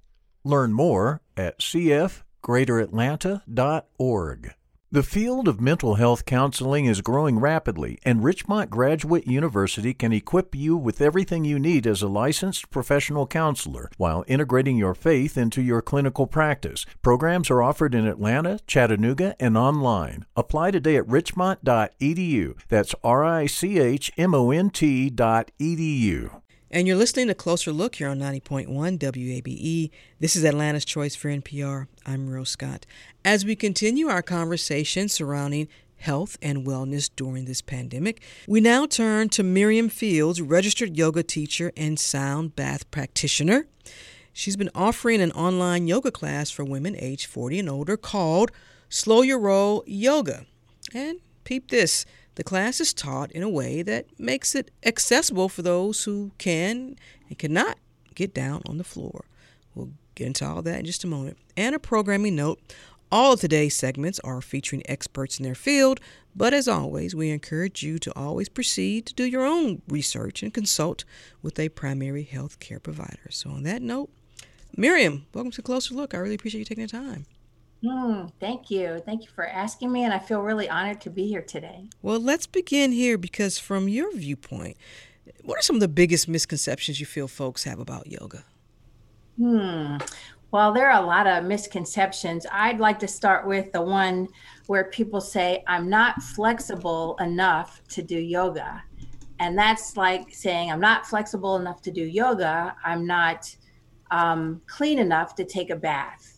Learn 0.44 0.72
more 0.72 1.20
at 1.36 1.58
cfgreateratlanta.org. 1.58 4.54
The 4.92 5.04
field 5.04 5.46
of 5.46 5.60
mental 5.60 5.94
health 5.94 6.24
counseling 6.24 6.86
is 6.86 7.00
growing 7.00 7.38
rapidly, 7.38 8.00
and 8.04 8.24
Richmont 8.24 8.70
Graduate 8.70 9.24
University 9.24 9.94
can 9.94 10.12
equip 10.12 10.52
you 10.52 10.76
with 10.76 11.00
everything 11.00 11.44
you 11.44 11.60
need 11.60 11.86
as 11.86 12.02
a 12.02 12.08
licensed 12.08 12.70
professional 12.70 13.28
counselor 13.28 13.88
while 13.98 14.24
integrating 14.26 14.76
your 14.76 14.96
faith 14.96 15.38
into 15.38 15.62
your 15.62 15.80
clinical 15.80 16.26
practice. 16.26 16.86
Programs 17.02 17.52
are 17.52 17.62
offered 17.62 17.94
in 17.94 18.04
Atlanta, 18.04 18.58
Chattanooga, 18.66 19.36
and 19.38 19.56
online. 19.56 20.26
Apply 20.34 20.72
today 20.72 20.96
at 20.96 21.08
richmont.edu. 21.08 22.58
That's 22.68 22.94
R 23.04 23.24
I 23.24 23.46
C 23.46 23.78
H 23.78 24.10
M 24.18 24.34
O 24.34 24.50
N 24.50 24.70
T.edu. 24.70 26.40
And 26.72 26.86
you're 26.86 26.96
listening 26.96 27.26
to 27.26 27.34
Closer 27.34 27.72
Look 27.72 27.96
here 27.96 28.06
on 28.06 28.20
90.1 28.20 28.68
WABE. 28.68 29.90
This 30.20 30.36
is 30.36 30.44
Atlanta's 30.44 30.84
Choice 30.84 31.16
for 31.16 31.28
NPR. 31.28 31.88
I'm 32.06 32.30
Rose 32.30 32.50
Scott. 32.50 32.86
As 33.24 33.44
we 33.44 33.56
continue 33.56 34.06
our 34.06 34.22
conversation 34.22 35.08
surrounding 35.08 35.66
health 35.96 36.38
and 36.40 36.64
wellness 36.64 37.10
during 37.16 37.46
this 37.46 37.60
pandemic, 37.60 38.22
we 38.46 38.60
now 38.60 38.86
turn 38.86 39.30
to 39.30 39.42
Miriam 39.42 39.88
Fields, 39.88 40.40
registered 40.40 40.96
yoga 40.96 41.24
teacher 41.24 41.72
and 41.76 41.98
sound 41.98 42.54
bath 42.54 42.88
practitioner. 42.92 43.66
She's 44.32 44.56
been 44.56 44.70
offering 44.72 45.20
an 45.20 45.32
online 45.32 45.88
yoga 45.88 46.12
class 46.12 46.52
for 46.52 46.64
women 46.64 46.94
aged 47.00 47.26
40 47.26 47.58
and 47.58 47.68
older 47.68 47.96
called 47.96 48.52
Slow 48.88 49.22
Your 49.22 49.40
Roll 49.40 49.82
Yoga. 49.88 50.46
And 50.94 51.18
peep 51.42 51.72
this 51.72 52.06
the 52.40 52.44
class 52.44 52.80
is 52.80 52.94
taught 52.94 53.30
in 53.32 53.42
a 53.42 53.50
way 53.50 53.82
that 53.82 54.06
makes 54.18 54.54
it 54.54 54.70
accessible 54.86 55.50
for 55.50 55.60
those 55.60 56.04
who 56.04 56.30
can 56.38 56.96
and 57.28 57.38
cannot 57.38 57.76
get 58.14 58.32
down 58.32 58.62
on 58.64 58.78
the 58.78 58.82
floor. 58.82 59.26
We'll 59.74 59.90
get 60.14 60.28
into 60.28 60.46
all 60.46 60.62
that 60.62 60.78
in 60.78 60.86
just 60.86 61.04
a 61.04 61.06
moment. 61.06 61.36
And 61.54 61.74
a 61.74 61.78
programming 61.78 62.36
note 62.36 62.58
all 63.12 63.34
of 63.34 63.40
today's 63.40 63.76
segments 63.76 64.18
are 64.20 64.40
featuring 64.40 64.82
experts 64.88 65.38
in 65.38 65.44
their 65.44 65.54
field, 65.54 66.00
but 66.34 66.54
as 66.54 66.66
always, 66.66 67.14
we 67.14 67.28
encourage 67.28 67.82
you 67.82 67.98
to 67.98 68.18
always 68.18 68.48
proceed 68.48 69.04
to 69.04 69.12
do 69.12 69.24
your 69.24 69.44
own 69.44 69.82
research 69.86 70.42
and 70.42 70.54
consult 70.54 71.04
with 71.42 71.58
a 71.58 71.68
primary 71.68 72.22
health 72.22 72.58
care 72.58 72.80
provider. 72.80 73.28
So, 73.28 73.50
on 73.50 73.64
that 73.64 73.82
note, 73.82 74.08
Miriam, 74.74 75.26
welcome 75.34 75.50
to 75.50 75.60
Closer 75.60 75.92
Look. 75.92 76.14
I 76.14 76.16
really 76.16 76.36
appreciate 76.36 76.60
you 76.60 76.64
taking 76.64 76.86
the 76.86 76.90
time. 76.90 77.26
Mm, 77.84 78.30
thank 78.40 78.70
you. 78.70 79.00
Thank 79.06 79.22
you 79.24 79.30
for 79.30 79.46
asking 79.46 79.90
me, 79.90 80.04
and 80.04 80.12
I 80.12 80.18
feel 80.18 80.42
really 80.42 80.68
honored 80.68 81.00
to 81.02 81.10
be 81.10 81.26
here 81.26 81.42
today. 81.42 81.88
Well, 82.02 82.20
let's 82.20 82.46
begin 82.46 82.92
here 82.92 83.16
because, 83.16 83.58
from 83.58 83.88
your 83.88 84.14
viewpoint, 84.14 84.76
what 85.44 85.58
are 85.58 85.62
some 85.62 85.76
of 85.76 85.80
the 85.80 85.88
biggest 85.88 86.28
misconceptions 86.28 87.00
you 87.00 87.06
feel 87.06 87.28
folks 87.28 87.64
have 87.64 87.78
about 87.78 88.06
yoga? 88.06 88.44
Hmm. 89.38 89.96
Well, 90.50 90.72
there 90.72 90.90
are 90.90 91.02
a 91.02 91.06
lot 91.06 91.26
of 91.26 91.44
misconceptions. 91.44 92.44
I'd 92.50 92.80
like 92.80 92.98
to 92.98 93.08
start 93.08 93.46
with 93.46 93.72
the 93.72 93.80
one 93.80 94.28
where 94.66 94.84
people 94.84 95.20
say, 95.20 95.62
I'm 95.66 95.88
not 95.88 96.22
flexible 96.22 97.16
enough 97.20 97.80
to 97.90 98.02
do 98.02 98.18
yoga. 98.18 98.82
And 99.38 99.56
that's 99.56 99.96
like 99.96 100.34
saying, 100.34 100.70
I'm 100.70 100.80
not 100.80 101.06
flexible 101.06 101.56
enough 101.56 101.80
to 101.82 101.90
do 101.90 102.02
yoga. 102.02 102.74
I'm 102.84 103.06
not 103.06 103.54
um, 104.10 104.60
clean 104.66 104.98
enough 104.98 105.34
to 105.36 105.44
take 105.44 105.70
a 105.70 105.76
bath. 105.76 106.29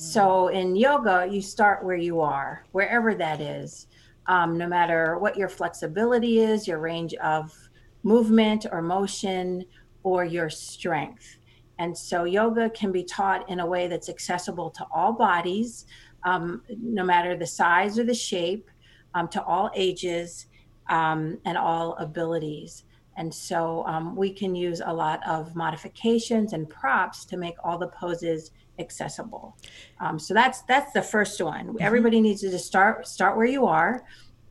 So 0.00 0.48
in 0.48 0.76
yoga, 0.76 1.28
you 1.30 1.42
start 1.42 1.84
where 1.84 1.94
you 1.94 2.22
are, 2.22 2.64
wherever 2.72 3.14
that 3.16 3.42
is, 3.42 3.86
um, 4.28 4.56
no 4.56 4.66
matter 4.66 5.18
what 5.18 5.36
your 5.36 5.50
flexibility 5.50 6.38
is, 6.38 6.66
your 6.66 6.78
range 6.78 7.12
of 7.16 7.54
movement 8.02 8.64
or 8.72 8.80
motion, 8.80 9.62
or 10.02 10.24
your 10.24 10.48
strength. 10.48 11.36
And 11.78 11.96
so 11.96 12.24
yoga 12.24 12.70
can 12.70 12.92
be 12.92 13.04
taught 13.04 13.46
in 13.50 13.60
a 13.60 13.66
way 13.66 13.88
that's 13.88 14.08
accessible 14.08 14.70
to 14.70 14.86
all 14.90 15.12
bodies, 15.12 15.84
um, 16.24 16.62
no 16.82 17.04
matter 17.04 17.36
the 17.36 17.46
size 17.46 17.98
or 17.98 18.04
the 18.04 18.14
shape, 18.14 18.70
um, 19.12 19.28
to 19.28 19.44
all 19.44 19.70
ages 19.74 20.46
um, 20.88 21.36
and 21.44 21.58
all 21.58 21.94
abilities. 21.96 22.84
And 23.20 23.32
so 23.32 23.84
um, 23.86 24.16
we 24.16 24.32
can 24.32 24.54
use 24.54 24.80
a 24.82 24.92
lot 24.92 25.20
of 25.28 25.54
modifications 25.54 26.54
and 26.54 26.66
props 26.66 27.26
to 27.26 27.36
make 27.36 27.54
all 27.62 27.76
the 27.76 27.88
poses 27.88 28.52
accessible. 28.78 29.58
Um, 30.00 30.18
so 30.18 30.32
that's 30.32 30.62
that's 30.62 30.92
the 30.94 31.02
first 31.02 31.38
one. 31.38 31.66
Mm-hmm. 31.66 31.76
Everybody 31.80 32.22
needs 32.22 32.40
to 32.40 32.50
just 32.50 32.66
start 32.66 33.06
start 33.06 33.36
where 33.36 33.46
you 33.46 33.66
are. 33.66 34.02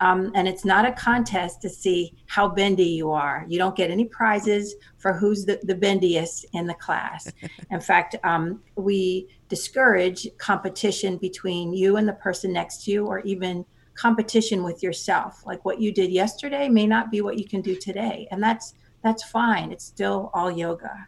Um, 0.01 0.32
and 0.36 0.47
it's 0.47 0.63
not 0.63 0.86
a 0.86 0.93
contest 0.93 1.63
to 1.63 1.69
see 1.69 2.13
how 2.27 2.47
bendy 2.47 2.86
you 2.86 3.10
are. 3.10 3.43
You 3.49 3.58
don't 3.58 3.75
get 3.75 3.89
any 3.89 4.05
prizes 4.05 4.75
for 4.97 5.13
who's 5.13 5.45
the, 5.45 5.60
the 5.63 5.75
bendiest 5.75 6.45
in 6.53 6.67
the 6.67 6.75
class. 6.75 7.34
in 7.71 7.82
fact, 7.82 8.15
um, 8.23 8.62
we 8.75 9.27
discourage 9.49 10.27
competition 10.38 11.17
between 11.17 11.73
you 11.73 11.97
and 11.97 12.08
the 12.08 12.13
person 12.13 12.53
next 12.53 12.86
to 12.86 12.91
you, 12.91 13.08
or 13.08 13.19
even 13.21 13.65
competition 13.99 14.63
with 14.63 14.81
yourself. 14.81 15.45
Like 15.45 15.65
what 15.65 15.81
you 15.81 15.91
did 15.91 16.09
yesterday 16.12 16.69
may 16.69 16.88
not 16.88 17.12
be 17.12 17.21
what 17.21 17.38
you 17.38 17.45
can 17.45 17.62
do 17.62 17.75
today, 17.75 18.27
and 18.31 18.41
that's 18.41 18.73
that's 19.03 19.23
fine. 19.23 19.71
It's 19.71 19.85
still 19.85 20.31
all 20.33 20.49
yoga. 20.51 21.07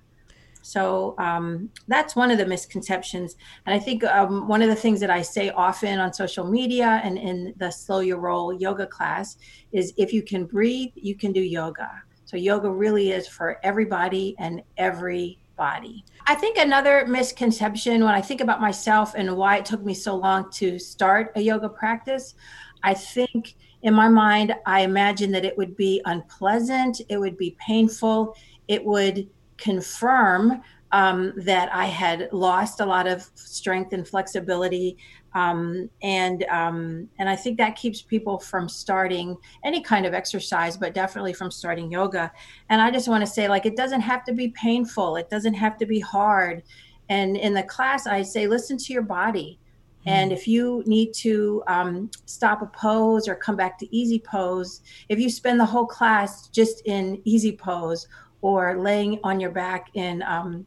So 0.61 1.15
um, 1.17 1.69
that's 1.87 2.15
one 2.15 2.29
of 2.31 2.37
the 2.37 2.45
misconceptions. 2.45 3.35
And 3.65 3.73
I 3.73 3.79
think 3.79 4.03
um, 4.03 4.47
one 4.47 4.61
of 4.61 4.69
the 4.69 4.75
things 4.75 4.99
that 4.99 5.09
I 5.09 5.21
say 5.21 5.49
often 5.49 5.99
on 5.99 6.13
social 6.13 6.45
media 6.45 7.01
and 7.03 7.17
in 7.17 7.53
the 7.57 7.71
Slow 7.71 7.99
Your 7.99 8.19
Roll 8.19 8.53
yoga 8.53 8.85
class 8.85 9.37
is 9.71 9.93
if 9.97 10.13
you 10.13 10.21
can 10.21 10.45
breathe, 10.45 10.91
you 10.95 11.15
can 11.15 11.31
do 11.31 11.41
yoga. 11.41 11.89
So 12.25 12.37
yoga 12.37 12.69
really 12.69 13.11
is 13.11 13.27
for 13.27 13.57
everybody 13.63 14.35
and 14.37 14.61
every 14.77 15.41
body. 15.57 16.05
I 16.27 16.35
think 16.35 16.57
another 16.57 17.05
misconception 17.07 18.03
when 18.03 18.13
I 18.13 18.21
think 18.21 18.41
about 18.41 18.61
myself 18.61 19.13
and 19.15 19.35
why 19.35 19.57
it 19.57 19.65
took 19.65 19.83
me 19.83 19.93
so 19.93 20.15
long 20.15 20.49
to 20.51 20.79
start 20.79 21.31
a 21.35 21.41
yoga 21.41 21.69
practice, 21.69 22.35
I 22.83 22.93
think 22.93 23.55
in 23.83 23.93
my 23.93 24.07
mind, 24.07 24.53
I 24.65 24.81
imagine 24.81 25.31
that 25.31 25.45
it 25.45 25.57
would 25.57 25.75
be 25.75 26.01
unpleasant, 26.05 27.01
it 27.09 27.17
would 27.17 27.37
be 27.37 27.55
painful, 27.65 28.35
it 28.67 28.83
would 28.85 29.27
confirm 29.57 30.61
um, 30.91 31.33
that 31.37 31.73
I 31.73 31.85
had 31.85 32.29
lost 32.31 32.79
a 32.79 32.85
lot 32.85 33.07
of 33.07 33.29
strength 33.35 33.93
and 33.93 34.07
flexibility, 34.07 34.97
um, 35.33 35.89
and 36.01 36.43
um, 36.51 37.07
and 37.17 37.29
I 37.29 37.35
think 37.35 37.57
that 37.57 37.77
keeps 37.77 38.01
people 38.01 38.37
from 38.37 38.67
starting 38.67 39.37
any 39.63 39.81
kind 39.81 40.05
of 40.05 40.13
exercise, 40.13 40.75
but 40.75 40.93
definitely 40.93 41.33
from 41.33 41.49
starting 41.49 41.89
yoga. 41.89 42.31
And 42.69 42.81
I 42.81 42.91
just 42.91 43.07
want 43.07 43.25
to 43.25 43.31
say, 43.31 43.47
like, 43.47 43.65
it 43.65 43.77
doesn't 43.77 44.01
have 44.01 44.25
to 44.25 44.33
be 44.33 44.49
painful. 44.49 45.15
It 45.15 45.29
doesn't 45.29 45.53
have 45.53 45.77
to 45.77 45.85
be 45.85 46.01
hard. 46.01 46.63
And 47.07 47.37
in 47.37 47.53
the 47.53 47.63
class, 47.63 48.07
I 48.07 48.21
say, 48.21 48.47
listen 48.47 48.77
to 48.77 48.93
your 48.93 49.01
body. 49.01 49.59
And 50.05 50.31
mm. 50.31 50.33
if 50.33 50.47
you 50.47 50.83
need 50.85 51.13
to 51.15 51.63
um, 51.67 52.09
stop 52.25 52.61
a 52.61 52.65
pose 52.67 53.27
or 53.27 53.35
come 53.35 53.55
back 53.55 53.77
to 53.79 53.95
easy 53.95 54.19
pose, 54.19 54.81
if 55.09 55.19
you 55.19 55.29
spend 55.29 55.59
the 55.59 55.65
whole 55.65 55.85
class 55.85 56.47
just 56.47 56.81
in 56.85 57.21
easy 57.23 57.51
pose 57.51 58.07
or 58.41 58.79
laying 58.79 59.19
on 59.23 59.39
your 59.39 59.51
back 59.51 59.89
in 59.93 60.23
um, 60.23 60.65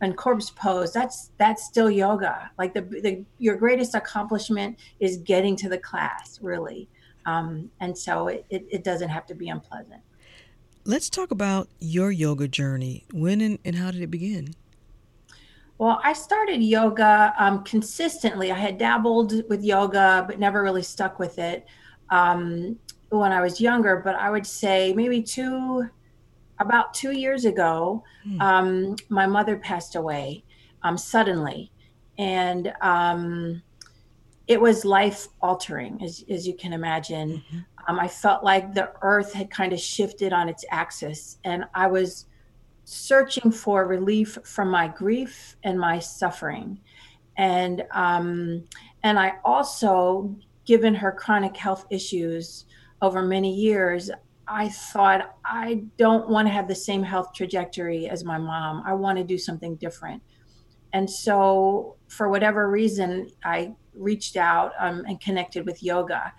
in 0.00 0.12
corpse 0.14 0.50
pose 0.50 0.92
that's 0.92 1.30
that's 1.38 1.64
still 1.64 1.90
yoga. 1.90 2.50
Like 2.58 2.74
the, 2.74 2.82
the 2.82 3.24
your 3.38 3.56
greatest 3.56 3.94
accomplishment 3.94 4.78
is 4.98 5.18
getting 5.18 5.56
to 5.56 5.68
the 5.68 5.78
class 5.78 6.40
really. 6.42 6.88
Um, 7.24 7.70
and 7.78 7.96
so 7.96 8.26
it, 8.26 8.44
it, 8.50 8.66
it, 8.68 8.82
doesn't 8.82 9.08
have 9.08 9.26
to 9.26 9.34
be 9.36 9.48
unpleasant. 9.48 10.02
Let's 10.84 11.08
talk 11.08 11.30
about 11.30 11.68
your 11.78 12.10
yoga 12.10 12.48
journey. 12.48 13.04
When 13.12 13.40
and, 13.40 13.60
and 13.64 13.76
how 13.76 13.92
did 13.92 14.02
it 14.02 14.10
begin 14.10 14.56
well 15.82 16.00
i 16.04 16.12
started 16.12 16.62
yoga 16.62 17.34
um, 17.38 17.62
consistently 17.64 18.50
i 18.52 18.58
had 18.58 18.78
dabbled 18.78 19.32
with 19.48 19.62
yoga 19.62 20.24
but 20.26 20.38
never 20.38 20.62
really 20.62 20.82
stuck 20.82 21.18
with 21.18 21.38
it 21.38 21.66
um, 22.10 22.78
when 23.10 23.32
i 23.32 23.40
was 23.40 23.60
younger 23.60 24.00
but 24.04 24.14
i 24.16 24.30
would 24.30 24.46
say 24.46 24.92
maybe 24.94 25.22
two 25.22 25.88
about 26.62 26.94
two 26.94 27.12
years 27.12 27.44
ago, 27.44 28.02
mm. 28.26 28.40
um, 28.40 28.96
my 29.08 29.26
mother 29.26 29.56
passed 29.58 29.96
away 29.96 30.44
um, 30.82 30.96
suddenly. 30.96 31.70
And 32.18 32.72
um, 32.80 33.62
it 34.46 34.60
was 34.60 34.84
life 34.84 35.28
altering, 35.40 36.02
as, 36.02 36.24
as 36.30 36.46
you 36.46 36.54
can 36.54 36.72
imagine. 36.72 37.38
Mm-hmm. 37.38 37.58
Um, 37.88 38.00
I 38.00 38.08
felt 38.08 38.44
like 38.44 38.74
the 38.74 38.92
earth 39.02 39.32
had 39.32 39.50
kind 39.50 39.72
of 39.72 39.80
shifted 39.80 40.32
on 40.32 40.48
its 40.48 40.64
axis, 40.70 41.38
and 41.44 41.64
I 41.74 41.88
was 41.88 42.26
searching 42.84 43.50
for 43.50 43.86
relief 43.86 44.38
from 44.44 44.70
my 44.70 44.88
grief 44.88 45.56
and 45.62 45.78
my 45.78 45.98
suffering. 45.98 46.80
And 47.36 47.84
um, 47.92 48.64
and 49.02 49.18
I 49.18 49.34
also, 49.44 50.34
given 50.64 50.94
her 50.94 51.12
chronic 51.12 51.56
health 51.56 51.86
issues 51.90 52.66
over 53.00 53.22
many 53.22 53.52
years, 53.52 54.10
I 54.46 54.68
thought, 54.68 55.36
I 55.44 55.84
don't 55.96 56.28
want 56.28 56.46
to 56.46 56.52
have 56.52 56.68
the 56.68 56.74
same 56.74 57.02
health 57.02 57.32
trajectory 57.34 58.08
as 58.08 58.24
my 58.24 58.38
mom. 58.38 58.82
I 58.86 58.92
want 58.92 59.18
to 59.18 59.24
do 59.24 59.38
something 59.38 59.76
different. 59.76 60.22
And 60.92 61.08
so, 61.08 61.96
for 62.08 62.28
whatever 62.28 62.70
reason, 62.70 63.30
I 63.44 63.72
reached 63.94 64.36
out 64.36 64.72
um, 64.78 65.04
and 65.08 65.20
connected 65.20 65.66
with 65.66 65.82
yoga. 65.82 66.32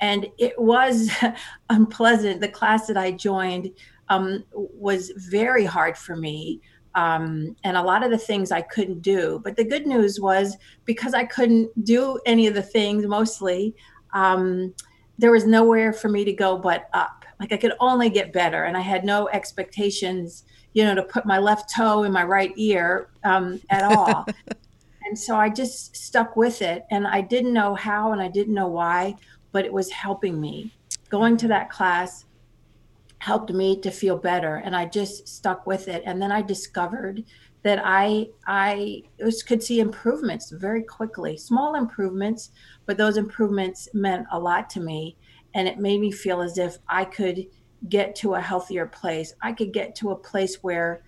And 0.00 0.26
it 0.38 0.60
was 0.60 1.10
unpleasant. 1.70 2.40
The 2.40 2.48
class 2.48 2.86
that 2.88 2.96
I 2.96 3.12
joined 3.12 3.70
um, 4.08 4.44
was 4.52 5.12
very 5.16 5.64
hard 5.64 5.96
for 5.96 6.16
me. 6.16 6.60
Um, 6.94 7.56
and 7.64 7.76
a 7.76 7.82
lot 7.82 8.04
of 8.04 8.10
the 8.10 8.18
things 8.18 8.52
I 8.52 8.62
couldn't 8.62 9.02
do. 9.02 9.40
But 9.42 9.56
the 9.56 9.64
good 9.64 9.84
news 9.86 10.20
was 10.20 10.56
because 10.84 11.12
I 11.12 11.24
couldn't 11.24 11.84
do 11.84 12.20
any 12.24 12.46
of 12.46 12.54
the 12.54 12.62
things 12.62 13.04
mostly, 13.06 13.74
um, 14.12 14.72
there 15.18 15.32
was 15.32 15.44
nowhere 15.44 15.92
for 15.92 16.08
me 16.08 16.24
to 16.24 16.32
go 16.32 16.56
but 16.58 16.88
up. 16.92 17.24
Like 17.40 17.52
I 17.52 17.56
could 17.56 17.72
only 17.80 18.10
get 18.10 18.32
better, 18.32 18.64
and 18.64 18.76
I 18.76 18.80
had 18.80 19.04
no 19.04 19.28
expectations, 19.28 20.44
you 20.72 20.84
know, 20.84 20.94
to 20.94 21.02
put 21.02 21.26
my 21.26 21.38
left 21.38 21.74
toe 21.74 22.04
in 22.04 22.12
my 22.12 22.24
right 22.24 22.52
ear 22.56 23.10
um, 23.24 23.60
at 23.70 23.82
all. 23.82 24.26
and 25.06 25.18
so 25.18 25.36
I 25.36 25.48
just 25.48 25.96
stuck 25.96 26.36
with 26.36 26.62
it, 26.62 26.84
and 26.90 27.06
I 27.06 27.20
didn't 27.20 27.52
know 27.52 27.74
how, 27.74 28.12
and 28.12 28.22
I 28.22 28.28
didn't 28.28 28.54
know 28.54 28.68
why, 28.68 29.16
but 29.52 29.64
it 29.64 29.72
was 29.72 29.90
helping 29.90 30.40
me. 30.40 30.72
Going 31.10 31.36
to 31.38 31.48
that 31.48 31.70
class 31.70 32.24
helped 33.24 33.50
me 33.50 33.80
to 33.80 33.90
feel 33.90 34.18
better, 34.18 34.56
and 34.56 34.76
I 34.76 34.84
just 34.84 35.26
stuck 35.26 35.66
with 35.66 35.88
it. 35.88 36.02
And 36.04 36.20
then 36.20 36.30
I 36.30 36.42
discovered 36.42 37.24
that 37.62 37.80
I 37.82 38.28
I 38.46 39.02
was, 39.18 39.42
could 39.42 39.62
see 39.62 39.80
improvements 39.80 40.50
very 40.50 40.82
quickly, 40.82 41.38
small 41.38 41.74
improvements, 41.74 42.50
but 42.84 42.98
those 42.98 43.16
improvements 43.16 43.88
meant 43.94 44.26
a 44.30 44.38
lot 44.38 44.68
to 44.70 44.80
me, 44.80 45.16
and 45.54 45.66
it 45.66 45.78
made 45.78 46.00
me 46.00 46.12
feel 46.12 46.42
as 46.42 46.58
if 46.58 46.76
I 46.86 47.06
could 47.06 47.46
get 47.88 48.14
to 48.16 48.34
a 48.34 48.40
healthier 48.40 48.86
place. 48.86 49.32
I 49.40 49.52
could 49.52 49.72
get 49.72 49.94
to 49.96 50.10
a 50.10 50.22
place 50.30 50.56
where 50.62 51.02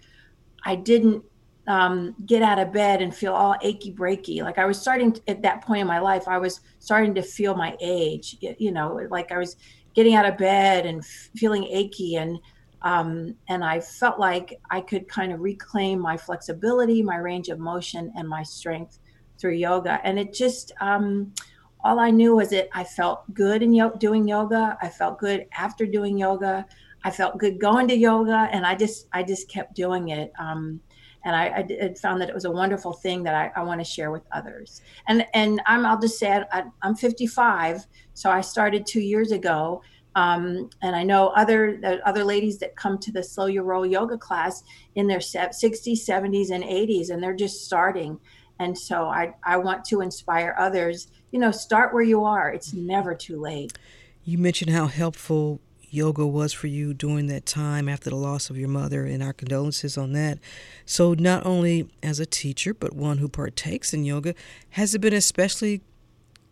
I 0.64 0.74
didn't 0.74 1.22
um, 1.66 2.14
get 2.24 2.42
out 2.42 2.59
of 2.59 2.72
bed 2.72 3.02
and 3.02 3.14
feel 3.14 3.35
all 3.35 3.57
achy 3.61 3.92
breaky. 3.92 4.42
Like 4.42 4.59
I 4.59 4.64
was 4.64 4.81
starting 4.81 5.12
to, 5.12 5.20
at 5.29 5.42
that 5.42 5.64
point 5.66 5.83
in 5.83 5.87
my 5.87 5.98
life, 5.98 6.29
I 6.29 6.38
was 6.38 6.61
starting 6.79 7.14
to 7.16 7.22
feel 7.22 7.55
my 7.55 7.76
age. 7.81 8.37
You 8.40 8.72
know, 8.72 8.88
like 9.11 9.33
I 9.33 9.38
was 9.38 9.57
getting 9.96 10.14
out 10.14 10.26
of 10.26 10.38
bed 10.38 10.87
and 10.87 11.04
feeling 11.40 11.64
achy 11.64 12.14
and 12.16 12.38
Um, 12.82 13.35
and 13.48 13.64
I 13.64 13.80
felt 13.80 14.20
like 14.20 14.61
I 14.70 14.80
could 14.80 15.09
kind 15.09 15.32
of 15.32 15.40
reclaim 15.40 15.98
my 15.98 16.16
flexibility, 16.16 17.02
my 17.02 17.16
range 17.16 17.48
of 17.52 17.59
motion, 17.59 18.12
and 18.16 18.28
my 18.28 18.44
strength 18.44 19.00
through 19.38 19.56
yoga. 19.56 19.98
And 20.04 20.18
it 20.18 20.32
just, 20.32 20.72
um, 20.80 21.32
all 21.80 21.98
I 21.98 22.11
knew 22.11 22.37
was 22.37 22.50
that 22.50 22.68
I 22.80 22.85
felt 22.85 23.18
good 23.35 23.62
in 23.62 23.72
yo- 23.72 23.96
doing 23.98 24.28
yoga. 24.28 24.78
I 24.82 24.88
felt 24.88 25.18
good 25.18 25.46
after 25.50 25.85
doing 25.87 26.18
yoga. 26.18 26.66
I 27.02 27.11
felt 27.11 27.38
good 27.38 27.59
going 27.59 27.88
to 27.88 27.96
yoga, 27.96 28.48
and 28.52 28.64
I 28.64 28.74
just, 28.76 29.09
I 29.12 29.22
just 29.24 29.48
kept 29.48 29.74
doing 29.74 30.11
it. 30.11 30.30
Um, 30.38 30.80
and 31.26 31.34
I, 31.34 31.66
I, 31.82 31.94
found 31.94 32.20
that 32.20 32.28
it 32.28 32.34
was 32.34 32.44
a 32.44 32.50
wonderful 32.50 32.92
thing 32.92 33.24
that 33.24 33.34
I, 33.34 33.60
I 33.60 33.64
want 33.64 33.80
to 33.80 33.84
share 33.84 34.12
with 34.12 34.22
others. 34.30 34.80
And 35.08 35.26
and 35.34 35.60
I'm, 35.66 35.84
I'll 35.84 36.00
just 36.00 36.18
say 36.20 36.44
I, 36.52 36.62
am 36.84 36.94
55, 36.94 37.84
so 38.14 38.30
I 38.30 38.40
started 38.40 38.86
two 38.86 39.00
years 39.00 39.32
ago. 39.32 39.82
Um, 40.14 40.70
and 40.82 40.94
I 40.94 41.02
know 41.02 41.28
other 41.30 42.00
other 42.06 42.22
ladies 42.22 42.58
that 42.60 42.76
come 42.76 42.96
to 42.98 43.12
the 43.12 43.24
Slow 43.24 43.46
Your 43.46 43.64
Roll 43.64 43.84
yoga 43.84 44.16
class 44.16 44.62
in 44.94 45.08
their 45.08 45.18
60s, 45.18 45.52
70s, 45.52 46.50
and 46.50 46.62
80s, 46.62 47.10
and 47.10 47.20
they're 47.20 47.34
just 47.34 47.64
starting. 47.64 48.18
And 48.60 48.78
so 48.78 49.06
I, 49.06 49.34
I 49.44 49.56
want 49.58 49.84
to 49.86 50.00
inspire 50.00 50.54
others. 50.56 51.08
You 51.32 51.40
know, 51.40 51.50
start 51.50 51.92
where 51.92 52.04
you 52.04 52.24
are. 52.24 52.52
It's 52.52 52.72
never 52.72 53.14
too 53.16 53.38
late. 53.38 53.76
You 54.24 54.38
mentioned 54.38 54.70
how 54.70 54.86
helpful 54.86 55.60
yoga 55.90 56.27
was 56.27 56.53
for 56.53 56.66
you 56.66 56.94
during 56.94 57.27
that 57.27 57.46
time 57.46 57.88
after 57.88 58.11
the 58.11 58.16
loss 58.16 58.51
of 58.51 58.57
your 58.57 58.68
mother, 58.68 59.05
and 59.05 59.22
our 59.22 59.33
condolences 59.33 59.96
on 59.96 60.12
that. 60.12 60.38
So, 60.85 61.14
not 61.14 61.46
only 61.46 61.88
as 62.03 62.20
a 62.20 62.27
teacher, 62.27 62.75
but 62.75 62.94
one 62.94 63.18
who 63.18 63.29
partakes 63.29 63.94
in 63.94 64.05
yoga, 64.05 64.35
has 64.70 64.94
it 64.94 65.01
been 65.01 65.14
especially 65.14 65.83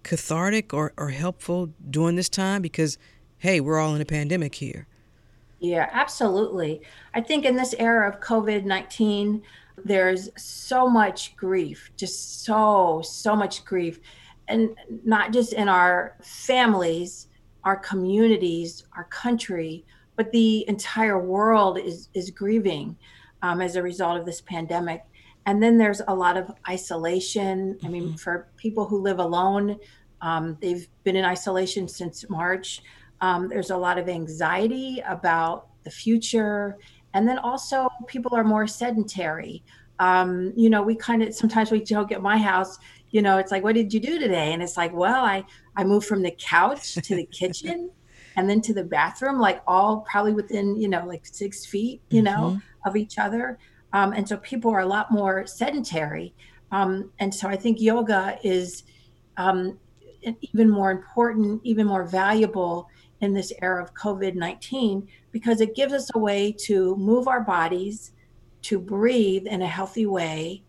cathartic 0.03 0.73
or, 0.73 0.92
or 0.97 1.11
helpful 1.11 1.70
during 1.90 2.16
this 2.16 2.29
time? 2.29 2.62
Because, 2.62 2.99
hey, 3.38 3.61
we're 3.61 3.79
all 3.79 3.94
in 3.94 4.01
a 4.01 4.07
pandemic 4.07 4.57
here. 4.57 4.87
Yeah, 5.61 5.88
absolutely. 5.92 6.83
I 7.14 7.20
think 7.20 7.44
in 7.44 7.57
this 7.57 7.75
era 7.79 8.09
of 8.09 8.20
COVID 8.20 8.64
19, 8.64 9.42
there's 9.85 10.29
so 10.37 10.88
much 10.88 11.35
grief, 11.37 11.90
just 11.97 12.44
so, 12.44 13.01
so 13.03 13.35
much 13.35 13.64
grief. 13.64 13.99
And 14.47 14.77
not 15.05 15.33
just 15.33 15.55
in 15.55 15.68
our 15.68 16.16
families, 16.23 17.29
our 17.64 17.77
communities, 17.77 18.85
our 18.96 19.05
country, 19.05 19.85
but 20.16 20.31
the 20.33 20.64
entire 20.68 21.18
world 21.18 21.79
is, 21.79 22.09
is 22.14 22.31
grieving 22.31 22.96
um, 23.42 23.61
as 23.61 23.77
a 23.77 23.83
result 23.83 24.18
of 24.18 24.27
this 24.27 24.40
pandemic. 24.42 25.05
And 25.46 25.62
then 25.62 25.77
there's 25.77 26.00
a 26.09 26.14
lot 26.14 26.37
of 26.37 26.50
isolation. 26.68 27.79
I 27.85 27.88
mean, 27.88 28.05
mm-hmm. 28.05 28.16
for 28.16 28.48
people 28.57 28.87
who 28.87 29.00
live 29.00 29.18
alone, 29.18 29.79
um, 30.22 30.57
they've 30.61 30.88
been 31.05 31.16
in 31.16 31.24
isolation 31.24 31.87
since 31.87 32.29
March. 32.31 32.83
Um, 33.20 33.48
there's 33.48 33.70
a 33.70 33.77
lot 33.77 33.98
of 33.98 34.09
anxiety 34.09 35.03
about 35.07 35.68
the 35.85 35.90
future. 35.90 36.79
And 37.12 37.29
then 37.29 37.38
also, 37.38 37.88
people 38.07 38.35
are 38.35 38.44
more 38.44 38.66
sedentary. 38.66 39.62
Um, 39.98 40.53
you 40.57 40.70
know, 40.70 40.83
we 40.83 40.96
kind 40.96 41.22
of 41.22 41.35
sometimes 41.35 41.70
we 41.70 41.83
joke 41.83 42.11
at 42.11 42.22
my 42.22 42.37
house, 42.37 42.79
you 43.14 43.22
know, 43.22 43.38
it's 43.38 43.53
like, 43.53 43.62
what 43.62 43.77
did 43.77 43.94
you 43.94 44.00
do 44.00 44.18
today? 44.18 44.53
And 44.53 44.61
it's 44.61 44.77
like, 44.77 44.92
well, 44.92 45.24
I, 45.24 45.44
I 45.77 45.85
moved 45.85 46.05
from 46.09 46.20
the 46.20 46.33
couch 46.33 46.94
to 46.94 47.14
the 47.14 47.24
kitchen 47.27 47.88
and 48.37 48.50
then 48.50 48.61
to 48.62 48.74
the 48.74 48.83
bathroom, 48.83 49.38
like 49.38 49.62
all 49.68 50.00
probably 50.11 50.33
within, 50.33 50.74
you 50.77 50.88
know, 50.88 51.07
like 51.07 51.24
six 51.24 51.64
feet, 51.64 52.03
you 52.11 52.22
know, 52.22 52.59
mm-hmm. 52.59 52.88
of 52.88 52.96
each 52.96 53.16
other. 53.18 53.57
Um, 53.92 54.14
and 54.14 54.29
so 54.29 54.37
people 54.38 54.68
are 54.72 54.81
a 54.81 54.87
lot 54.87 55.12
more 55.12 55.46
sedentary. 55.46 56.35
Um, 56.72 57.12
and 57.20 57.33
so 57.33 57.46
I 57.46 57.55
think 57.55 57.81
yoga 57.81 58.37
is 58.42 58.83
um, 59.37 59.79
even 60.40 60.68
more 60.68 60.90
important, 60.90 61.61
even 61.62 61.87
more 61.87 62.03
valuable 62.03 62.88
in 63.20 63.33
this 63.33 63.53
era 63.62 63.81
of 63.81 63.94
COVID 63.94 64.35
19 64.35 65.07
because 65.31 65.61
it 65.61 65.77
gives 65.77 65.92
us 65.92 66.11
a 66.16 66.18
way 66.18 66.50
to 66.64 66.96
move 66.96 67.29
our 67.29 67.42
bodies, 67.42 68.11
to 68.62 68.81
breathe 68.81 69.46
in 69.46 69.62
a 69.62 69.68
healthy 69.68 70.07
way, 70.07 70.63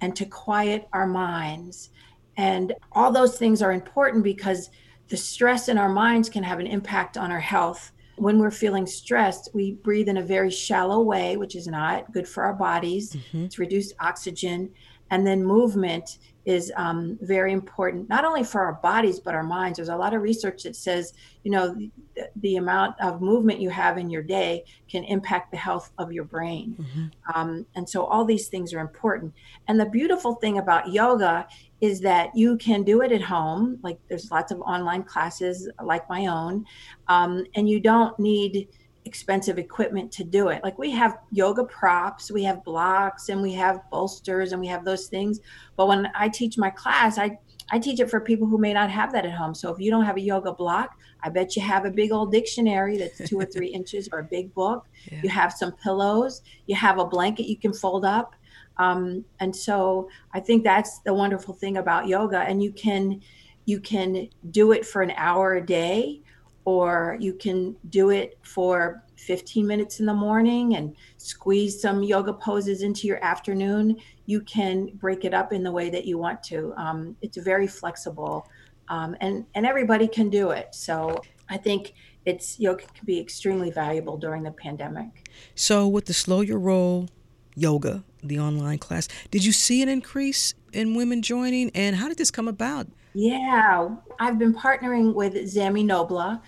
and 0.00 0.14
to 0.16 0.24
quiet 0.24 0.88
our 0.92 1.06
minds. 1.06 1.90
And 2.36 2.74
all 2.92 3.10
those 3.10 3.38
things 3.38 3.62
are 3.62 3.72
important 3.72 4.24
because 4.24 4.70
the 5.08 5.16
stress 5.16 5.68
in 5.68 5.78
our 5.78 5.88
minds 5.88 6.28
can 6.28 6.42
have 6.42 6.60
an 6.60 6.66
impact 6.66 7.16
on 7.16 7.32
our 7.32 7.40
health. 7.40 7.92
When 8.16 8.38
we're 8.38 8.50
feeling 8.50 8.86
stressed, 8.86 9.50
we 9.54 9.72
breathe 9.72 10.08
in 10.08 10.18
a 10.18 10.22
very 10.22 10.50
shallow 10.50 11.00
way, 11.00 11.36
which 11.36 11.56
is 11.56 11.66
not 11.66 12.12
good 12.12 12.28
for 12.28 12.42
our 12.44 12.54
bodies. 12.54 13.14
Mm-hmm. 13.14 13.44
It's 13.44 13.58
reduced 13.58 13.94
oxygen. 14.00 14.70
And 15.10 15.26
then 15.26 15.44
movement 15.44 16.18
is 16.48 16.72
um, 16.76 17.18
very 17.20 17.52
important, 17.52 18.08
not 18.08 18.24
only 18.24 18.42
for 18.42 18.62
our 18.62 18.74
bodies, 18.74 19.20
but 19.20 19.34
our 19.34 19.42
minds. 19.42 19.76
There's 19.76 19.90
a 19.90 19.96
lot 19.96 20.14
of 20.14 20.22
research 20.22 20.62
that 20.62 20.76
says, 20.76 21.12
you 21.44 21.50
know, 21.50 21.74
the, 21.74 22.30
the 22.36 22.56
amount 22.56 22.98
of 23.02 23.20
movement 23.20 23.60
you 23.60 23.68
have 23.68 23.98
in 23.98 24.08
your 24.08 24.22
day 24.22 24.64
can 24.90 25.04
impact 25.04 25.50
the 25.50 25.58
health 25.58 25.92
of 25.98 26.10
your 26.10 26.24
brain. 26.24 26.74
Mm-hmm. 26.80 27.38
Um, 27.38 27.66
and 27.74 27.86
so 27.86 28.04
all 28.04 28.24
these 28.24 28.48
things 28.48 28.72
are 28.72 28.80
important. 28.80 29.34
And 29.68 29.78
the 29.78 29.84
beautiful 29.86 30.36
thing 30.36 30.56
about 30.56 30.90
yoga 30.90 31.46
is 31.82 32.00
that 32.00 32.34
you 32.34 32.56
can 32.56 32.82
do 32.82 33.02
it 33.02 33.12
at 33.12 33.20
home. 33.20 33.78
Like 33.82 33.98
there's 34.08 34.30
lots 34.30 34.50
of 34.50 34.60
online 34.62 35.02
classes 35.02 35.68
like 35.82 36.08
my 36.08 36.26
own, 36.26 36.64
um, 37.08 37.44
and 37.56 37.68
you 37.68 37.78
don't 37.78 38.18
need 38.18 38.68
expensive 39.08 39.58
equipment 39.58 40.12
to 40.12 40.24
do 40.24 40.48
it. 40.48 40.62
Like 40.62 40.78
we 40.78 40.90
have 40.92 41.18
yoga 41.32 41.64
props, 41.64 42.30
we 42.30 42.44
have 42.44 42.62
blocks, 42.62 43.30
and 43.30 43.42
we 43.42 43.52
have 43.54 43.80
bolsters, 43.90 44.52
and 44.52 44.60
we 44.60 44.68
have 44.68 44.84
those 44.84 45.08
things. 45.08 45.40
But 45.76 45.88
when 45.88 46.08
I 46.14 46.28
teach 46.28 46.58
my 46.58 46.70
class, 46.70 47.18
I 47.18 47.38
I 47.70 47.78
teach 47.78 48.00
it 48.00 48.10
for 48.10 48.20
people 48.20 48.46
who 48.46 48.58
may 48.58 48.72
not 48.72 48.90
have 48.90 49.12
that 49.12 49.26
at 49.26 49.32
home. 49.32 49.54
So 49.54 49.72
if 49.72 49.78
you 49.78 49.90
don't 49.90 50.04
have 50.04 50.16
a 50.16 50.20
yoga 50.20 50.52
block, 50.52 50.96
I 51.22 51.28
bet 51.28 51.54
you 51.54 51.62
have 51.62 51.84
a 51.84 51.90
big 51.90 52.12
old 52.12 52.32
dictionary 52.32 52.96
that's 52.96 53.28
two 53.28 53.38
or 53.38 53.44
three 53.54 53.68
inches 53.68 54.08
or 54.12 54.20
a 54.20 54.24
big 54.24 54.54
book. 54.54 54.86
Yeah. 55.10 55.20
You 55.22 55.28
have 55.30 55.52
some 55.52 55.72
pillows. 55.72 56.42
You 56.66 56.76
have 56.76 56.98
a 56.98 57.04
blanket 57.04 57.46
you 57.46 57.58
can 57.58 57.74
fold 57.74 58.04
up. 58.04 58.34
Um, 58.78 59.24
and 59.40 59.54
so 59.54 60.08
I 60.32 60.40
think 60.40 60.64
that's 60.64 61.00
the 61.00 61.12
wonderful 61.12 61.52
thing 61.52 61.76
about 61.76 62.06
yoga. 62.06 62.40
And 62.40 62.62
you 62.62 62.72
can 62.72 63.20
you 63.66 63.80
can 63.80 64.28
do 64.50 64.72
it 64.72 64.86
for 64.86 65.02
an 65.02 65.12
hour 65.16 65.56
a 65.56 65.66
day 65.66 66.22
or 66.68 67.16
you 67.18 67.32
can 67.32 67.74
do 67.88 68.10
it 68.10 68.38
for 68.42 69.02
15 69.16 69.66
minutes 69.66 70.00
in 70.00 70.04
the 70.04 70.12
morning 70.12 70.76
and 70.76 70.94
squeeze 71.16 71.80
some 71.80 72.02
yoga 72.02 72.34
poses 72.34 72.82
into 72.82 73.06
your 73.06 73.24
afternoon. 73.24 73.96
You 74.26 74.42
can 74.42 74.90
break 74.96 75.24
it 75.24 75.32
up 75.32 75.50
in 75.54 75.62
the 75.62 75.72
way 75.72 75.88
that 75.88 76.04
you 76.04 76.18
want 76.18 76.42
to. 76.42 76.74
Um, 76.76 77.16
it's 77.22 77.38
very 77.38 77.66
flexible, 77.66 78.46
um, 78.90 79.16
and 79.22 79.46
and 79.54 79.64
everybody 79.64 80.06
can 80.06 80.28
do 80.28 80.50
it. 80.50 80.74
So 80.74 81.22
I 81.48 81.56
think 81.56 81.94
it's 82.26 82.60
yoga 82.60 82.84
can 82.84 83.06
be 83.06 83.18
extremely 83.18 83.70
valuable 83.70 84.18
during 84.18 84.42
the 84.42 84.52
pandemic. 84.52 85.30
So 85.54 85.88
with 85.88 86.04
the 86.04 86.12
slow 86.12 86.42
your 86.42 86.58
roll 86.58 87.08
yoga, 87.54 88.04
the 88.22 88.38
online 88.38 88.76
class, 88.76 89.08
did 89.30 89.42
you 89.42 89.52
see 89.52 89.80
an 89.80 89.88
increase 89.88 90.52
in 90.74 90.94
women 90.94 91.22
joining, 91.22 91.70
and 91.70 91.96
how 91.96 92.08
did 92.08 92.18
this 92.18 92.30
come 92.30 92.46
about? 92.46 92.88
Yeah, 93.20 93.96
I've 94.20 94.38
been 94.38 94.54
partnering 94.54 95.12
with 95.12 95.34
Zami 95.34 95.84
Nobla, 95.84 96.40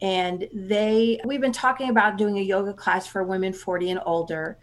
and 0.00 0.48
they 0.54 1.18
we've 1.24 1.40
been 1.40 1.50
talking 1.50 1.90
about 1.90 2.16
doing 2.16 2.38
a 2.38 2.40
yoga 2.40 2.72
class 2.72 3.08
for 3.08 3.24
women 3.24 3.52
40 3.52 3.90
and 3.90 4.00
older 4.06 4.56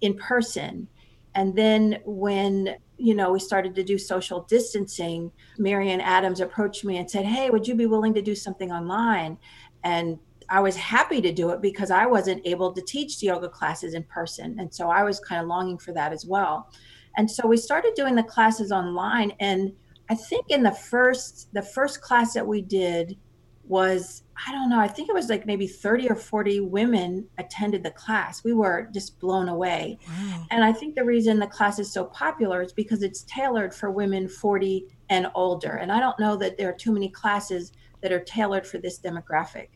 in 0.00 0.16
person. 0.16 0.88
And 1.34 1.54
then 1.54 1.98
when 2.06 2.76
you 2.96 3.14
know 3.14 3.30
we 3.30 3.40
started 3.40 3.74
to 3.74 3.84
do 3.84 3.98
social 3.98 4.44
distancing, 4.44 5.30
Mary 5.58 5.90
Anne 5.90 6.00
Adams 6.00 6.40
approached 6.40 6.82
me 6.82 6.96
and 6.96 7.10
said, 7.10 7.26
"Hey, 7.26 7.50
would 7.50 7.68
you 7.68 7.74
be 7.74 7.84
willing 7.84 8.14
to 8.14 8.22
do 8.22 8.34
something 8.34 8.72
online?" 8.72 9.36
And 9.84 10.18
I 10.48 10.60
was 10.60 10.76
happy 10.76 11.20
to 11.20 11.30
do 11.30 11.50
it 11.50 11.60
because 11.60 11.90
I 11.90 12.06
wasn't 12.06 12.46
able 12.46 12.72
to 12.72 12.80
teach 12.80 13.22
yoga 13.22 13.50
classes 13.50 13.92
in 13.92 14.04
person. 14.04 14.58
And 14.58 14.72
so 14.72 14.88
I 14.88 15.02
was 15.02 15.20
kind 15.20 15.42
of 15.42 15.46
longing 15.46 15.76
for 15.76 15.92
that 15.92 16.14
as 16.14 16.24
well. 16.24 16.70
And 17.18 17.30
so 17.30 17.46
we 17.46 17.58
started 17.58 17.92
doing 17.94 18.14
the 18.14 18.22
classes 18.22 18.72
online 18.72 19.32
and 19.40 19.72
I 20.10 20.14
think 20.14 20.46
in 20.50 20.62
the 20.62 20.72
first 20.72 21.48
the 21.52 21.62
first 21.62 22.00
class 22.00 22.34
that 22.34 22.46
we 22.46 22.62
did 22.62 23.16
was 23.64 24.22
I 24.46 24.50
don't 24.52 24.70
know, 24.70 24.80
I 24.80 24.88
think 24.88 25.08
it 25.08 25.14
was 25.14 25.28
like 25.28 25.46
maybe 25.46 25.66
30 25.66 26.10
or 26.10 26.16
40 26.16 26.60
women 26.60 27.28
attended 27.38 27.84
the 27.84 27.92
class. 27.92 28.42
We 28.42 28.54
were 28.54 28.88
just 28.92 29.20
blown 29.20 29.48
away. 29.48 29.98
Wow. 30.08 30.46
And 30.50 30.64
I 30.64 30.72
think 30.72 30.96
the 30.96 31.04
reason 31.04 31.38
the 31.38 31.46
class 31.46 31.78
is 31.78 31.92
so 31.92 32.06
popular 32.06 32.62
is 32.62 32.72
because 32.72 33.02
it's 33.02 33.22
tailored 33.22 33.72
for 33.72 33.90
women 33.90 34.28
40 34.28 34.86
and 35.10 35.28
older. 35.34 35.76
And 35.76 35.92
I 35.92 36.00
don't 36.00 36.18
know 36.18 36.36
that 36.36 36.58
there 36.58 36.68
are 36.68 36.76
too 36.76 36.92
many 36.92 37.08
classes 37.08 37.72
that 38.00 38.10
are 38.10 38.20
tailored 38.20 38.66
for 38.66 38.78
this 38.78 38.98
demographic. 38.98 39.68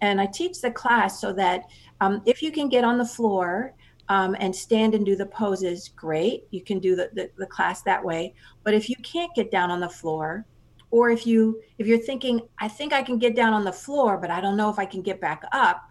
And 0.00 0.20
I 0.20 0.26
teach 0.26 0.60
the 0.60 0.70
class 0.70 1.20
so 1.20 1.32
that 1.34 1.64
um, 2.00 2.22
if 2.24 2.42
you 2.42 2.50
can 2.50 2.68
get 2.68 2.84
on 2.84 2.98
the 2.98 3.04
floor 3.04 3.74
um, 4.08 4.36
and 4.38 4.54
stand 4.54 4.94
and 4.94 5.04
do 5.04 5.16
the 5.16 5.26
poses, 5.26 5.90
great. 5.90 6.44
You 6.50 6.62
can 6.62 6.78
do 6.78 6.96
the, 6.96 7.10
the, 7.12 7.30
the 7.36 7.46
class 7.46 7.82
that 7.82 8.02
way. 8.02 8.34
But 8.64 8.74
if 8.74 8.88
you 8.88 8.96
can't 9.02 9.34
get 9.34 9.50
down 9.50 9.70
on 9.70 9.80
the 9.80 9.88
floor, 9.88 10.46
or 10.90 11.10
if 11.10 11.26
you 11.26 11.60
if 11.78 11.86
you're 11.86 11.98
thinking 11.98 12.40
i 12.58 12.68
think 12.68 12.92
i 12.92 13.02
can 13.02 13.18
get 13.18 13.34
down 13.34 13.52
on 13.52 13.64
the 13.64 13.72
floor 13.72 14.16
but 14.16 14.30
i 14.30 14.40
don't 14.40 14.56
know 14.56 14.70
if 14.70 14.78
i 14.78 14.84
can 14.84 15.02
get 15.02 15.20
back 15.20 15.42
up 15.52 15.90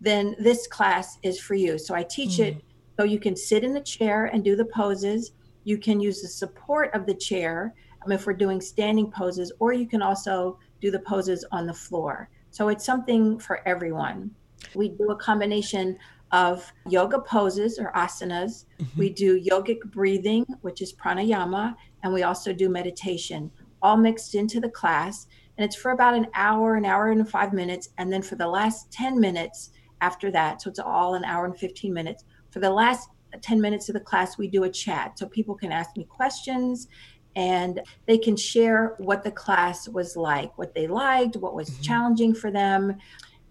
then 0.00 0.36
this 0.38 0.66
class 0.66 1.18
is 1.22 1.40
for 1.40 1.54
you 1.54 1.78
so 1.78 1.94
i 1.94 2.02
teach 2.02 2.38
mm. 2.38 2.46
it 2.46 2.64
so 2.98 3.04
you 3.04 3.18
can 3.18 3.36
sit 3.36 3.64
in 3.64 3.72
the 3.72 3.80
chair 3.80 4.26
and 4.26 4.44
do 4.44 4.56
the 4.56 4.64
poses 4.66 5.32
you 5.64 5.78
can 5.78 6.00
use 6.00 6.22
the 6.22 6.28
support 6.28 6.94
of 6.94 7.06
the 7.06 7.14
chair 7.14 7.74
um, 8.04 8.12
if 8.12 8.26
we're 8.26 8.32
doing 8.32 8.60
standing 8.60 9.10
poses 9.10 9.52
or 9.58 9.72
you 9.72 9.86
can 9.86 10.02
also 10.02 10.58
do 10.80 10.90
the 10.90 11.00
poses 11.00 11.44
on 11.52 11.66
the 11.66 11.74
floor 11.74 12.28
so 12.50 12.68
it's 12.68 12.84
something 12.84 13.38
for 13.38 13.66
everyone 13.66 14.30
we 14.74 14.88
do 14.88 15.10
a 15.10 15.16
combination 15.16 15.98
of 16.32 16.70
yoga 16.88 17.20
poses 17.20 17.78
or 17.78 17.92
asanas. 17.94 18.66
Mm-hmm. 18.80 18.98
We 18.98 19.10
do 19.10 19.40
yogic 19.40 19.80
breathing, 19.90 20.44
which 20.62 20.82
is 20.82 20.92
pranayama, 20.92 21.74
and 22.02 22.12
we 22.12 22.22
also 22.22 22.52
do 22.52 22.68
meditation, 22.68 23.50
all 23.82 23.96
mixed 23.96 24.34
into 24.34 24.60
the 24.60 24.68
class. 24.68 25.26
And 25.56 25.64
it's 25.64 25.76
for 25.76 25.92
about 25.92 26.14
an 26.14 26.26
hour, 26.34 26.74
an 26.74 26.84
hour 26.84 27.10
and 27.10 27.28
five 27.28 27.52
minutes. 27.52 27.90
And 27.98 28.12
then 28.12 28.22
for 28.22 28.36
the 28.36 28.46
last 28.46 28.90
10 28.92 29.18
minutes 29.18 29.70
after 30.00 30.30
that, 30.32 30.60
so 30.60 30.70
it's 30.70 30.78
all 30.78 31.14
an 31.14 31.24
hour 31.24 31.46
and 31.46 31.56
15 31.56 31.92
minutes, 31.92 32.24
for 32.50 32.60
the 32.60 32.70
last 32.70 33.08
10 33.40 33.60
minutes 33.60 33.88
of 33.88 33.94
the 33.94 34.00
class, 34.00 34.38
we 34.38 34.48
do 34.48 34.64
a 34.64 34.70
chat. 34.70 35.18
So 35.18 35.26
people 35.26 35.54
can 35.54 35.72
ask 35.72 35.96
me 35.96 36.04
questions 36.04 36.88
and 37.34 37.82
they 38.06 38.18
can 38.18 38.36
share 38.36 38.94
what 38.98 39.22
the 39.22 39.30
class 39.30 39.88
was 39.88 40.16
like, 40.16 40.56
what 40.56 40.74
they 40.74 40.86
liked, 40.86 41.36
what 41.36 41.54
was 41.54 41.70
mm-hmm. 41.70 41.82
challenging 41.82 42.34
for 42.34 42.50
them. 42.50 42.96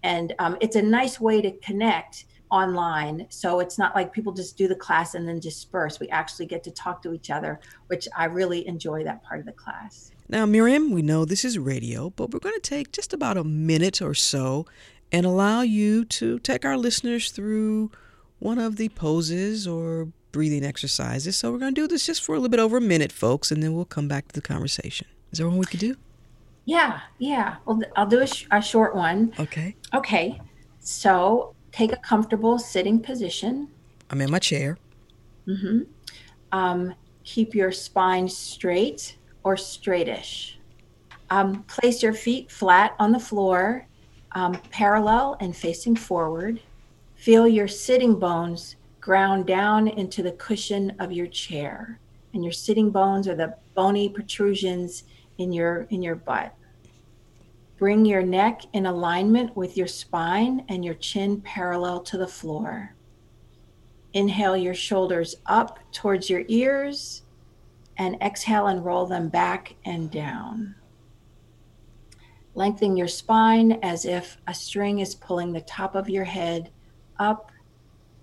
And 0.02 0.34
um, 0.38 0.56
it's 0.60 0.76
a 0.76 0.82
nice 0.82 1.20
way 1.20 1.40
to 1.40 1.52
connect 1.58 2.26
online. 2.50 3.26
So 3.28 3.60
it's 3.60 3.78
not 3.78 3.94
like 3.94 4.12
people 4.12 4.32
just 4.32 4.56
do 4.56 4.68
the 4.68 4.74
class 4.74 5.14
and 5.14 5.28
then 5.28 5.40
disperse. 5.40 6.00
We 6.00 6.08
actually 6.10 6.46
get 6.46 6.62
to 6.64 6.70
talk 6.70 7.02
to 7.02 7.12
each 7.12 7.30
other, 7.30 7.60
which 7.88 8.08
I 8.16 8.26
really 8.26 8.66
enjoy 8.66 9.04
that 9.04 9.22
part 9.22 9.40
of 9.40 9.46
the 9.46 9.52
class. 9.52 10.12
Now, 10.28 10.46
Miriam, 10.46 10.90
we 10.90 11.02
know 11.02 11.24
this 11.24 11.44
is 11.44 11.58
radio, 11.58 12.10
but 12.10 12.32
we're 12.32 12.40
going 12.40 12.54
to 12.54 12.60
take 12.60 12.92
just 12.92 13.12
about 13.12 13.36
a 13.36 13.44
minute 13.44 14.02
or 14.02 14.14
so 14.14 14.66
and 15.12 15.24
allow 15.24 15.62
you 15.62 16.04
to 16.04 16.38
take 16.40 16.64
our 16.64 16.76
listeners 16.76 17.30
through 17.30 17.90
one 18.38 18.58
of 18.58 18.76
the 18.76 18.88
poses 18.90 19.66
or 19.66 20.08
breathing 20.32 20.64
exercises. 20.64 21.36
So 21.36 21.50
we're 21.50 21.58
going 21.58 21.74
to 21.74 21.80
do 21.80 21.88
this 21.88 22.06
just 22.06 22.22
for 22.22 22.34
a 22.34 22.38
little 22.38 22.50
bit 22.50 22.60
over 22.60 22.76
a 22.76 22.80
minute, 22.80 23.12
folks, 23.12 23.50
and 23.50 23.62
then 23.62 23.74
we'll 23.74 23.84
come 23.84 24.08
back 24.08 24.28
to 24.28 24.34
the 24.34 24.42
conversation. 24.42 25.06
Is 25.32 25.38
there 25.38 25.48
one 25.48 25.58
we 25.58 25.66
could 25.66 25.80
do? 25.80 25.96
Yeah, 26.64 27.00
yeah. 27.18 27.56
Well, 27.64 27.80
I'll 27.96 28.06
do 28.06 28.20
a, 28.20 28.26
sh- 28.26 28.46
a 28.50 28.60
short 28.60 28.94
one. 28.94 29.32
Okay. 29.38 29.76
Okay. 29.94 30.40
So 30.80 31.55
take 31.76 31.92
a 31.92 31.96
comfortable 31.96 32.58
sitting 32.58 32.98
position. 32.98 33.68
I'm 34.08 34.20
in 34.22 34.30
my 34.30 34.38
chair. 34.38 34.78
Mm-hmm. 35.46 35.80
Um, 36.52 36.94
keep 37.22 37.54
your 37.54 37.70
spine 37.70 38.28
straight 38.28 39.16
or 39.44 39.56
straightish. 39.56 40.54
Um, 41.28 41.64
place 41.64 42.02
your 42.02 42.14
feet 42.14 42.50
flat 42.50 42.94
on 42.98 43.12
the 43.12 43.18
floor, 43.18 43.86
um, 44.32 44.54
parallel 44.70 45.36
and 45.40 45.54
facing 45.54 45.96
forward. 45.96 46.60
Feel 47.16 47.46
your 47.46 47.68
sitting 47.68 48.18
bones 48.18 48.76
ground 49.00 49.46
down 49.46 49.86
into 49.86 50.22
the 50.22 50.32
cushion 50.32 50.94
of 50.98 51.12
your 51.12 51.26
chair. 51.26 51.98
And 52.32 52.42
your 52.42 52.52
sitting 52.52 52.90
bones 52.90 53.28
are 53.28 53.34
the 53.34 53.54
bony 53.74 54.08
protrusions 54.08 55.04
in 55.38 55.52
your 55.52 55.86
in 55.90 56.02
your 56.02 56.14
butt. 56.14 56.54
Bring 57.78 58.06
your 58.06 58.22
neck 58.22 58.62
in 58.72 58.86
alignment 58.86 59.54
with 59.54 59.76
your 59.76 59.86
spine 59.86 60.64
and 60.68 60.84
your 60.84 60.94
chin 60.94 61.42
parallel 61.42 62.00
to 62.00 62.16
the 62.16 62.26
floor. 62.26 62.94
Inhale 64.14 64.56
your 64.56 64.74
shoulders 64.74 65.36
up 65.44 65.78
towards 65.92 66.30
your 66.30 66.44
ears 66.48 67.22
and 67.98 68.16
exhale 68.22 68.66
and 68.68 68.82
roll 68.82 69.04
them 69.04 69.28
back 69.28 69.74
and 69.84 70.10
down. 70.10 70.74
Lengthen 72.54 72.96
your 72.96 73.08
spine 73.08 73.72
as 73.82 74.06
if 74.06 74.38
a 74.46 74.54
string 74.54 75.00
is 75.00 75.14
pulling 75.14 75.52
the 75.52 75.60
top 75.60 75.94
of 75.94 76.08
your 76.08 76.24
head 76.24 76.70
up, 77.18 77.52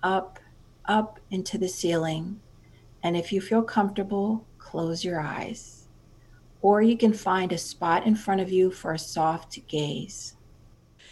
up, 0.01 0.39
up 0.85 1.19
into 1.29 1.59
the 1.59 1.69
ceiling. 1.69 2.39
And 3.03 3.15
if 3.15 3.31
you 3.31 3.39
feel 3.39 3.61
comfortable, 3.61 4.47
close 4.57 5.05
your 5.05 5.21
eyes. 5.21 5.83
Or 6.63 6.82
you 6.82 6.97
can 6.97 7.13
find 7.13 7.52
a 7.52 7.58
spot 7.60 8.08
in 8.08 8.15
front 8.15 8.41
of 8.41 8.49
you 8.49 8.71
for 8.71 8.93
a 8.93 8.97
soft 8.97 9.67
gaze. 9.67 10.34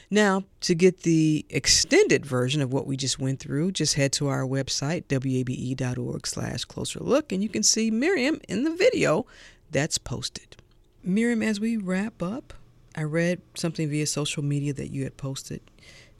Now, 0.09 0.43
to 0.61 0.73
get 0.73 1.03
the 1.03 1.45
extended 1.49 2.25
version 2.25 2.61
of 2.61 2.73
what 2.73 2.87
we 2.87 2.97
just 2.97 3.19
went 3.19 3.39
through, 3.39 3.73
just 3.73 3.93
head 3.93 4.11
to 4.13 4.27
our 4.27 4.43
website, 4.43 5.03
wabe.org 5.09 6.25
slash 6.25 6.65
closer 6.65 6.99
look, 6.99 7.31
and 7.31 7.43
you 7.43 7.47
can 7.47 7.63
see 7.63 7.91
Miriam 7.91 8.41
in 8.49 8.63
the 8.63 8.75
video 8.75 9.25
that's 9.69 9.97
posted. 9.97 10.57
Miriam, 11.03 11.43
as 11.43 11.59
we 11.59 11.77
wrap 11.77 12.23
up, 12.23 12.53
I 12.95 13.03
read 13.03 13.41
something 13.55 13.89
via 13.89 14.05
social 14.05 14.43
media 14.43 14.73
that 14.73 14.91
you 14.91 15.03
had 15.03 15.15
posted. 15.15 15.61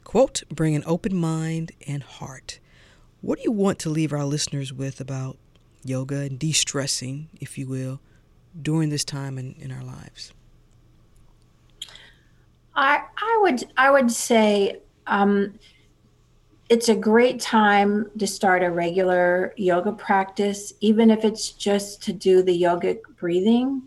Quote, 0.04 0.42
bring 0.48 0.74
an 0.74 0.84
open 0.86 1.14
mind 1.14 1.72
and 1.86 2.02
heart. 2.02 2.60
What 3.20 3.38
do 3.38 3.44
you 3.44 3.52
want 3.52 3.78
to 3.80 3.90
leave 3.90 4.12
our 4.12 4.24
listeners 4.24 4.72
with 4.72 5.00
about 5.00 5.36
yoga 5.84 6.20
and 6.20 6.38
de 6.38 6.52
stressing, 6.52 7.28
if 7.40 7.58
you 7.58 7.66
will, 7.66 8.00
during 8.60 8.90
this 8.90 9.04
time 9.04 9.38
in, 9.38 9.54
in 9.58 9.72
our 9.72 9.82
lives? 9.82 10.32
I, 12.74 13.02
I 13.16 13.38
would 13.42 13.64
I 13.76 13.90
would 13.90 14.10
say 14.10 14.80
um, 15.06 15.58
it's 16.68 16.88
a 16.88 16.94
great 16.94 17.38
time 17.38 18.10
to 18.18 18.26
start 18.26 18.62
a 18.62 18.70
regular 18.70 19.52
yoga 19.56 19.92
practice, 19.92 20.72
even 20.80 21.10
if 21.10 21.24
it's 21.24 21.50
just 21.50 22.02
to 22.04 22.12
do 22.12 22.42
the 22.42 22.62
yogic 22.62 23.00
breathing 23.18 23.82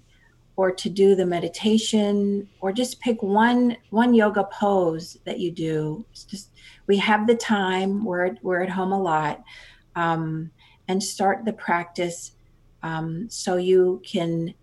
or 0.55 0.71
to 0.71 0.89
do 0.89 1.15
the 1.15 1.25
meditation 1.25 2.47
or 2.61 2.71
just 2.71 2.99
pick 2.99 3.21
one 3.21 3.75
one 3.89 4.13
yoga 4.13 4.43
pose 4.45 5.17
that 5.25 5.39
you 5.39 5.51
do 5.51 6.05
it's 6.11 6.23
just 6.23 6.51
we 6.87 6.97
have 6.97 7.27
the 7.27 7.35
time 7.35 8.05
we're, 8.05 8.35
we're 8.41 8.61
at 8.61 8.69
home 8.69 8.91
a 8.91 9.01
lot 9.01 9.43
um, 9.95 10.49
and 10.87 11.01
start 11.01 11.45
the 11.45 11.53
practice 11.53 12.34
um, 12.85 13.27
so 13.31 13.57
you 13.57 13.99
can 14.05 14.53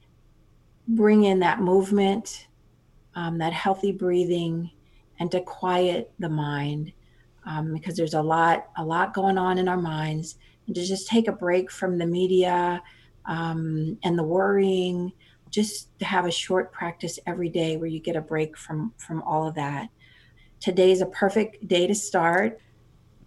bring 0.87 1.25
in 1.25 1.41
that 1.41 1.61
movement 1.61 2.47
um, 3.17 3.39
that 3.39 3.53
healthy 3.53 3.91
breathing 3.91 4.71
and 5.19 5.29
to 5.33 5.41
quiet 5.41 6.13
the 6.21 6.29
mind 6.29 6.93
um, 7.47 7.75
because 7.75 7.97
there's 7.97 8.15
a 8.15 8.23
lot 8.23 8.69
a 8.79 8.85
lot 8.85 9.13
going 9.13 9.37
on 9.37 9.59
in 9.59 9.67
our 9.67 9.77
minds. 9.77 10.39
And 10.67 10.77
to 10.77 10.85
just 10.85 11.09
take 11.09 11.27
a 11.27 11.33
break 11.33 11.69
from 11.69 11.99
the 11.99 12.07
media 12.07 12.81
um, 13.27 13.99
and 14.05 14.17
the 14.17 14.23
worrying 14.23 15.13
just 15.51 15.99
to 15.99 16.05
have 16.05 16.25
a 16.25 16.31
short 16.31 16.73
practice 16.73 17.19
every 17.27 17.49
day 17.49 17.77
where 17.77 17.89
you 17.89 17.99
get 17.99 18.15
a 18.15 18.21
break 18.21 18.57
from 18.57 18.93
from 18.99 19.21
all 19.23 19.49
of 19.49 19.57
that. 19.57 19.89
Today's 20.61 21.01
a 21.01 21.07
perfect 21.07 21.67
day 21.67 21.89
to 21.89 21.95
start. 21.95 22.61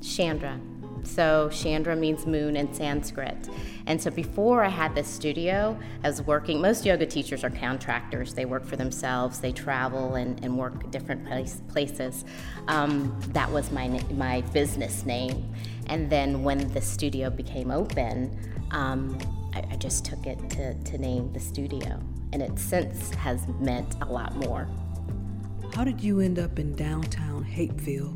Chandra. 0.04 0.60
So 1.04 1.50
Chandra 1.52 1.96
means 1.96 2.26
moon 2.26 2.56
in 2.56 2.74
Sanskrit. 2.74 3.50
And 3.88 4.02
so 4.02 4.12
before 4.12 4.64
I 4.64 4.70
had 4.70 4.96
this 4.96 5.08
studio, 5.08 5.78
I 6.04 6.08
was 6.08 6.22
working, 6.22 6.62
most 6.62 6.86
yoga 6.86 7.06
teachers 7.06 7.44
are 7.44 7.50
contractors. 7.50 8.34
They 8.34 8.46
work 8.46 8.66
for 8.66 8.76
themselves, 8.76 9.40
they 9.40 9.52
travel 9.52 10.16
and, 10.16 10.44
and 10.44 10.58
work 10.58 10.90
different 10.92 11.26
place, 11.26 11.62
places. 11.68 12.26
Um, 12.68 13.20
that 13.30 13.52
was 13.52 13.72
my, 13.72 13.88
my 14.12 14.42
business 14.54 15.06
name. 15.06 15.54
And 15.88 16.10
then 16.10 16.44
when 16.44 16.72
the 16.74 16.82
studio 16.82 17.30
became 17.30 17.72
open, 17.72 18.38
um, 18.72 19.18
I, 19.54 19.64
I, 19.72 19.76
just 19.76 20.06
took 20.06 20.26
it 20.26 20.50
to, 20.52 20.74
to 20.74 20.98
name 20.98 21.34
the 21.34 21.40
studio. 21.40 22.00
and 22.34 22.42
it 22.42 22.58
since 22.58 23.14
has 23.16 23.46
meant 23.60 23.96
a 24.02 24.06
lot 24.06 24.36
more. 24.36 24.68
How 25.74 25.84
did 25.84 26.02
you 26.02 26.20
end 26.20 26.40
up 26.40 26.60
in 26.60 26.76
downtown 26.76 27.44
Hapeville? 27.44 28.14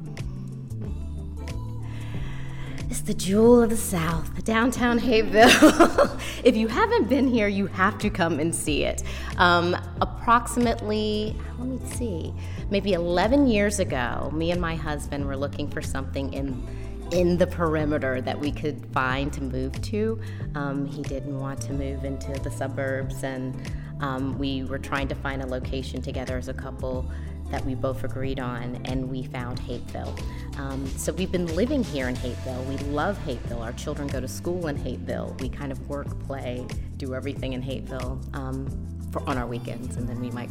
It's 2.88 3.02
the 3.02 3.16
jewel 3.16 3.64
of 3.64 3.72
the 3.72 3.78
South, 3.78 4.44
downtown 4.44 5.00
Hapeville. 5.00 6.20
if 6.44 6.56
you 6.56 6.68
haven't 6.68 7.10
been 7.10 7.28
here, 7.28 7.48
you 7.48 7.66
have 7.68 7.98
to 7.98 8.12
come 8.12 8.40
and 8.40 8.54
see 8.54 8.84
it. 8.84 9.02
Um, 9.38 9.76
approximately, 10.02 11.36
let 11.58 11.68
me 11.68 11.80
see, 11.96 12.32
maybe 12.70 12.94
11 12.94 13.48
years 13.48 13.80
ago, 13.80 14.30
me 14.34 14.52
and 14.52 14.62
my 14.62 14.76
husband 14.76 15.26
were 15.26 15.36
looking 15.36 15.68
for 15.68 15.82
something 15.82 16.34
in 16.34 16.66
in 17.12 17.38
the 17.38 17.46
perimeter 17.46 18.20
that 18.20 18.40
we 18.40 18.52
could 18.52 18.84
find 18.92 19.32
to 19.32 19.44
move 19.44 19.80
to. 19.80 20.20
Um, 20.56 20.86
he 20.86 21.04
didn't 21.04 21.40
want 21.40 21.62
to 21.62 21.74
move 21.74 22.04
into 22.04 22.34
the 22.40 22.50
suburbs, 22.50 23.24
and 23.24 23.56
um, 24.00 24.38
we 24.40 24.64
were 24.64 24.80
trying 24.80 25.08
to 25.10 25.16
find 25.16 25.44
a 25.44 25.46
location 25.48 26.02
together 26.02 26.38
as 26.38 26.48
a 26.48 26.54
couple 26.54 27.10
that 27.56 27.66
we 27.66 27.74
both 27.74 28.04
agreed 28.04 28.38
on, 28.38 28.82
and 28.84 29.10
we 29.10 29.24
found 29.24 29.58
Hapeville. 29.62 30.14
Um, 30.60 30.86
so 30.98 31.14
we've 31.14 31.32
been 31.32 31.48
living 31.56 31.86
here 31.86 32.10
in 32.10 32.16
Hapeville. 32.16 32.62
We 32.66 32.78
love 32.90 33.18
Hapeville. 33.20 33.62
Our 33.62 33.72
children 33.72 34.10
go 34.10 34.20
to 34.20 34.28
school 34.28 34.68
in 34.68 34.76
Hapeville. 34.76 35.40
We 35.40 35.48
kind 35.48 35.72
of 35.72 35.88
work, 35.88 36.20
play, 36.28 36.68
do 36.98 37.16
everything 37.16 37.54
in 37.54 37.62
Hapeville 37.62 38.20
um, 38.34 38.68
for, 39.10 39.22
on 39.30 39.38
our 39.38 39.48
weekends, 39.48 39.96
and 39.96 40.06
then 40.06 40.20
we 40.20 40.32
might 40.32 40.50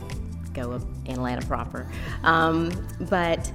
go 0.54 0.80
in 1.04 1.12
Atlanta 1.12 1.46
proper. 1.46 1.86
Um, 2.22 2.70
but 3.00 3.52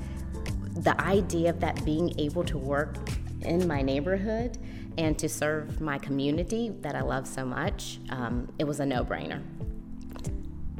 the 0.75 0.95
idea 1.01 1.49
of 1.49 1.59
that 1.61 1.83
being 1.83 2.13
able 2.19 2.43
to 2.43 2.57
work 2.59 2.97
in 3.41 3.67
my 3.67 3.81
neighborhood 3.81 4.59
and 4.99 5.17
to 5.17 5.27
serve 5.27 5.81
my 5.81 5.97
community 5.97 6.69
that 6.81 6.93
I 6.93 7.01
love 7.01 7.25
so 7.25 7.45
much, 7.45 7.99
um, 8.11 8.53
it 8.59 8.65
was 8.65 8.79
a 8.79 8.85
no 8.85 9.03
brainer. 9.03 9.41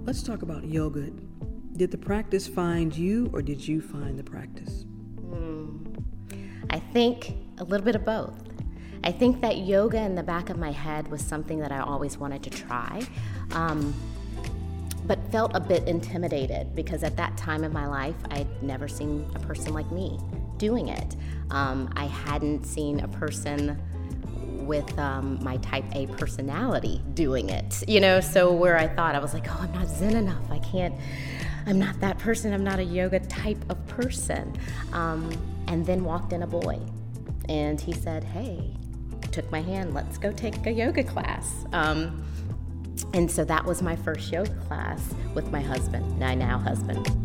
Let's 0.05 0.21
talk 0.21 0.43
about 0.43 0.65
yoga. 0.65 1.09
Did 1.79 1.91
the 1.91 1.97
practice 1.97 2.45
find 2.45 2.93
you 2.93 3.29
or 3.31 3.41
did 3.41 3.65
you 3.65 3.79
find 3.79 4.19
the 4.19 4.23
practice? 4.23 4.83
Mm, 5.21 6.03
I 6.69 6.77
think 6.77 7.37
a 7.57 7.63
little 7.63 7.85
bit 7.85 7.95
of 7.95 8.03
both. 8.03 8.37
I 9.05 9.13
think 9.13 9.39
that 9.39 9.59
yoga 9.59 10.01
in 10.01 10.13
the 10.13 10.21
back 10.21 10.49
of 10.49 10.57
my 10.57 10.73
head 10.73 11.07
was 11.07 11.21
something 11.21 11.57
that 11.59 11.71
I 11.71 11.79
always 11.79 12.17
wanted 12.17 12.43
to 12.43 12.49
try. 12.49 13.01
Um, 13.53 13.93
but 15.05 15.19
felt 15.31 15.55
a 15.55 15.61
bit 15.61 15.87
intimidated 15.87 16.75
because 16.75 17.01
at 17.01 17.15
that 17.15 17.37
time 17.37 17.63
in 17.63 17.71
my 17.71 17.87
life, 17.87 18.17
I'd 18.29 18.61
never 18.61 18.89
seen 18.89 19.25
a 19.33 19.39
person 19.39 19.73
like 19.73 19.89
me 19.89 20.19
doing 20.57 20.89
it. 20.89 21.15
Um, 21.49 21.93
I 21.95 22.07
hadn't 22.07 22.65
seen 22.65 22.99
a 22.99 23.07
person 23.07 23.81
with 24.69 24.99
um, 24.99 25.39
my 25.41 25.57
type 25.57 25.85
A 25.93 26.07
personality 26.07 27.01
doing 27.13 27.49
it, 27.49 27.83
you 27.87 27.99
know. 27.99 28.19
So, 28.19 28.53
where 28.53 28.77
I 28.77 28.87
thought 28.87 29.15
I 29.15 29.19
was 29.19 29.33
like, 29.33 29.47
oh, 29.49 29.59
I'm 29.61 29.71
not 29.71 29.87
zen 29.87 30.15
enough. 30.15 30.51
I 30.51 30.59
can't, 30.59 30.93
I'm 31.69 31.77
not 31.77 31.99
that 31.99 32.17
person. 32.17 32.51
I'm 32.51 32.63
not 32.63 32.79
a 32.79 32.83
yoga 32.83 33.19
type 33.19 33.63
of 33.69 33.85
person. 33.87 34.57
Um, 34.91 35.31
and 35.67 35.85
then 35.85 36.03
walked 36.03 36.33
in 36.33 36.41
a 36.41 36.47
boy, 36.47 36.79
and 37.47 37.79
he 37.79 37.93
said, 37.93 38.23
hey, 38.23 38.75
took 39.31 39.49
my 39.51 39.61
hand, 39.61 39.93
let's 39.93 40.17
go 40.17 40.31
take 40.31 40.65
a 40.65 40.71
yoga 40.71 41.03
class. 41.03 41.65
Um, 41.71 42.25
and 43.13 43.29
so 43.29 43.45
that 43.45 43.63
was 43.63 43.83
my 43.83 43.95
first 43.95 44.31
yoga 44.31 44.55
class 44.67 45.13
with 45.35 45.51
my 45.51 45.61
husband, 45.61 46.19
my 46.19 46.33
now 46.33 46.57
husband. 46.57 47.18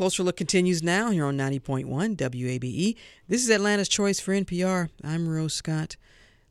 Closer 0.00 0.22
Look 0.22 0.38
continues 0.38 0.82
now 0.82 1.10
here 1.10 1.26
on 1.26 1.36
90.1 1.36 1.84
WABE. 2.16 2.96
This 3.28 3.44
is 3.44 3.50
Atlanta's 3.50 3.86
Choice 3.86 4.18
for 4.18 4.32
NPR. 4.32 4.88
I'm 5.04 5.28
Rose 5.28 5.52
Scott. 5.52 5.96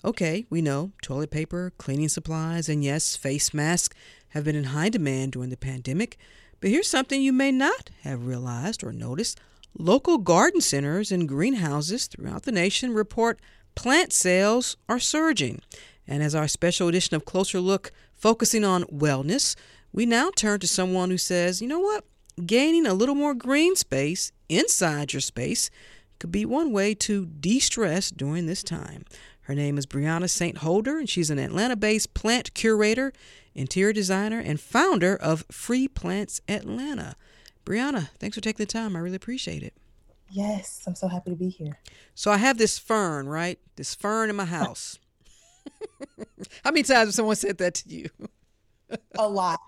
Okay, 0.06 0.46
we 0.52 0.62
know 0.62 0.92
toilet 1.02 1.32
paper, 1.32 1.74
cleaning 1.80 2.10
supplies, 2.10 2.70
and 2.70 2.84
yes, 2.84 3.16
face 3.16 3.52
masks 3.52 3.98
have 4.36 4.44
been 4.44 4.56
in 4.56 4.66
high 4.66 4.90
demand 4.90 5.32
during 5.32 5.50
the 5.50 5.58
pandemic. 5.58 6.20
But 6.62 6.70
here's 6.70 6.88
something 6.88 7.24
you 7.24 7.34
may 7.34 7.52
not 7.52 7.90
have 8.04 8.28
realized 8.28 8.84
or 8.84 8.92
noticed. 8.92 9.40
Local 9.76 10.20
garden 10.20 10.62
centers 10.62 11.12
and 11.12 11.28
greenhouses 11.28 12.06
throughout 12.06 12.44
the 12.44 12.52
nation 12.52 12.94
report 12.94 13.40
plant 13.74 14.14
sales 14.14 14.78
are 14.88 15.00
surging. 15.00 15.60
And 16.08 16.22
as 16.22 16.36
our 16.36 16.48
special 16.48 16.88
edition 16.88 17.16
of 17.16 17.26
Closer 17.26 17.60
Look 17.60 17.92
focusing 18.14 18.64
on 18.64 18.84
wellness, 18.84 19.56
we 19.92 20.06
now 20.06 20.30
turn 20.36 20.60
to 20.60 20.68
someone 20.68 21.10
who 21.10 21.18
says, 21.18 21.64
you 21.64 21.68
know 21.68 21.80
what? 21.80 22.04
Gaining 22.46 22.86
a 22.86 22.94
little 22.94 23.16
more 23.16 23.34
green 23.34 23.76
space 23.76 24.32
inside 24.48 25.14
your 25.14 25.22
space 25.22 25.70
could 26.20 26.32
be 26.32 26.46
one 26.46 26.72
way 26.72 26.94
to 26.94 27.26
de 27.26 27.60
stress 27.60 28.12
during 28.12 28.46
this 28.46 28.64
time. 28.64 29.06
Her 29.42 29.56
name 29.56 29.78
is 29.78 29.86
Brianna 29.86 30.30
St. 30.30 30.60
Holder, 30.60 31.00
and 31.00 31.10
she's 31.10 31.30
an 31.30 31.40
Atlanta 31.40 31.76
based 31.76 32.14
plant 32.14 32.54
curator 32.54 33.14
interior 33.60 33.94
designer, 33.94 34.40
and 34.40 34.60
founder 34.60 35.16
of 35.16 35.46
Free 35.52 35.88
Plants 35.88 36.42
Atlanta. 36.48 37.16
Brianna, 37.66 38.10
thanks 38.20 38.36
for 38.36 38.42
taking 38.42 38.66
the 38.66 38.72
time. 38.72 38.96
I 38.96 39.00
really 39.00 39.18
appreciate 39.18 39.64
it. 39.64 39.74
Yes, 40.32 40.84
I'm 40.88 40.96
so 40.96 41.08
happy 41.08 41.32
to 41.32 41.36
be 41.36 41.50
here. 41.50 41.80
So 42.16 42.32
I 42.32 42.38
have 42.38 42.58
this 42.58 42.78
fern, 42.78 43.28
right? 43.28 43.60
This 43.76 43.96
fern 43.96 44.30
in 44.30 44.36
my 44.36 44.46
house. 44.46 45.00
How 46.64 46.72
many 46.72 46.84
times 46.84 47.08
have 47.08 47.14
someone 47.14 47.36
said 47.36 47.58
that 47.58 47.76
to 47.76 47.90
you? 47.90 48.10
A 49.18 49.28
lot. 49.28 49.60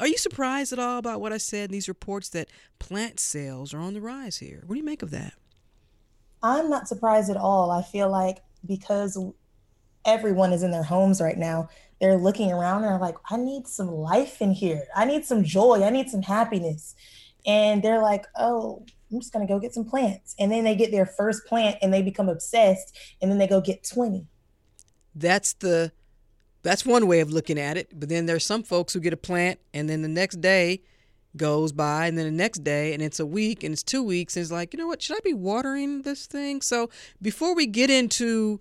Are 0.00 0.06
you 0.06 0.16
surprised 0.16 0.72
at 0.72 0.78
all 0.78 0.98
about 0.98 1.20
what 1.20 1.32
I 1.32 1.36
said 1.36 1.66
in 1.66 1.72
these 1.72 1.86
reports 1.86 2.30
that 2.30 2.48
plant 2.78 3.20
sales 3.20 3.74
are 3.74 3.80
on 3.80 3.92
the 3.92 4.00
rise 4.00 4.38
here? 4.38 4.62
What 4.64 4.74
do 4.74 4.80
you 4.80 4.84
make 4.84 5.02
of 5.02 5.10
that? 5.10 5.34
I'm 6.42 6.70
not 6.70 6.88
surprised 6.88 7.28
at 7.28 7.36
all. 7.36 7.70
I 7.70 7.82
feel 7.82 8.10
like 8.10 8.38
because 8.66 9.18
everyone 10.06 10.54
is 10.54 10.62
in 10.62 10.70
their 10.70 10.82
homes 10.82 11.20
right 11.20 11.36
now, 11.36 11.68
they're 12.00 12.16
looking 12.16 12.50
around 12.50 12.84
and 12.84 12.94
are 12.94 12.98
like, 12.98 13.16
I 13.30 13.36
need 13.36 13.68
some 13.68 13.88
life 13.88 14.40
in 14.40 14.52
here. 14.52 14.84
I 14.96 15.04
need 15.04 15.26
some 15.26 15.44
joy. 15.44 15.84
I 15.84 15.90
need 15.90 16.08
some 16.08 16.22
happiness. 16.22 16.94
And 17.44 17.82
they're 17.82 18.00
like, 18.00 18.24
oh, 18.38 18.86
I'm 19.12 19.20
just 19.20 19.34
going 19.34 19.46
to 19.46 19.52
go 19.52 19.60
get 19.60 19.74
some 19.74 19.84
plants. 19.84 20.34
And 20.38 20.50
then 20.50 20.64
they 20.64 20.76
get 20.76 20.92
their 20.92 21.04
first 21.04 21.44
plant 21.44 21.76
and 21.82 21.92
they 21.92 22.00
become 22.00 22.30
obsessed. 22.30 22.96
And 23.20 23.30
then 23.30 23.36
they 23.36 23.46
go 23.46 23.60
get 23.60 23.84
20. 23.84 24.26
That's 25.14 25.52
the. 25.52 25.92
That's 26.62 26.84
one 26.84 27.06
way 27.06 27.20
of 27.20 27.30
looking 27.30 27.58
at 27.58 27.76
it. 27.76 27.98
But 27.98 28.08
then 28.08 28.26
there's 28.26 28.44
some 28.44 28.62
folks 28.62 28.92
who 28.92 29.00
get 29.00 29.12
a 29.12 29.16
plant 29.16 29.60
and 29.72 29.88
then 29.88 30.02
the 30.02 30.08
next 30.08 30.40
day 30.40 30.82
goes 31.36 31.72
by 31.72 32.06
and 32.06 32.18
then 32.18 32.24
the 32.26 32.32
next 32.32 32.64
day 32.64 32.92
and 32.92 33.02
it's 33.02 33.20
a 33.20 33.26
week 33.26 33.62
and 33.62 33.72
it's 33.72 33.82
two 33.82 34.02
weeks 34.02 34.36
and 34.36 34.42
it's 34.42 34.52
like, 34.52 34.72
you 34.72 34.78
know 34.78 34.86
what, 34.86 35.00
should 35.00 35.16
I 35.16 35.20
be 35.24 35.34
watering 35.34 36.02
this 36.02 36.26
thing? 36.26 36.60
So 36.60 36.90
before 37.22 37.54
we 37.54 37.66
get 37.66 37.88
into 37.88 38.60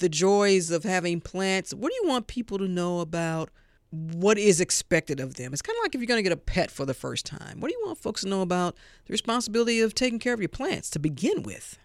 the 0.00 0.08
joys 0.08 0.70
of 0.70 0.82
having 0.82 1.20
plants. 1.20 1.72
What 1.72 1.90
do 1.90 1.98
you 2.02 2.08
want 2.08 2.26
people 2.26 2.58
to 2.58 2.66
know 2.66 3.00
about 3.00 3.50
what 3.90 4.38
is 4.38 4.60
expected 4.60 5.20
of 5.20 5.34
them? 5.34 5.52
It's 5.52 5.62
kind 5.62 5.76
of 5.78 5.82
like 5.82 5.94
if 5.94 6.00
you're 6.00 6.06
going 6.06 6.18
to 6.18 6.22
get 6.22 6.32
a 6.32 6.36
pet 6.36 6.70
for 6.70 6.84
the 6.84 6.94
first 6.94 7.26
time. 7.26 7.60
What 7.60 7.68
do 7.68 7.76
you 7.78 7.86
want 7.86 7.98
folks 7.98 8.22
to 8.22 8.28
know 8.28 8.42
about 8.42 8.76
the 9.06 9.12
responsibility 9.12 9.80
of 9.80 9.94
taking 9.94 10.18
care 10.18 10.34
of 10.34 10.40
your 10.40 10.48
plants 10.48 10.90
to 10.90 10.98
begin 10.98 11.42
with? 11.42 11.78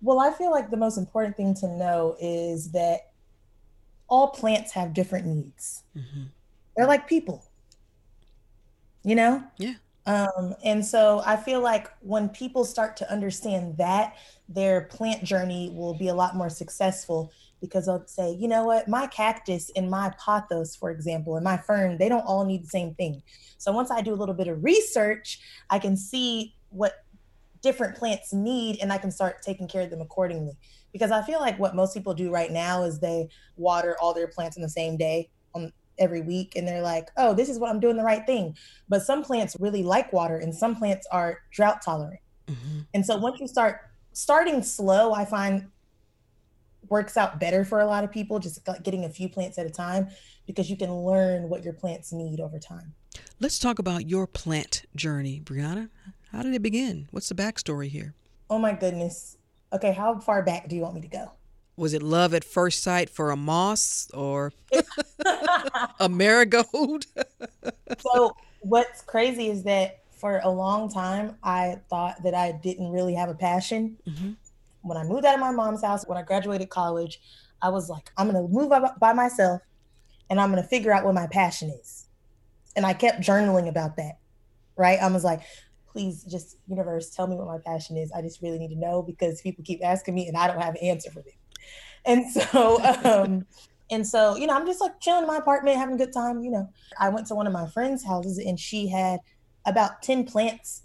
Well, 0.00 0.20
I 0.20 0.30
feel 0.32 0.50
like 0.50 0.70
the 0.70 0.76
most 0.76 0.96
important 0.96 1.36
thing 1.36 1.54
to 1.54 1.68
know 1.68 2.16
is 2.20 2.70
that 2.72 3.10
all 4.08 4.28
plants 4.28 4.72
have 4.72 4.94
different 4.94 5.26
needs. 5.26 5.84
Mm-hmm. 5.96 6.24
They're 6.76 6.86
like 6.86 7.08
people, 7.08 7.44
you 9.02 9.14
know? 9.14 9.42
Yeah. 9.58 9.74
Um, 10.06 10.54
and 10.64 10.84
so 10.84 11.22
I 11.26 11.36
feel 11.36 11.60
like 11.60 11.90
when 12.00 12.30
people 12.30 12.64
start 12.64 12.96
to 12.98 13.12
understand 13.12 13.76
that, 13.76 14.16
their 14.48 14.82
plant 14.82 15.22
journey 15.22 15.70
will 15.74 15.92
be 15.92 16.08
a 16.08 16.14
lot 16.14 16.34
more 16.34 16.48
successful 16.48 17.30
because 17.60 17.86
they'll 17.86 18.06
say, 18.06 18.32
you 18.32 18.48
know 18.48 18.64
what, 18.64 18.88
my 18.88 19.06
cactus 19.08 19.70
and 19.76 19.90
my 19.90 20.10
pothos, 20.18 20.78
for 20.78 20.90
example, 20.90 21.36
and 21.36 21.44
my 21.44 21.58
fern, 21.58 21.98
they 21.98 22.08
don't 22.08 22.22
all 22.22 22.44
need 22.46 22.64
the 22.64 22.68
same 22.68 22.94
thing. 22.94 23.22
So 23.58 23.70
once 23.72 23.90
I 23.90 24.00
do 24.00 24.14
a 24.14 24.16
little 24.16 24.34
bit 24.34 24.48
of 24.48 24.64
research, 24.64 25.40
I 25.68 25.78
can 25.78 25.96
see 25.96 26.54
what 26.70 27.04
different 27.60 27.96
plants 27.96 28.32
need 28.32 28.78
and 28.80 28.92
I 28.92 28.98
can 28.98 29.10
start 29.10 29.42
taking 29.42 29.68
care 29.68 29.82
of 29.82 29.90
them 29.90 30.00
accordingly. 30.00 30.56
Because 30.92 31.10
I 31.10 31.22
feel 31.22 31.40
like 31.40 31.58
what 31.58 31.74
most 31.74 31.94
people 31.94 32.14
do 32.14 32.30
right 32.30 32.50
now 32.50 32.84
is 32.84 32.98
they 32.98 33.28
water 33.56 33.96
all 34.00 34.14
their 34.14 34.28
plants 34.28 34.56
in 34.56 34.62
the 34.62 34.68
same 34.68 34.96
day 34.96 35.30
on 35.54 35.72
every 35.98 36.20
week 36.20 36.54
and 36.56 36.66
they're 36.66 36.82
like, 36.82 37.08
oh, 37.16 37.34
this 37.34 37.48
is 37.48 37.58
what 37.58 37.70
I'm 37.70 37.80
doing 37.80 37.96
the 37.96 38.04
right 38.04 38.24
thing. 38.24 38.56
But 38.88 39.02
some 39.02 39.22
plants 39.22 39.56
really 39.58 39.82
like 39.82 40.12
water 40.12 40.38
and 40.38 40.54
some 40.54 40.76
plants 40.76 41.06
are 41.10 41.40
drought 41.50 41.82
tolerant. 41.82 42.20
Mm-hmm. 42.46 42.80
And 42.94 43.04
so 43.04 43.16
once 43.16 43.40
you 43.40 43.48
start 43.48 43.80
starting 44.12 44.62
slow, 44.62 45.12
I 45.12 45.24
find 45.24 45.68
works 46.88 47.16
out 47.16 47.38
better 47.38 47.64
for 47.64 47.80
a 47.80 47.86
lot 47.86 48.04
of 48.04 48.10
people, 48.10 48.38
just 48.38 48.66
getting 48.82 49.04
a 49.04 49.10
few 49.10 49.28
plants 49.28 49.58
at 49.58 49.66
a 49.66 49.70
time 49.70 50.08
because 50.46 50.70
you 50.70 50.76
can 50.76 50.92
learn 50.92 51.48
what 51.48 51.62
your 51.62 51.74
plants 51.74 52.12
need 52.12 52.40
over 52.40 52.58
time. 52.58 52.94
Let's 53.40 53.58
talk 53.58 53.78
about 53.78 54.08
your 54.08 54.26
plant 54.26 54.84
journey, 54.96 55.40
Brianna. 55.40 55.90
How 56.32 56.42
did 56.42 56.54
it 56.54 56.62
begin? 56.62 57.08
What's 57.10 57.28
the 57.28 57.34
backstory 57.34 57.88
here? 57.88 58.14
Oh 58.50 58.58
my 58.58 58.72
goodness. 58.72 59.37
Okay, 59.72 59.92
how 59.92 60.18
far 60.18 60.42
back 60.42 60.68
do 60.68 60.76
you 60.76 60.82
want 60.82 60.94
me 60.94 61.00
to 61.02 61.08
go? 61.08 61.32
was 61.78 61.94
it 61.94 62.02
love 62.02 62.34
at 62.34 62.44
first 62.44 62.82
sight 62.82 63.08
for 63.08 63.30
a 63.30 63.36
moss 63.36 64.10
or 64.12 64.52
a 66.00 66.08
marigold? 66.08 67.06
so 67.98 68.36
what's 68.60 69.00
crazy 69.02 69.48
is 69.48 69.62
that 69.62 70.00
for 70.10 70.40
a 70.42 70.50
long 70.50 70.90
time, 70.90 71.36
I 71.42 71.78
thought 71.88 72.22
that 72.24 72.34
I 72.34 72.52
didn't 72.52 72.90
really 72.90 73.14
have 73.14 73.28
a 73.28 73.34
passion. 73.34 73.96
Mm-hmm. 74.06 74.32
When 74.82 74.98
I 74.98 75.04
moved 75.04 75.24
out 75.24 75.34
of 75.34 75.40
my 75.40 75.52
mom's 75.52 75.82
house, 75.82 76.04
when 76.06 76.18
I 76.18 76.22
graduated 76.22 76.68
college, 76.68 77.20
I 77.62 77.68
was 77.68 77.88
like, 77.88 78.10
I'm 78.16 78.28
going 78.28 78.44
to 78.44 78.52
move 78.52 78.72
by 78.98 79.12
myself 79.12 79.62
and 80.28 80.40
I'm 80.40 80.50
going 80.50 80.62
to 80.62 80.68
figure 80.68 80.92
out 80.92 81.04
what 81.04 81.14
my 81.14 81.28
passion 81.28 81.70
is. 81.70 82.06
And 82.74 82.84
I 82.84 82.92
kept 82.92 83.20
journaling 83.20 83.68
about 83.68 83.96
that, 83.96 84.18
right? 84.76 84.98
I 85.00 85.08
was 85.08 85.24
like, 85.24 85.42
please 85.90 86.24
just, 86.24 86.56
universe, 86.68 87.10
tell 87.10 87.26
me 87.26 87.36
what 87.36 87.46
my 87.46 87.58
passion 87.58 87.96
is. 87.96 88.12
I 88.12 88.22
just 88.22 88.42
really 88.42 88.58
need 88.58 88.68
to 88.68 88.78
know 88.78 89.02
because 89.02 89.40
people 89.40 89.64
keep 89.64 89.80
asking 89.84 90.14
me 90.14 90.28
and 90.28 90.36
I 90.36 90.46
don't 90.46 90.60
have 90.60 90.74
an 90.74 90.82
answer 90.82 91.10
for 91.10 91.22
them. 91.22 91.32
And 92.04 92.30
so, 92.30 92.82
um, 93.04 93.46
and 93.90 94.06
so, 94.06 94.36
you 94.36 94.46
know, 94.46 94.54
I'm 94.54 94.66
just 94.66 94.80
like 94.80 95.00
chilling 95.00 95.22
in 95.22 95.26
my 95.26 95.38
apartment, 95.38 95.76
having 95.76 95.94
a 95.94 95.98
good 95.98 96.12
time. 96.12 96.42
You 96.42 96.50
know, 96.50 96.68
I 96.98 97.08
went 97.08 97.26
to 97.28 97.34
one 97.34 97.46
of 97.46 97.52
my 97.52 97.66
friend's 97.66 98.04
houses 98.04 98.38
and 98.38 98.58
she 98.58 98.88
had 98.88 99.20
about 99.66 100.02
10 100.02 100.24
plants 100.24 100.82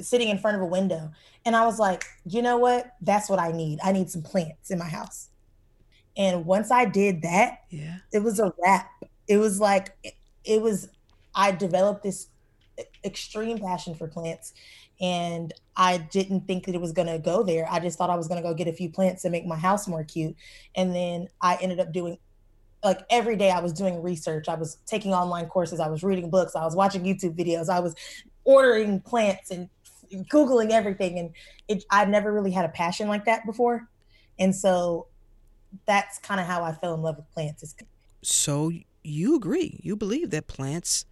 sitting 0.00 0.28
in 0.28 0.38
front 0.38 0.56
of 0.56 0.62
a 0.62 0.66
window. 0.66 1.10
And 1.44 1.56
I 1.56 1.64
was 1.64 1.78
like, 1.78 2.04
you 2.24 2.42
know 2.42 2.56
what? 2.56 2.92
That's 3.00 3.28
what 3.28 3.38
I 3.38 3.52
need. 3.52 3.78
I 3.82 3.92
need 3.92 4.10
some 4.10 4.22
plants 4.22 4.70
in 4.70 4.78
my 4.78 4.88
house. 4.88 5.30
And 6.16 6.46
once 6.46 6.70
I 6.70 6.84
did 6.86 7.22
that, 7.22 7.60
yeah, 7.70 7.98
it 8.12 8.20
was 8.20 8.40
a 8.40 8.52
wrap. 8.62 8.90
It 9.28 9.36
was 9.36 9.60
like 9.60 9.94
it, 10.02 10.14
it 10.44 10.62
was 10.62 10.88
I 11.34 11.52
developed 11.52 12.02
this 12.02 12.28
extreme 13.04 13.58
passion 13.58 13.94
for 13.94 14.06
plants 14.06 14.52
and 15.00 15.52
I 15.76 15.98
didn't 15.98 16.46
think 16.46 16.66
that 16.66 16.74
it 16.74 16.80
was 16.80 16.92
going 16.92 17.08
to 17.08 17.18
go 17.18 17.42
there. 17.42 17.68
I 17.70 17.80
just 17.80 17.98
thought 17.98 18.08
I 18.08 18.16
was 18.16 18.28
going 18.28 18.42
to 18.42 18.48
go 18.48 18.54
get 18.54 18.66
a 18.66 18.72
few 18.72 18.90
plants 18.90 19.24
and 19.24 19.32
make 19.32 19.44
my 19.44 19.56
house 19.56 19.86
more 19.86 20.04
cute. 20.04 20.34
And 20.74 20.94
then 20.94 21.28
I 21.40 21.58
ended 21.60 21.80
up 21.80 21.92
doing 21.92 22.18
like 22.82 23.00
every 23.10 23.36
day 23.36 23.50
I 23.50 23.60
was 23.60 23.72
doing 23.72 24.02
research. 24.02 24.48
I 24.48 24.54
was 24.54 24.78
taking 24.86 25.12
online 25.12 25.46
courses, 25.46 25.80
I 25.80 25.88
was 25.88 26.02
reading 26.02 26.30
books, 26.30 26.54
I 26.56 26.64
was 26.64 26.76
watching 26.76 27.02
YouTube 27.02 27.36
videos, 27.36 27.68
I 27.68 27.80
was 27.80 27.94
ordering 28.44 29.00
plants 29.00 29.50
and 29.50 29.68
googling 30.30 30.70
everything 30.70 31.18
and 31.18 31.30
it 31.68 31.84
I've 31.90 32.08
never 32.08 32.32
really 32.32 32.52
had 32.52 32.64
a 32.64 32.68
passion 32.68 33.08
like 33.08 33.24
that 33.24 33.44
before. 33.44 33.88
And 34.38 34.54
so 34.54 35.08
that's 35.86 36.18
kind 36.18 36.40
of 36.40 36.46
how 36.46 36.62
I 36.62 36.72
fell 36.72 36.94
in 36.94 37.02
love 37.02 37.16
with 37.16 37.30
plants. 37.32 37.74
So 38.22 38.70
you 39.02 39.34
agree? 39.34 39.80
You 39.82 39.96
believe 39.96 40.30
that 40.30 40.46
plants 40.46 41.06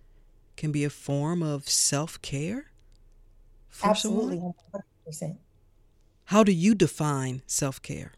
can 0.57 0.73
be 0.73 0.85
a 0.85 0.91
form 0.91 1.43
of 1.43 1.69
self 1.69 2.21
care? 2.23 2.67
Absolutely, 3.83 4.41
percent. 5.05 5.39
How 6.27 6.45
do 6.45 6.53
you 6.53 6.75
define 6.75 7.43
self 7.47 7.83
care? 7.83 8.13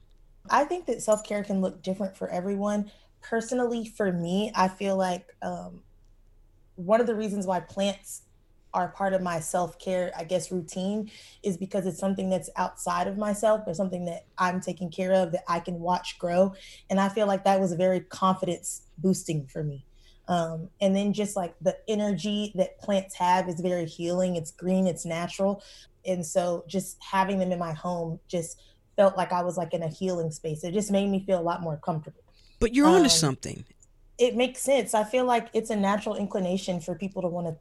I 0.50 0.64
think 0.64 0.86
that 0.86 1.02
self 1.02 1.24
care 1.24 1.42
can 1.42 1.60
look 1.60 1.82
different 1.82 2.16
for 2.16 2.28
everyone. 2.28 2.90
Personally, 3.22 3.86
for 3.86 4.12
me, 4.12 4.52
I 4.54 4.68
feel 4.68 4.96
like 4.96 5.34
um, 5.42 5.82
one 6.76 7.00
of 7.00 7.06
the 7.06 7.14
reasons 7.14 7.46
why 7.46 7.60
plants 7.60 8.22
are 8.74 8.88
part 8.88 9.14
of 9.14 9.22
my 9.22 9.40
self-care 9.40 10.12
i 10.16 10.22
guess 10.22 10.52
routine 10.52 11.10
is 11.42 11.56
because 11.56 11.86
it's 11.86 11.98
something 11.98 12.28
that's 12.28 12.50
outside 12.56 13.06
of 13.06 13.16
myself 13.16 13.62
but 13.64 13.74
something 13.74 14.04
that 14.04 14.26
i'm 14.36 14.60
taking 14.60 14.90
care 14.90 15.12
of 15.14 15.32
that 15.32 15.42
i 15.48 15.58
can 15.58 15.80
watch 15.80 16.18
grow 16.18 16.52
and 16.90 17.00
i 17.00 17.08
feel 17.08 17.26
like 17.26 17.42
that 17.44 17.58
was 17.58 17.72
very 17.72 18.00
confidence 18.00 18.82
boosting 18.98 19.46
for 19.46 19.64
me 19.64 19.85
um, 20.28 20.68
and 20.80 20.94
then 20.94 21.12
just 21.12 21.36
like 21.36 21.54
the 21.60 21.76
energy 21.88 22.52
that 22.56 22.78
plants 22.80 23.14
have 23.14 23.48
is 23.48 23.60
very 23.60 23.86
healing 23.86 24.36
it's 24.36 24.50
green 24.50 24.86
it's 24.86 25.04
natural 25.04 25.62
and 26.04 26.24
so 26.24 26.64
just 26.66 26.96
having 27.02 27.38
them 27.38 27.52
in 27.52 27.58
my 27.58 27.72
home 27.72 28.18
just 28.28 28.60
felt 28.96 29.16
like 29.16 29.32
i 29.32 29.42
was 29.42 29.56
like 29.56 29.72
in 29.74 29.82
a 29.82 29.88
healing 29.88 30.30
space 30.30 30.64
it 30.64 30.72
just 30.72 30.90
made 30.90 31.08
me 31.08 31.22
feel 31.26 31.38
a 31.38 31.42
lot 31.42 31.62
more 31.62 31.76
comfortable 31.76 32.22
but 32.60 32.74
you're 32.74 32.86
onto 32.86 33.04
um, 33.04 33.08
something 33.08 33.64
it 34.18 34.34
makes 34.34 34.60
sense 34.60 34.94
i 34.94 35.04
feel 35.04 35.24
like 35.24 35.48
it's 35.52 35.70
a 35.70 35.76
natural 35.76 36.16
inclination 36.16 36.80
for 36.80 36.94
people 36.94 37.22
to 37.22 37.28
want 37.28 37.46
to 37.46 37.56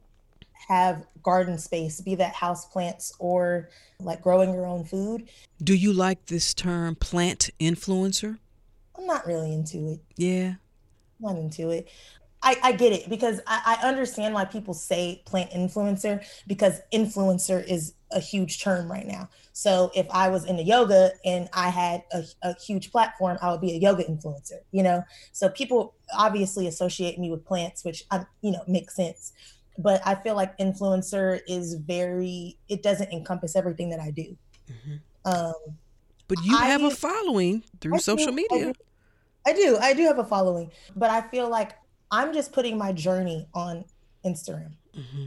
have 0.68 1.04
garden 1.22 1.58
space, 1.58 2.00
be 2.00 2.14
that 2.16 2.34
house 2.34 2.66
plants 2.66 3.12
or 3.18 3.68
like 4.00 4.22
growing 4.22 4.52
your 4.52 4.66
own 4.66 4.84
food. 4.84 5.28
Do 5.62 5.74
you 5.74 5.92
like 5.92 6.26
this 6.26 6.54
term 6.54 6.96
plant 6.96 7.50
influencer? 7.60 8.38
I'm 8.96 9.06
not 9.06 9.26
really 9.26 9.52
into 9.52 9.92
it. 9.92 10.00
Yeah. 10.16 10.54
I'm 11.18 11.34
not 11.34 11.36
into 11.36 11.70
it. 11.70 11.88
I, 12.46 12.56
I 12.62 12.72
get 12.72 12.92
it 12.92 13.10
because 13.10 13.40
I, 13.44 13.76
I 13.82 13.88
understand 13.88 14.32
why 14.32 14.44
people 14.44 14.72
say 14.72 15.20
plant 15.26 15.50
influencer 15.50 16.24
because 16.46 16.80
influencer 16.94 17.66
is 17.66 17.94
a 18.12 18.20
huge 18.20 18.62
term 18.62 18.90
right 18.90 19.04
now. 19.04 19.28
So 19.52 19.90
if 19.96 20.06
I 20.10 20.28
was 20.28 20.44
in 20.44 20.50
into 20.50 20.62
yoga 20.62 21.10
and 21.24 21.48
I 21.52 21.70
had 21.70 22.04
a, 22.12 22.22
a, 22.42 22.54
huge 22.60 22.92
platform, 22.92 23.36
I 23.42 23.50
would 23.50 23.60
be 23.60 23.72
a 23.72 23.78
yoga 23.78 24.04
influencer, 24.04 24.60
you 24.70 24.84
know? 24.84 25.02
So 25.32 25.48
people 25.48 25.94
obviously 26.16 26.68
associate 26.68 27.18
me 27.18 27.32
with 27.32 27.44
plants, 27.44 27.84
which 27.84 28.04
I, 28.12 28.24
you 28.42 28.52
know, 28.52 28.62
makes 28.68 28.94
sense 28.94 29.32
but 29.78 30.00
I 30.06 30.14
feel 30.14 30.34
like 30.34 30.56
influencer 30.56 31.40
is 31.46 31.74
very 31.74 32.56
it 32.66 32.82
doesn't 32.82 33.12
encompass 33.12 33.56
everything 33.56 33.90
that 33.90 34.00
I 34.00 34.10
do. 34.10 34.34
Mm-hmm. 34.70 34.96
Um, 35.30 35.76
but 36.28 36.42
you 36.42 36.56
I, 36.56 36.66
have 36.66 36.82
a 36.82 36.90
following 36.90 37.62
through 37.82 37.96
I 37.96 37.98
social 37.98 38.28
do, 38.28 38.32
media. 38.32 38.72
I 39.46 39.52
do. 39.52 39.76
I 39.76 39.92
do 39.92 40.04
have 40.04 40.18
a 40.18 40.24
following, 40.24 40.70
but 40.94 41.10
I 41.10 41.20
feel 41.28 41.50
like 41.50 41.72
I'm 42.10 42.32
just 42.32 42.52
putting 42.52 42.78
my 42.78 42.92
journey 42.92 43.48
on 43.54 43.84
Instagram. 44.24 44.72
Mm-hmm. 44.96 45.26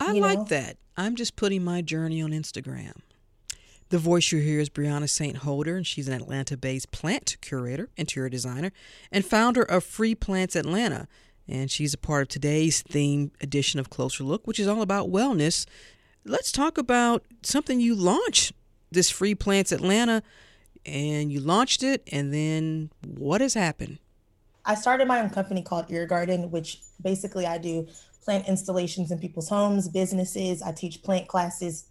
I 0.00 0.12
you 0.12 0.20
like 0.20 0.38
know? 0.38 0.44
that. 0.44 0.76
I'm 0.96 1.16
just 1.16 1.36
putting 1.36 1.64
my 1.64 1.82
journey 1.82 2.22
on 2.22 2.30
Instagram. 2.30 2.94
The 3.90 3.98
voice 3.98 4.32
you 4.32 4.40
hear 4.40 4.60
is 4.60 4.70
Brianna 4.70 5.08
St. 5.08 5.38
Holder, 5.38 5.76
and 5.76 5.86
she's 5.86 6.08
an 6.08 6.14
Atlanta 6.14 6.56
based 6.56 6.90
plant 6.90 7.36
curator, 7.40 7.90
interior 7.96 8.28
designer, 8.28 8.72
and 9.12 9.24
founder 9.24 9.62
of 9.62 9.84
Free 9.84 10.14
Plants 10.14 10.56
Atlanta 10.56 11.06
and 11.48 11.70
she's 11.70 11.94
a 11.94 11.98
part 11.98 12.22
of 12.22 12.28
today's 12.28 12.82
theme 12.82 13.30
edition 13.40 13.78
of 13.80 13.90
Closer 13.90 14.24
Look, 14.24 14.46
which 14.46 14.58
is 14.58 14.66
all 14.66 14.82
about 14.82 15.10
wellness. 15.10 15.66
Let's 16.24 16.50
talk 16.50 16.78
about 16.78 17.24
something 17.42 17.80
you 17.80 17.94
launched 17.94 18.52
this 18.90 19.10
Free 19.10 19.34
Plants 19.34 19.72
Atlanta, 19.72 20.22
and 20.86 21.30
you 21.30 21.40
launched 21.40 21.82
it, 21.82 22.02
and 22.10 22.32
then 22.32 22.90
what 23.06 23.40
has 23.40 23.54
happened? 23.54 23.98
I 24.66 24.74
started 24.74 25.08
my 25.08 25.20
own 25.20 25.30
company 25.30 25.62
called 25.62 25.90
Ear 25.90 26.06
Gardn, 26.06 26.50
which 26.50 26.80
basically 27.02 27.46
I 27.46 27.58
do 27.58 27.86
plant 28.24 28.48
installations 28.48 29.10
in 29.10 29.18
people's 29.18 29.48
homes, 29.48 29.88
businesses. 29.88 30.62
I 30.62 30.72
teach 30.72 31.02
plant 31.02 31.28
classes. 31.28 31.86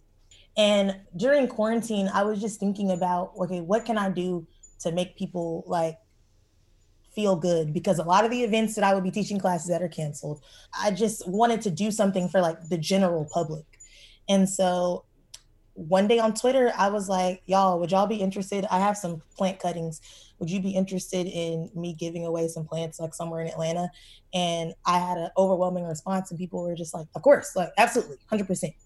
And 0.58 0.96
during 1.16 1.48
quarantine, 1.48 2.10
I 2.14 2.24
was 2.24 2.42
just 2.42 2.60
thinking 2.60 2.92
about, 2.92 3.34
okay, 3.40 3.62
what 3.62 3.86
can 3.86 3.98
I 3.98 4.10
do 4.10 4.48
to 4.80 4.92
make 4.92 5.16
people 5.16 5.64
like 5.68 5.98
feel 7.16 7.36
good 7.36 7.74
because 7.74 8.00
a 8.00 8.04
lot 8.04 8.26
of 8.26 8.32
the 8.32 8.44
events 8.44 8.76
that 8.76 8.84
I 8.84 8.94
would 8.94 9.04
be 9.04 9.12
teaching 9.12 9.40
classes 9.40 9.70
that 9.70 9.82
are 9.82 9.88
canceled, 9.88 10.42
I 10.80 10.92
just 10.92 11.28
wanted 11.28 11.62
to 11.62 11.70
do 11.70 11.92
something 11.92 12.28
for 12.28 12.42
like 12.42 12.70
the 12.70 12.78
general 12.78 13.28
public. 13.32 13.66
And 14.28 14.50
so 14.50 15.06
one 15.74 16.08
day 16.08 16.20
on 16.20 16.34
Twitter, 16.34 16.72
I 16.78 16.90
was 16.90 17.10
like, 17.10 17.42
y'all, 17.46 17.80
would 17.80 17.92
y'all 17.92 18.08
be 18.08 18.16
interested? 18.16 18.66
I 18.70 18.80
have 18.80 18.98
some 18.98 19.22
plant 19.38 19.60
cuttings. 19.60 20.02
Would 20.44 20.52
you 20.52 20.60
be 20.60 20.72
interested 20.72 21.26
in 21.26 21.72
me 21.74 21.94
giving 21.98 22.26
away 22.26 22.50
some 22.50 22.66
plants 22.66 23.00
like 23.00 23.14
somewhere 23.14 23.40
in 23.40 23.48
Atlanta? 23.48 23.90
And 24.34 24.74
I 24.86 25.00
had 25.00 25.18
an 25.18 25.30
overwhelming 25.38 25.86
response, 25.86 26.32
and 26.32 26.38
people 26.38 26.62
were 26.62 26.76
just 26.76 26.94
like, 26.94 27.08
of 27.16 27.22
course, 27.22 27.56
like 27.56 27.70
absolutely, 27.78 28.18
100%. 28.30 28.74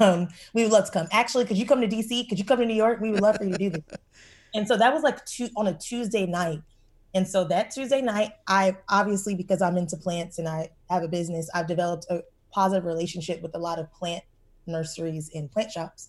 Um, 0.00 0.26
we 0.52 0.64
would 0.64 0.72
love 0.72 0.86
to 0.86 0.90
come. 0.90 1.06
Actually, 1.12 1.44
could 1.44 1.56
you 1.56 1.64
come 1.64 1.80
to 1.80 1.86
DC? 1.86 2.28
Could 2.28 2.40
you 2.40 2.44
come 2.44 2.58
to 2.58 2.66
New 2.66 2.74
York? 2.74 3.00
We 3.00 3.12
would 3.12 3.20
love 3.20 3.36
for 3.36 3.44
you 3.44 3.52
to 3.52 3.58
do 3.58 3.70
this. 3.70 3.84
and 4.54 4.66
so 4.66 4.76
that 4.76 4.92
was 4.92 5.04
like 5.04 5.24
two, 5.26 5.48
on 5.56 5.68
a 5.68 5.78
Tuesday 5.78 6.26
night. 6.26 6.60
And 7.14 7.28
so 7.28 7.44
that 7.44 7.70
Tuesday 7.70 8.02
night, 8.02 8.32
I 8.48 8.78
obviously, 8.88 9.36
because 9.36 9.62
I'm 9.62 9.76
into 9.76 9.96
plants 9.96 10.40
and 10.40 10.48
I 10.48 10.70
have 10.90 11.04
a 11.04 11.08
business, 11.08 11.48
I've 11.54 11.68
developed 11.68 12.06
a 12.10 12.22
positive 12.50 12.84
relationship 12.84 13.42
with 13.42 13.54
a 13.54 13.58
lot 13.58 13.78
of 13.78 13.92
plant 13.92 14.24
nurseries 14.66 15.30
and 15.34 15.52
plant 15.52 15.70
shops. 15.70 16.08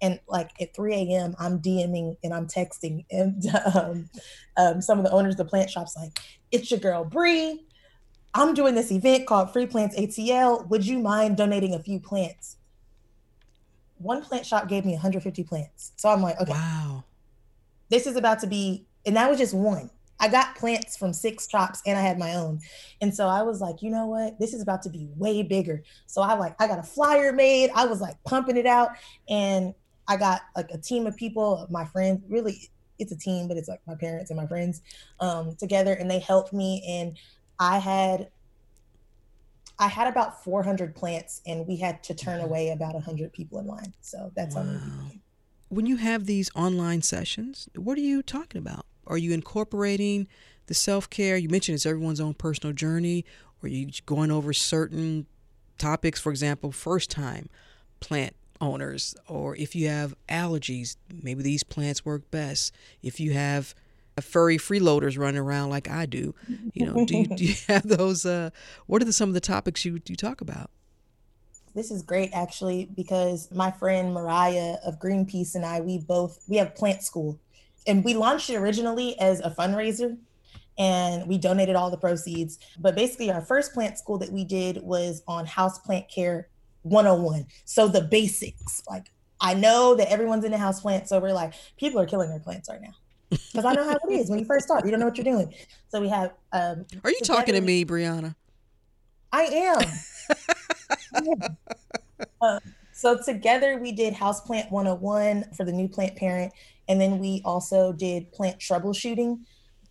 And 0.00 0.20
like 0.28 0.50
at 0.60 0.74
3 0.74 0.94
a.m., 0.94 1.34
I'm 1.38 1.60
DMing 1.60 2.16
and 2.22 2.32
I'm 2.32 2.46
texting 2.46 3.04
and 3.10 3.44
um, 3.74 4.10
um, 4.56 4.80
some 4.80 4.98
of 4.98 5.04
the 5.04 5.10
owners 5.10 5.34
of 5.34 5.38
the 5.38 5.44
plant 5.44 5.70
shops, 5.70 5.96
like, 5.96 6.18
it's 6.52 6.70
your 6.70 6.80
girl 6.80 7.04
Bree. 7.04 7.64
I'm 8.34 8.54
doing 8.54 8.74
this 8.74 8.92
event 8.92 9.26
called 9.26 9.52
Free 9.52 9.66
Plants 9.66 9.98
ATL. 9.98 10.68
Would 10.68 10.86
you 10.86 10.98
mind 10.98 11.36
donating 11.36 11.74
a 11.74 11.82
few 11.82 11.98
plants? 11.98 12.56
One 13.96 14.22
plant 14.22 14.46
shop 14.46 14.68
gave 14.68 14.84
me 14.84 14.92
150 14.92 15.42
plants. 15.44 15.92
So 15.96 16.08
I'm 16.08 16.22
like, 16.22 16.40
okay. 16.40 16.52
Wow. 16.52 17.04
This 17.88 18.06
is 18.06 18.16
about 18.16 18.38
to 18.40 18.46
be, 18.46 18.86
and 19.06 19.16
that 19.16 19.28
was 19.28 19.38
just 19.38 19.54
one. 19.54 19.90
I 20.20 20.28
got 20.28 20.56
plants 20.56 20.96
from 20.96 21.12
six 21.12 21.48
shops 21.48 21.80
and 21.86 21.96
I 21.96 22.02
had 22.02 22.18
my 22.18 22.34
own. 22.34 22.60
And 23.00 23.14
so 23.14 23.28
I 23.28 23.42
was 23.42 23.60
like, 23.60 23.82
you 23.82 23.90
know 23.90 24.06
what? 24.06 24.38
This 24.38 24.52
is 24.52 24.62
about 24.62 24.82
to 24.82 24.90
be 24.90 25.08
way 25.16 25.42
bigger. 25.42 25.82
So 26.06 26.22
I 26.22 26.34
like 26.34 26.60
I 26.60 26.66
got 26.66 26.78
a 26.78 26.82
flyer 26.82 27.32
made. 27.32 27.70
I 27.74 27.86
was 27.86 28.00
like 28.00 28.16
pumping 28.24 28.56
it 28.56 28.66
out 28.66 28.90
and 29.28 29.74
I 30.08 30.16
got 30.16 30.42
like 30.56 30.70
a 30.72 30.78
team 30.78 31.06
of 31.06 31.16
people, 31.16 31.66
my 31.70 31.84
friends, 31.84 32.22
really 32.28 32.70
it's 32.98 33.12
a 33.12 33.16
team, 33.16 33.46
but 33.46 33.56
it's 33.56 33.68
like 33.68 33.80
my 33.86 33.94
parents 33.94 34.30
and 34.30 34.36
my 34.36 34.46
friends 34.46 34.82
um, 35.20 35.54
together 35.56 35.92
and 35.92 36.10
they 36.10 36.18
helped 36.18 36.52
me 36.52 36.82
and 36.88 37.16
I 37.60 37.78
had 37.78 38.30
I 39.80 39.86
had 39.86 40.08
about 40.08 40.42
400 40.42 40.96
plants 40.96 41.40
and 41.46 41.66
we 41.66 41.76
had 41.76 42.02
to 42.04 42.14
turn 42.14 42.40
away 42.40 42.70
about 42.70 42.94
100 42.94 43.32
people 43.32 43.60
in 43.60 43.66
line. 43.66 43.94
So 44.00 44.32
that's 44.34 44.56
wow. 44.56 44.62
how 44.62 44.66
many 44.66 44.78
people. 44.78 45.20
When 45.68 45.86
you 45.86 45.98
have 45.98 46.26
these 46.26 46.50
online 46.56 47.02
sessions, 47.02 47.68
what 47.76 47.96
are 47.96 48.02
you 48.02 48.22
talking 48.22 48.58
about? 48.58 48.86
Are 49.06 49.18
you 49.18 49.32
incorporating 49.32 50.26
the 50.66 50.74
self 50.74 51.08
care? 51.08 51.36
You 51.36 51.48
mentioned 51.48 51.76
it's 51.76 51.86
everyone's 51.86 52.20
own 52.20 52.34
personal 52.34 52.72
journey, 52.74 53.24
or 53.62 53.66
are 53.66 53.70
you 53.70 53.90
going 54.06 54.30
over 54.30 54.52
certain 54.52 55.26
topics, 55.78 56.18
for 56.20 56.30
example, 56.30 56.72
first 56.72 57.10
time 57.10 57.48
plant 58.00 58.34
owners, 58.60 59.14
or 59.26 59.56
if 59.56 59.74
you 59.74 59.88
have 59.88 60.14
allergies, 60.28 60.96
maybe 61.22 61.42
these 61.42 61.62
plants 61.62 62.04
work 62.04 62.30
best. 62.30 62.74
If 63.02 63.20
you 63.20 63.32
have 63.32 63.74
furry 64.20 64.58
freeloaders 64.58 65.18
running 65.18 65.40
around 65.40 65.70
like 65.70 65.88
I 65.88 66.06
do, 66.06 66.34
you 66.74 66.86
know, 66.86 67.04
do 67.04 67.18
you, 67.18 67.26
do 67.26 67.44
you 67.44 67.54
have 67.68 67.86
those? 67.86 68.26
Uh, 68.26 68.50
what 68.86 69.02
are 69.02 69.04
the, 69.04 69.12
some 69.12 69.28
of 69.28 69.34
the 69.34 69.40
topics 69.40 69.84
you 69.84 70.00
you 70.06 70.16
talk 70.16 70.40
about? 70.40 70.70
This 71.74 71.90
is 71.90 72.02
great 72.02 72.30
actually 72.32 72.88
because 72.96 73.48
my 73.52 73.70
friend 73.70 74.12
Mariah 74.12 74.76
of 74.84 74.98
Greenpeace 74.98 75.54
and 75.54 75.64
I, 75.64 75.80
we 75.80 75.98
both 75.98 76.42
we 76.48 76.56
have 76.56 76.74
plant 76.74 77.02
school, 77.02 77.38
and 77.86 78.04
we 78.04 78.14
launched 78.14 78.50
it 78.50 78.56
originally 78.56 79.18
as 79.20 79.40
a 79.40 79.50
fundraiser 79.50 80.16
and 80.78 81.26
we 81.26 81.38
donated 81.38 81.74
all 81.74 81.90
the 81.90 81.96
proceeds. 81.96 82.58
But 82.78 82.94
basically, 82.94 83.30
our 83.30 83.40
first 83.40 83.74
plant 83.74 83.98
school 83.98 84.18
that 84.18 84.30
we 84.30 84.44
did 84.44 84.80
was 84.82 85.22
on 85.26 85.44
house 85.44 85.78
plant 85.78 86.08
care 86.08 86.48
101. 86.90 87.46
So 87.64 87.88
the 87.88 88.02
basics, 88.02 88.82
like 88.88 89.10
I 89.40 89.54
know 89.54 89.94
that 89.94 90.10
everyone's 90.10 90.44
in 90.44 90.52
the 90.52 90.58
house 90.58 90.80
plant, 90.80 91.08
so 91.08 91.18
we're 91.18 91.32
like, 91.32 91.54
people 91.76 92.00
are 92.00 92.06
killing 92.06 92.30
their 92.30 92.40
plants 92.40 92.68
right 92.68 92.80
now. 92.80 92.94
Because 93.30 93.64
I 93.64 93.74
know 93.74 93.84
how 93.84 93.96
it 94.08 94.12
is 94.12 94.30
when 94.30 94.38
you 94.38 94.44
first 94.44 94.66
start, 94.66 94.84
you 94.84 94.90
don't 94.90 95.00
know 95.00 95.06
what 95.06 95.16
you're 95.16 95.24
doing. 95.24 95.52
So 95.88 96.00
we 96.00 96.08
have. 96.08 96.32
Um, 96.52 96.86
are 97.04 97.10
you 97.10 97.20
talking 97.22 97.54
to 97.54 97.60
me, 97.60 97.84
Brianna? 97.84 98.34
I 99.32 99.42
am. 99.44 99.82
yeah. 101.24 101.48
uh, 102.40 102.60
so 102.92 103.18
together 103.22 103.78
we 103.78 103.92
did 103.92 104.14
house 104.14 104.40
Houseplant 104.40 104.70
101 104.70 105.44
for 105.54 105.64
the 105.64 105.72
new 105.72 105.88
plant 105.88 106.16
parent, 106.16 106.52
and 106.88 106.98
then 107.00 107.18
we 107.18 107.42
also 107.44 107.92
did 107.92 108.32
plant 108.32 108.58
troubleshooting 108.58 109.40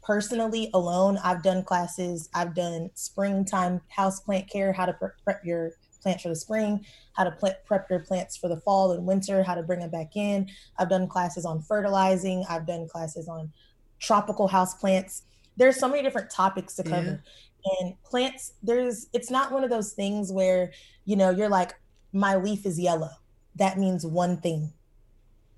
personally 0.08 0.70
alone 0.74 1.20
i've 1.22 1.44
done 1.44 1.62
classes 1.62 2.30
i've 2.34 2.56
done 2.56 2.90
springtime 2.94 3.82
house 3.90 4.22
plant 4.22 4.50
care 4.50 4.72
how 4.72 4.86
to 4.86 4.94
prep 4.94 5.44
your 5.44 5.72
plants 5.98 6.24
for 6.24 6.30
the 6.30 6.36
spring 6.36 6.86
how 7.14 7.24
to 7.24 7.32
plant, 7.32 7.58
prep 7.66 7.90
your 7.90 8.00
plants 8.00 8.38
for 8.38 8.48
the 8.48 8.58
fall 8.58 8.92
and 8.92 9.06
winter 9.06 9.44
how 9.44 9.56
to 9.56 9.64
bring 9.64 9.80
them 9.80 9.90
back 9.90 10.16
in 10.16 10.50
i've 10.78 10.90
done 10.90 11.08
classes 11.08 11.46
on 11.46 11.62
fertilizing 11.62 12.44
i've 12.50 12.66
done 12.66 12.88
classes 12.88 13.28
on 13.28 13.52
tropical 14.00 14.48
house 14.48 14.76
plants 14.76 15.24
there's 15.58 15.80
so 15.80 15.88
many 15.88 16.04
different 16.04 16.30
topics 16.30 16.76
to 16.76 16.84
cover 16.84 17.22
yeah. 17.66 17.72
and 17.80 18.02
plants 18.04 18.54
there's 18.64 19.08
it's 19.14 19.32
not 19.32 19.52
one 19.52 19.64
of 19.64 19.70
those 19.70 19.94
things 19.94 20.32
where 20.32 20.72
you 21.06 21.16
know 21.16 21.30
you're 21.30 21.50
like 21.50 21.74
my 22.14 22.36
leaf 22.36 22.66
is 22.66 22.80
yellow 22.80 23.10
that 23.56 23.78
means 23.78 24.06
one 24.06 24.38
thing 24.38 24.72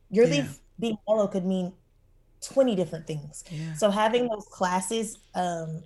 your 0.10 0.26
yeah. 0.26 0.42
leaf 0.42 0.60
being 0.80 0.98
yellow 1.08 1.28
could 1.28 1.46
mean 1.46 1.74
20 2.42 2.76
different 2.76 3.08
things. 3.08 3.44
Yeah. 3.50 3.74
So 3.74 3.90
having 3.90 4.28
those 4.28 4.46
classes 4.50 5.18
um, 5.36 5.84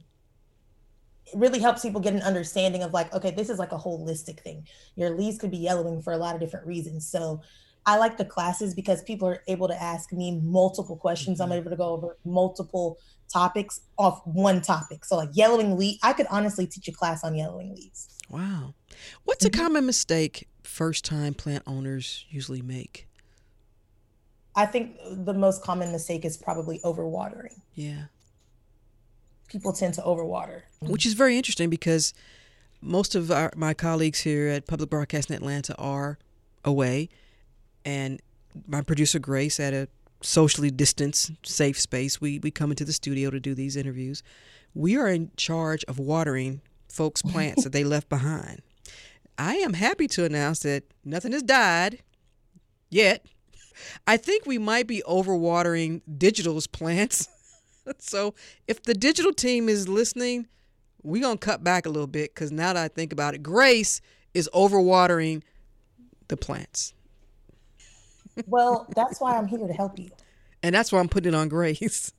really 1.33 1.59
helps 1.59 1.81
people 1.81 2.01
get 2.01 2.13
an 2.13 2.21
understanding 2.21 2.83
of 2.83 2.93
like, 2.93 3.13
okay, 3.13 3.31
this 3.31 3.49
is 3.49 3.59
like 3.59 3.71
a 3.71 3.77
holistic 3.77 4.39
thing. 4.39 4.67
Your 4.95 5.09
leaves 5.09 5.37
could 5.37 5.51
be 5.51 5.57
yellowing 5.57 6.01
for 6.01 6.13
a 6.13 6.17
lot 6.17 6.35
of 6.35 6.41
different 6.41 6.67
reasons. 6.67 7.07
So 7.07 7.41
I 7.85 7.97
like 7.97 8.17
the 8.17 8.25
classes 8.25 8.73
because 8.73 9.03
people 9.03 9.27
are 9.27 9.43
able 9.47 9.67
to 9.67 9.81
ask 9.81 10.11
me 10.11 10.39
multiple 10.41 10.95
questions. 10.95 11.39
Mm-hmm. 11.39 11.51
I'm 11.51 11.57
able 11.57 11.71
to 11.71 11.77
go 11.77 11.89
over 11.89 12.17
multiple 12.25 12.97
topics 13.31 13.81
off 13.97 14.21
one 14.25 14.61
topic. 14.61 15.05
So 15.05 15.17
like 15.17 15.29
yellowing 15.33 15.77
leaf, 15.77 15.99
I 16.03 16.13
could 16.13 16.27
honestly 16.29 16.67
teach 16.67 16.87
a 16.87 16.91
class 16.91 17.23
on 17.23 17.35
yellowing 17.35 17.75
leaves. 17.75 18.09
Wow. 18.29 18.73
What's 19.23 19.45
mm-hmm. 19.45 19.59
a 19.59 19.63
common 19.63 19.85
mistake 19.85 20.47
first 20.63 21.03
time 21.05 21.33
plant 21.33 21.63
owners 21.67 22.25
usually 22.29 22.61
make? 22.61 23.07
I 24.55 24.65
think 24.65 24.97
the 25.09 25.33
most 25.33 25.63
common 25.63 25.91
mistake 25.91 26.25
is 26.25 26.37
probably 26.37 26.79
overwatering. 26.79 27.59
Yeah. 27.73 28.03
People 29.53 29.71
tend 29.71 29.93
to 29.93 30.01
overwater. 30.01 30.63
Which 30.81 31.05
is 31.05 31.13
very 31.13 31.37
interesting 31.37 31.69
because 31.69 32.13
most 32.81 33.15
of 33.15 33.31
our, 33.31 33.53
my 33.55 33.73
colleagues 33.73 34.19
here 34.21 34.49
at 34.49 34.67
Public 34.67 34.89
Broadcasting 34.89 35.35
Atlanta 35.35 35.75
are 35.77 36.17
away. 36.65 37.07
And 37.85 38.19
my 38.67 38.81
producer, 38.81 39.19
Grace, 39.19 39.59
at 39.59 39.73
a 39.73 39.87
socially 40.21 40.71
distanced, 40.71 41.31
safe 41.43 41.79
space, 41.79 42.19
we, 42.19 42.39
we 42.39 42.51
come 42.51 42.71
into 42.71 42.83
the 42.83 42.93
studio 42.93 43.29
to 43.29 43.39
do 43.39 43.53
these 43.53 43.77
interviews. 43.77 44.23
We 44.73 44.97
are 44.97 45.07
in 45.07 45.31
charge 45.37 45.85
of 45.85 45.99
watering 45.99 46.61
folks' 46.89 47.21
plants 47.31 47.63
that 47.63 47.71
they 47.71 47.83
left 47.83 48.09
behind. 48.09 48.63
I 49.37 49.55
am 49.55 49.73
happy 49.73 50.07
to 50.09 50.25
announce 50.25 50.59
that 50.59 50.83
nothing 51.05 51.31
has 51.31 51.43
died 51.43 52.01
yet 52.89 53.25
I 54.05 54.17
think 54.17 54.45
we 54.45 54.57
might 54.57 54.87
be 54.87 55.01
overwatering 55.07 56.01
digital's 56.17 56.67
plants. 56.67 57.27
so 57.97 58.33
if 58.67 58.83
the 58.83 58.93
digital 58.93 59.33
team 59.33 59.69
is 59.69 59.87
listening, 59.87 60.47
we're 61.01 61.21
going 61.21 61.37
to 61.37 61.45
cut 61.45 61.63
back 61.63 61.85
a 61.85 61.89
little 61.89 62.07
bit 62.07 62.33
because 62.33 62.51
now 62.51 62.73
that 62.73 62.83
I 62.83 62.87
think 62.87 63.13
about 63.13 63.33
it, 63.33 63.43
Grace 63.43 64.01
is 64.33 64.49
overwatering 64.53 65.43
the 66.27 66.37
plants. 66.37 66.93
well, 68.47 68.87
that's 68.95 69.19
why 69.19 69.37
I'm 69.37 69.47
here 69.47 69.67
to 69.67 69.73
help 69.73 69.99
you. 69.99 70.09
And 70.61 70.73
that's 70.73 70.91
why 70.91 70.99
I'm 70.99 71.09
putting 71.09 71.33
it 71.33 71.35
on 71.35 71.49
Grace. 71.49 72.13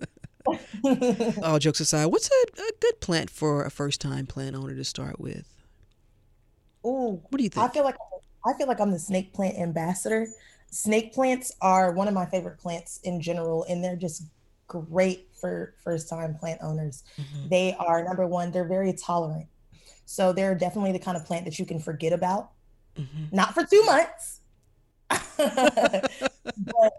All 1.42 1.58
jokes 1.58 1.80
aside, 1.80 2.06
what's 2.06 2.28
a, 2.28 2.62
a 2.62 2.70
good 2.80 3.00
plant 3.00 3.30
for 3.30 3.64
a 3.64 3.70
first 3.70 4.00
time 4.00 4.26
plant 4.26 4.54
owner 4.54 4.74
to 4.74 4.84
start 4.84 5.18
with? 5.18 5.48
Oh, 6.84 7.22
what 7.30 7.38
do 7.38 7.42
you 7.44 7.48
think? 7.48 7.64
I 7.64 7.72
feel 7.72 7.84
like 7.84 7.96
I 8.46 8.52
feel 8.58 8.66
like 8.66 8.78
I'm 8.78 8.90
the 8.90 8.98
snake 8.98 9.32
plant 9.32 9.56
ambassador 9.56 10.26
snake 10.74 11.12
plants 11.12 11.52
are 11.60 11.92
one 11.92 12.08
of 12.08 12.14
my 12.14 12.26
favorite 12.26 12.58
plants 12.58 12.98
in 13.04 13.20
general, 13.20 13.64
and 13.68 13.82
they're 13.82 13.96
just 13.96 14.24
great 14.66 15.28
for 15.40 15.74
first 15.82 16.08
time 16.08 16.34
plant 16.34 16.60
owners. 16.62 17.04
Mm-hmm. 17.18 17.48
They 17.48 17.76
are 17.78 18.04
number 18.04 18.26
one, 18.26 18.50
they're 18.50 18.68
very 18.68 18.92
tolerant. 18.92 19.46
So 20.06 20.32
they're 20.32 20.54
definitely 20.54 20.92
the 20.92 20.98
kind 20.98 21.16
of 21.16 21.24
plant 21.24 21.44
that 21.46 21.58
you 21.58 21.64
can 21.64 21.78
forget 21.78 22.12
about, 22.12 22.50
mm-hmm. 22.96 23.34
not 23.34 23.54
for 23.54 23.64
two 23.64 23.82
months. 23.84 24.40
but 25.08 26.92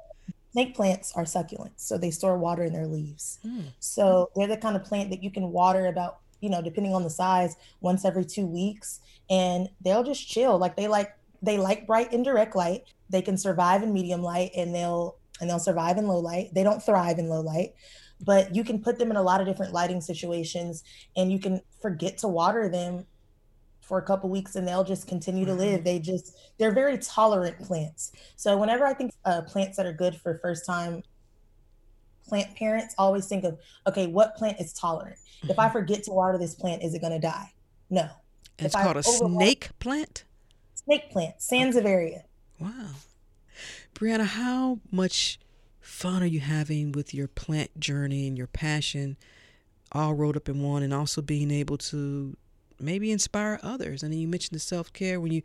snake 0.51 0.75
plants 0.75 1.11
are 1.15 1.23
succulents, 1.23 1.81
so 1.81 1.97
they 1.97 2.11
store 2.11 2.37
water 2.37 2.63
in 2.63 2.73
their 2.73 2.87
leaves. 2.87 3.39
Mm. 3.45 3.65
So 3.79 4.29
they're 4.35 4.47
the 4.47 4.57
kind 4.57 4.75
of 4.75 4.85
plant 4.85 5.09
that 5.09 5.21
you 5.21 5.29
can 5.29 5.51
water 5.51 5.87
about, 5.87 6.19
you 6.39 6.49
know, 6.49 6.61
depending 6.61 6.93
on 6.93 7.03
the 7.03 7.09
size, 7.09 7.57
once 7.81 8.05
every 8.05 8.25
two 8.25 8.45
weeks, 8.45 9.01
and 9.29 9.69
they'll 9.81 10.03
just 10.03 10.27
chill. 10.27 10.57
Like 10.57 10.75
they 10.75 10.87
like 10.87 11.13
they 11.41 11.57
like 11.57 11.85
bright 11.85 12.13
indirect 12.13 12.55
light. 12.55 12.85
They 13.09 13.21
can 13.21 13.37
survive 13.37 13.83
in 13.83 13.93
medium 13.93 14.21
light 14.21 14.51
and 14.55 14.73
they'll 14.73 15.17
and 15.39 15.49
they'll 15.49 15.59
survive 15.59 15.97
in 15.97 16.07
low 16.07 16.19
light. 16.19 16.53
They 16.53 16.63
don't 16.63 16.81
thrive 16.81 17.19
in 17.19 17.29
low 17.29 17.41
light, 17.41 17.73
but 18.21 18.55
you 18.55 18.63
can 18.63 18.81
put 18.81 18.97
them 18.97 19.11
in 19.11 19.17
a 19.17 19.21
lot 19.21 19.41
of 19.41 19.47
different 19.47 19.73
lighting 19.73 20.01
situations 20.01 20.83
and 21.15 21.31
you 21.31 21.39
can 21.39 21.61
forget 21.81 22.17
to 22.19 22.27
water 22.27 22.69
them 22.69 23.05
for 23.81 23.99
a 23.99 24.01
couple 24.01 24.29
weeks 24.29 24.55
and 24.55 24.67
they'll 24.67 24.83
just 24.83 25.07
continue 25.07 25.45
to 25.45 25.53
live. 25.53 25.83
They 25.83 25.99
just 25.99 26.37
they're 26.57 26.73
very 26.73 26.97
tolerant 26.97 27.59
plants. 27.59 28.11
So 28.35 28.57
whenever 28.57 28.85
I 28.85 28.93
think 28.93 29.13
uh, 29.25 29.41
plants 29.41 29.77
that 29.77 29.85
are 29.85 29.93
good 29.93 30.15
for 30.15 30.39
first 30.41 30.65
time 30.65 31.03
plant 32.27 32.55
parents, 32.55 32.95
always 32.97 33.27
think 33.27 33.43
of 33.43 33.59
okay, 33.87 34.07
what 34.07 34.35
plant 34.35 34.59
is 34.59 34.73
tolerant? 34.73 35.17
Mm-hmm. 35.17 35.51
If 35.51 35.59
I 35.59 35.65
mm-hmm. 35.65 35.73
forget 35.73 36.03
to 36.03 36.11
water 36.11 36.37
this 36.37 36.55
plant, 36.55 36.81
is 36.81 36.93
it 36.93 37.01
going 37.01 37.13
to 37.13 37.19
die? 37.19 37.51
No. 37.89 38.09
It's 38.57 38.73
if 38.73 38.81
called 38.81 38.97
I 38.97 38.99
a 38.99 39.03
snake 39.03 39.69
plant 39.79 40.23
snake 40.85 41.11
plant, 41.11 41.35
Sansevieria. 41.39 42.21
Wow. 42.59 42.89
Brianna, 43.95 44.25
how 44.25 44.79
much 44.91 45.39
fun 45.79 46.21
are 46.21 46.27
you 46.27 46.41
having 46.41 46.91
with 46.91 47.13
your 47.13 47.29
plant 47.29 47.79
journey 47.79 48.27
and 48.27 48.37
your 48.37 48.47
passion 48.47 49.15
all 49.93 50.13
rolled 50.13 50.35
up 50.35 50.49
in 50.49 50.61
one 50.61 50.83
and 50.83 50.93
also 50.93 51.21
being 51.21 51.49
able 51.49 51.77
to 51.77 52.35
maybe 52.77 53.09
inspire 53.09 53.57
others? 53.63 54.03
And 54.03 54.11
then 54.11 54.19
you 54.19 54.27
mentioned 54.27 54.53
the 54.53 54.59
self 54.59 54.91
care. 54.91 55.21
When 55.21 55.31
you 55.31 55.43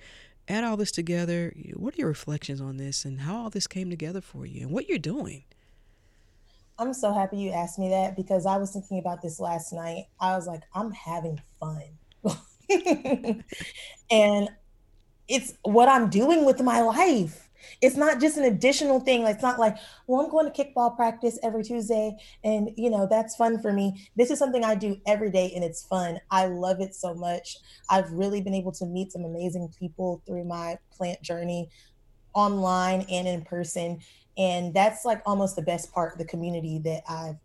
add 0.48 0.64
all 0.64 0.76
this 0.76 0.90
together, 0.90 1.54
what 1.74 1.94
are 1.94 1.98
your 1.98 2.08
reflections 2.08 2.60
on 2.60 2.76
this 2.76 3.04
and 3.04 3.20
how 3.20 3.36
all 3.36 3.50
this 3.50 3.68
came 3.68 3.88
together 3.88 4.20
for 4.20 4.44
you 4.44 4.62
and 4.62 4.72
what 4.72 4.88
you're 4.88 4.98
doing? 4.98 5.44
I'm 6.76 6.92
so 6.92 7.12
happy 7.12 7.36
you 7.36 7.50
asked 7.50 7.78
me 7.78 7.90
that 7.90 8.16
because 8.16 8.46
I 8.46 8.56
was 8.56 8.72
thinking 8.72 8.98
about 8.98 9.22
this 9.22 9.38
last 9.38 9.72
night. 9.72 10.06
I 10.18 10.34
was 10.34 10.48
like, 10.48 10.62
I'm 10.74 10.90
having 10.90 11.40
fun. 11.60 11.84
and 14.10 14.48
it's 15.28 15.54
what 15.62 15.88
I'm 15.88 16.10
doing 16.10 16.44
with 16.44 16.60
my 16.60 16.80
life. 16.80 17.49
It's 17.80 17.96
not 17.96 18.20
just 18.20 18.36
an 18.36 18.44
additional 18.44 19.00
thing. 19.00 19.26
It's 19.26 19.42
not 19.42 19.58
like, 19.58 19.76
well, 20.06 20.20
I'm 20.20 20.30
going 20.30 20.50
to 20.50 20.64
kickball 20.64 20.96
practice 20.96 21.38
every 21.42 21.62
Tuesday 21.62 22.16
and, 22.44 22.70
you 22.76 22.90
know, 22.90 23.06
that's 23.08 23.36
fun 23.36 23.60
for 23.60 23.72
me. 23.72 24.08
This 24.16 24.30
is 24.30 24.38
something 24.38 24.64
I 24.64 24.74
do 24.74 25.00
every 25.06 25.30
day 25.30 25.52
and 25.54 25.64
it's 25.64 25.84
fun. 25.84 26.20
I 26.30 26.46
love 26.46 26.80
it 26.80 26.94
so 26.94 27.14
much. 27.14 27.58
I've 27.88 28.10
really 28.12 28.40
been 28.40 28.54
able 28.54 28.72
to 28.72 28.86
meet 28.86 29.12
some 29.12 29.24
amazing 29.24 29.72
people 29.78 30.22
through 30.26 30.44
my 30.44 30.78
plant 30.92 31.22
journey 31.22 31.68
online 32.34 33.02
and 33.10 33.26
in 33.26 33.42
person. 33.42 34.00
And 34.38 34.72
that's 34.72 35.04
like 35.04 35.22
almost 35.26 35.56
the 35.56 35.62
best 35.62 35.92
part, 35.92 36.12
of 36.12 36.18
the 36.18 36.24
community 36.24 36.78
that 36.84 37.02
I've 37.08 37.36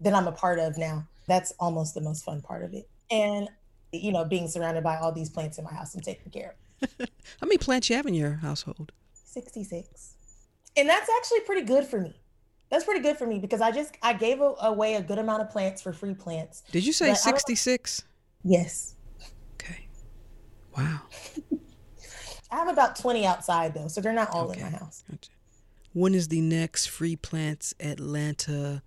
that 0.00 0.14
I'm 0.14 0.28
a 0.28 0.32
part 0.32 0.60
of 0.60 0.78
now. 0.78 1.06
That's 1.26 1.52
almost 1.58 1.94
the 1.94 2.00
most 2.00 2.24
fun 2.24 2.40
part 2.40 2.64
of 2.64 2.72
it. 2.74 2.88
And 3.10 3.48
you 3.92 4.12
know, 4.12 4.24
being 4.24 4.48
surrounded 4.48 4.84
by 4.84 4.96
all 4.96 5.12
these 5.12 5.30
plants 5.30 5.58
in 5.58 5.64
my 5.64 5.72
house 5.72 5.94
and 5.94 6.04
taking 6.04 6.30
care 6.30 6.54
of. 6.82 6.90
How 7.40 7.46
many 7.46 7.58
plants 7.58 7.88
you 7.88 7.96
have 7.96 8.06
in 8.06 8.14
your 8.14 8.34
household? 8.34 8.92
66. 9.28 10.14
And 10.76 10.88
that's 10.88 11.08
actually 11.18 11.40
pretty 11.40 11.62
good 11.62 11.84
for 11.84 12.00
me. 12.00 12.14
That's 12.70 12.84
pretty 12.84 13.00
good 13.00 13.16
for 13.16 13.26
me 13.26 13.38
because 13.38 13.60
I 13.60 13.70
just 13.70 13.96
I 14.02 14.12
gave 14.12 14.40
away 14.40 14.94
a 14.96 15.02
good 15.02 15.18
amount 15.18 15.42
of 15.42 15.50
plants 15.50 15.80
for 15.80 15.92
free 15.92 16.14
plants. 16.14 16.62
Did 16.70 16.84
you 16.84 16.92
say 16.92 17.14
66? 17.14 18.04
Yes. 18.44 18.94
Okay. 19.54 19.88
Wow. 20.76 21.00
I 22.50 22.56
have 22.56 22.68
about 22.68 22.96
20 22.96 23.26
outside 23.26 23.74
though, 23.74 23.88
so 23.88 24.00
they're 24.00 24.12
not 24.12 24.30
all 24.30 24.50
okay. 24.50 24.60
in 24.60 24.72
my 24.72 24.78
house. 24.78 25.04
When 25.92 26.14
is 26.14 26.28
the 26.28 26.40
next 26.40 26.86
Free 26.86 27.16
Plants 27.16 27.74
Atlanta 27.80 28.82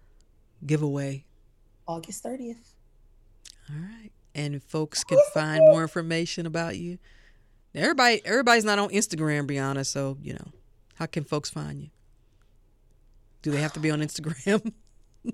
giveaway? 0.65 1.25
August 1.87 2.23
30th. 2.23 2.73
All 3.69 3.75
right. 3.75 4.11
And 4.33 4.63
folks 4.63 5.03
can 5.03 5.19
find 5.33 5.59
more 5.59 5.81
information 5.81 6.45
about 6.45 6.77
you. 6.77 6.99
Everybody 7.73 8.21
everybody's 8.25 8.65
not 8.65 8.79
on 8.79 8.89
Instagram, 8.89 9.47
Brianna, 9.47 9.85
so, 9.85 10.17
you 10.21 10.33
know, 10.33 10.51
how 10.95 11.05
can 11.05 11.23
folks 11.23 11.49
find 11.49 11.81
you? 11.81 11.89
Do 13.41 13.51
they 13.51 13.61
have 13.61 13.73
to 13.73 13.79
be 13.79 13.89
on 13.89 14.01
Instagram? 14.01 14.71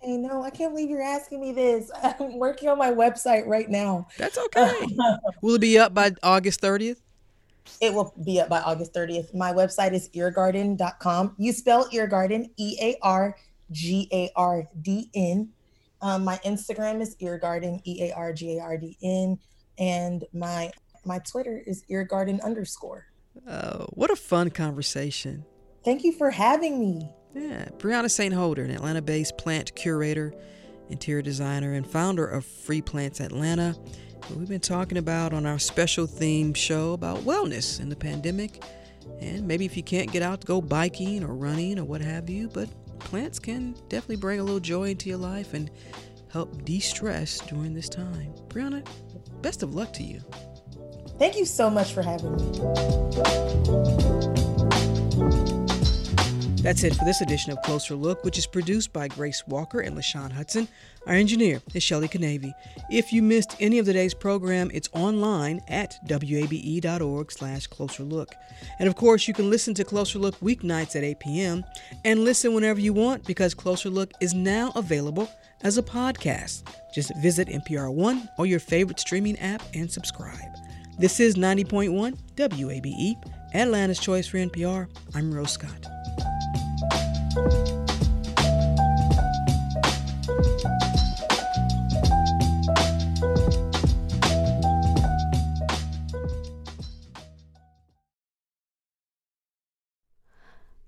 hey, 0.00 0.16
no, 0.16 0.42
I 0.42 0.50
can't 0.50 0.72
believe 0.72 0.88
you're 0.88 1.02
asking 1.02 1.40
me 1.40 1.52
this. 1.52 1.90
I'm 2.02 2.38
working 2.38 2.68
on 2.68 2.78
my 2.78 2.92
website 2.92 3.46
right 3.46 3.68
now. 3.68 4.06
That's 4.16 4.38
okay. 4.38 4.72
Will 5.42 5.56
it 5.56 5.60
be 5.60 5.78
up 5.78 5.92
by 5.92 6.12
August 6.22 6.62
30th? 6.62 6.98
It 7.80 7.92
will 7.92 8.14
be 8.24 8.40
up 8.40 8.48
by 8.48 8.60
August 8.60 8.94
30th. 8.94 9.34
My 9.34 9.52
website 9.52 9.92
is 9.92 10.08
eargardn.com. 10.10 11.34
You 11.36 11.52
spell 11.52 11.88
eargardn, 11.90 12.48
E 12.56 12.78
A 12.80 12.96
R 13.02 13.36
G 13.72 14.08
A 14.12 14.30
R 14.36 14.64
D 14.82 15.10
N. 15.14 15.48
Um, 16.00 16.24
my 16.24 16.38
Instagram 16.44 17.00
is 17.00 17.16
eargardn, 17.16 17.80
E 17.84 18.04
A 18.04 18.14
R 18.14 18.32
G 18.32 18.58
A 18.58 18.62
R 18.62 18.78
D 18.78 18.96
N. 19.02 19.38
And 19.78 20.24
my 20.32 20.70
my 21.06 21.18
Twitter 21.20 21.62
is 21.66 21.84
eargardn 21.90 22.42
underscore. 22.42 23.06
Oh, 23.48 23.86
what 23.90 24.10
a 24.10 24.16
fun 24.16 24.50
conversation. 24.50 25.44
Thank 25.84 26.04
you 26.04 26.12
for 26.12 26.30
having 26.30 26.80
me. 26.80 27.10
Yeah, 27.34 27.66
Brianna 27.78 28.10
St. 28.10 28.34
Holder, 28.34 28.64
an 28.64 28.70
Atlanta 28.70 29.02
based 29.02 29.36
plant 29.36 29.74
curator, 29.74 30.34
interior 30.88 31.22
designer, 31.22 31.74
and 31.74 31.86
founder 31.86 32.26
of 32.26 32.44
Free 32.44 32.80
Plants 32.80 33.20
Atlanta. 33.20 33.76
We've 34.34 34.48
been 34.48 34.60
talking 34.60 34.98
about 34.98 35.32
on 35.32 35.46
our 35.46 35.58
special 35.58 36.06
theme 36.06 36.54
show 36.54 36.94
about 36.94 37.18
wellness 37.18 37.78
in 37.80 37.88
the 37.88 37.96
pandemic. 37.96 38.64
And 39.20 39.46
maybe 39.46 39.64
if 39.64 39.76
you 39.76 39.82
can't 39.82 40.10
get 40.10 40.22
out 40.22 40.40
to 40.40 40.46
go 40.46 40.60
biking 40.60 41.22
or 41.22 41.34
running 41.34 41.78
or 41.78 41.84
what 41.84 42.00
have 42.00 42.28
you, 42.28 42.48
but 42.48 42.68
plants 42.98 43.38
can 43.38 43.74
definitely 43.88 44.16
bring 44.16 44.40
a 44.40 44.42
little 44.42 44.60
joy 44.60 44.90
into 44.90 45.08
your 45.08 45.18
life 45.18 45.54
and 45.54 45.70
help 46.32 46.64
de 46.64 46.80
stress 46.80 47.38
during 47.40 47.72
this 47.72 47.88
time. 47.88 48.34
Brianna, 48.48 48.86
best 49.42 49.62
of 49.62 49.74
luck 49.74 49.92
to 49.92 50.02
you. 50.02 50.20
Thank 51.18 51.36
you 51.36 51.44
so 51.44 51.70
much 51.70 51.92
for 51.92 52.02
having 52.02 52.36
me. 52.36 53.56
That's 56.66 56.82
it 56.82 56.96
for 56.96 57.04
this 57.04 57.20
edition 57.20 57.52
of 57.52 57.62
Closer 57.62 57.94
Look, 57.94 58.24
which 58.24 58.36
is 58.38 58.46
produced 58.48 58.92
by 58.92 59.06
Grace 59.06 59.46
Walker 59.46 59.78
and 59.78 59.96
LaShawn 59.96 60.32
Hudson. 60.32 60.66
Our 61.06 61.14
engineer 61.14 61.62
is 61.74 61.84
Shelley 61.84 62.08
Canavy. 62.08 62.52
If 62.90 63.12
you 63.12 63.22
missed 63.22 63.54
any 63.60 63.78
of 63.78 63.86
today's 63.86 64.14
program, 64.14 64.72
it's 64.74 64.88
online 64.92 65.60
at 65.68 65.96
wabe.org 66.10 67.30
slash 67.30 67.68
closer 67.68 68.02
look. 68.02 68.34
And 68.80 68.88
of 68.88 68.96
course, 68.96 69.28
you 69.28 69.32
can 69.32 69.48
listen 69.48 69.74
to 69.74 69.84
Closer 69.84 70.18
Look 70.18 70.40
weeknights 70.40 70.96
at 70.96 71.04
8 71.04 71.20
p.m. 71.20 71.64
and 72.04 72.24
listen 72.24 72.52
whenever 72.52 72.80
you 72.80 72.92
want 72.92 73.24
because 73.26 73.54
Closer 73.54 73.88
Look 73.88 74.10
is 74.20 74.34
now 74.34 74.72
available 74.74 75.30
as 75.62 75.78
a 75.78 75.84
podcast. 75.84 76.64
Just 76.92 77.14
visit 77.18 77.46
NPR 77.46 77.94
One 77.94 78.28
or 78.38 78.46
your 78.46 78.58
favorite 78.58 78.98
streaming 78.98 79.38
app 79.38 79.62
and 79.72 79.88
subscribe. 79.88 80.50
This 80.98 81.20
is 81.20 81.34
90.1 81.34 82.16
WABE, 82.36 83.16
Atlanta's 83.52 83.98
Choice 83.98 84.26
for 84.26 84.38
NPR. 84.38 84.88
I'm 85.14 85.30
Rose 85.30 85.50
Scott. 85.52 85.86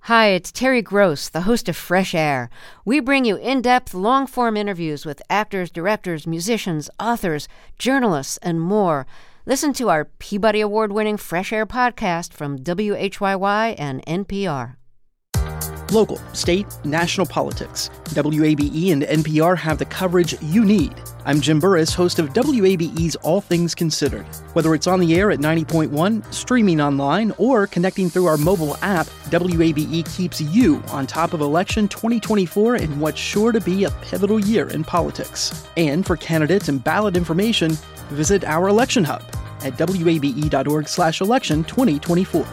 Hi, 0.00 0.28
it's 0.28 0.50
Terry 0.50 0.80
Gross, 0.80 1.28
the 1.28 1.42
host 1.42 1.68
of 1.68 1.76
Fresh 1.76 2.14
Air. 2.14 2.48
We 2.86 2.98
bring 3.00 3.26
you 3.26 3.36
in 3.36 3.60
depth, 3.60 3.92
long 3.92 4.26
form 4.26 4.56
interviews 4.56 5.04
with 5.04 5.20
actors, 5.28 5.70
directors, 5.70 6.26
musicians, 6.26 6.88
authors, 6.98 7.46
journalists, 7.78 8.38
and 8.38 8.58
more. 8.58 9.06
Listen 9.48 9.72
to 9.72 9.88
our 9.88 10.04
Peabody 10.04 10.60
Award 10.60 10.92
winning 10.92 11.16
Fresh 11.16 11.54
Air 11.54 11.64
podcast 11.64 12.34
from 12.34 12.58
WHYY 12.58 13.76
and 13.78 14.04
NPR. 14.04 14.74
Local, 15.90 16.18
state, 16.34 16.66
national 16.84 17.26
politics. 17.26 17.88
WABE 18.10 18.92
and 18.92 19.04
NPR 19.04 19.56
have 19.56 19.78
the 19.78 19.86
coverage 19.86 20.38
you 20.42 20.66
need. 20.66 20.92
I'm 21.24 21.40
Jim 21.40 21.60
Burress, 21.60 21.94
host 21.94 22.18
of 22.18 22.34
WABE's 22.34 23.16
All 23.16 23.40
Things 23.40 23.74
Considered. 23.74 24.26
Whether 24.52 24.74
it's 24.74 24.86
on 24.86 25.00
the 25.00 25.14
air 25.18 25.30
at 25.30 25.38
90.1, 25.38 26.30
streaming 26.30 26.82
online, 26.82 27.32
or 27.38 27.66
connecting 27.66 28.10
through 28.10 28.26
our 28.26 28.36
mobile 28.36 28.76
app, 28.82 29.06
WABE 29.30 30.14
keeps 30.14 30.42
you 30.42 30.82
on 30.88 31.06
top 31.06 31.32
of 31.32 31.40
election 31.40 31.88
2024 31.88 32.76
in 32.76 33.00
what's 33.00 33.18
sure 33.18 33.52
to 33.52 33.60
be 33.62 33.84
a 33.84 33.90
pivotal 34.02 34.38
year 34.38 34.68
in 34.68 34.84
politics. 34.84 35.66
And 35.78 36.04
for 36.04 36.18
candidates 36.18 36.68
and 36.68 36.84
ballot 36.84 37.16
information, 37.16 37.78
visit 38.10 38.44
our 38.44 38.68
election 38.68 39.04
hub 39.04 39.22
at 39.62 39.76
wabe.org/election 39.78 41.64
2024. 41.64 42.46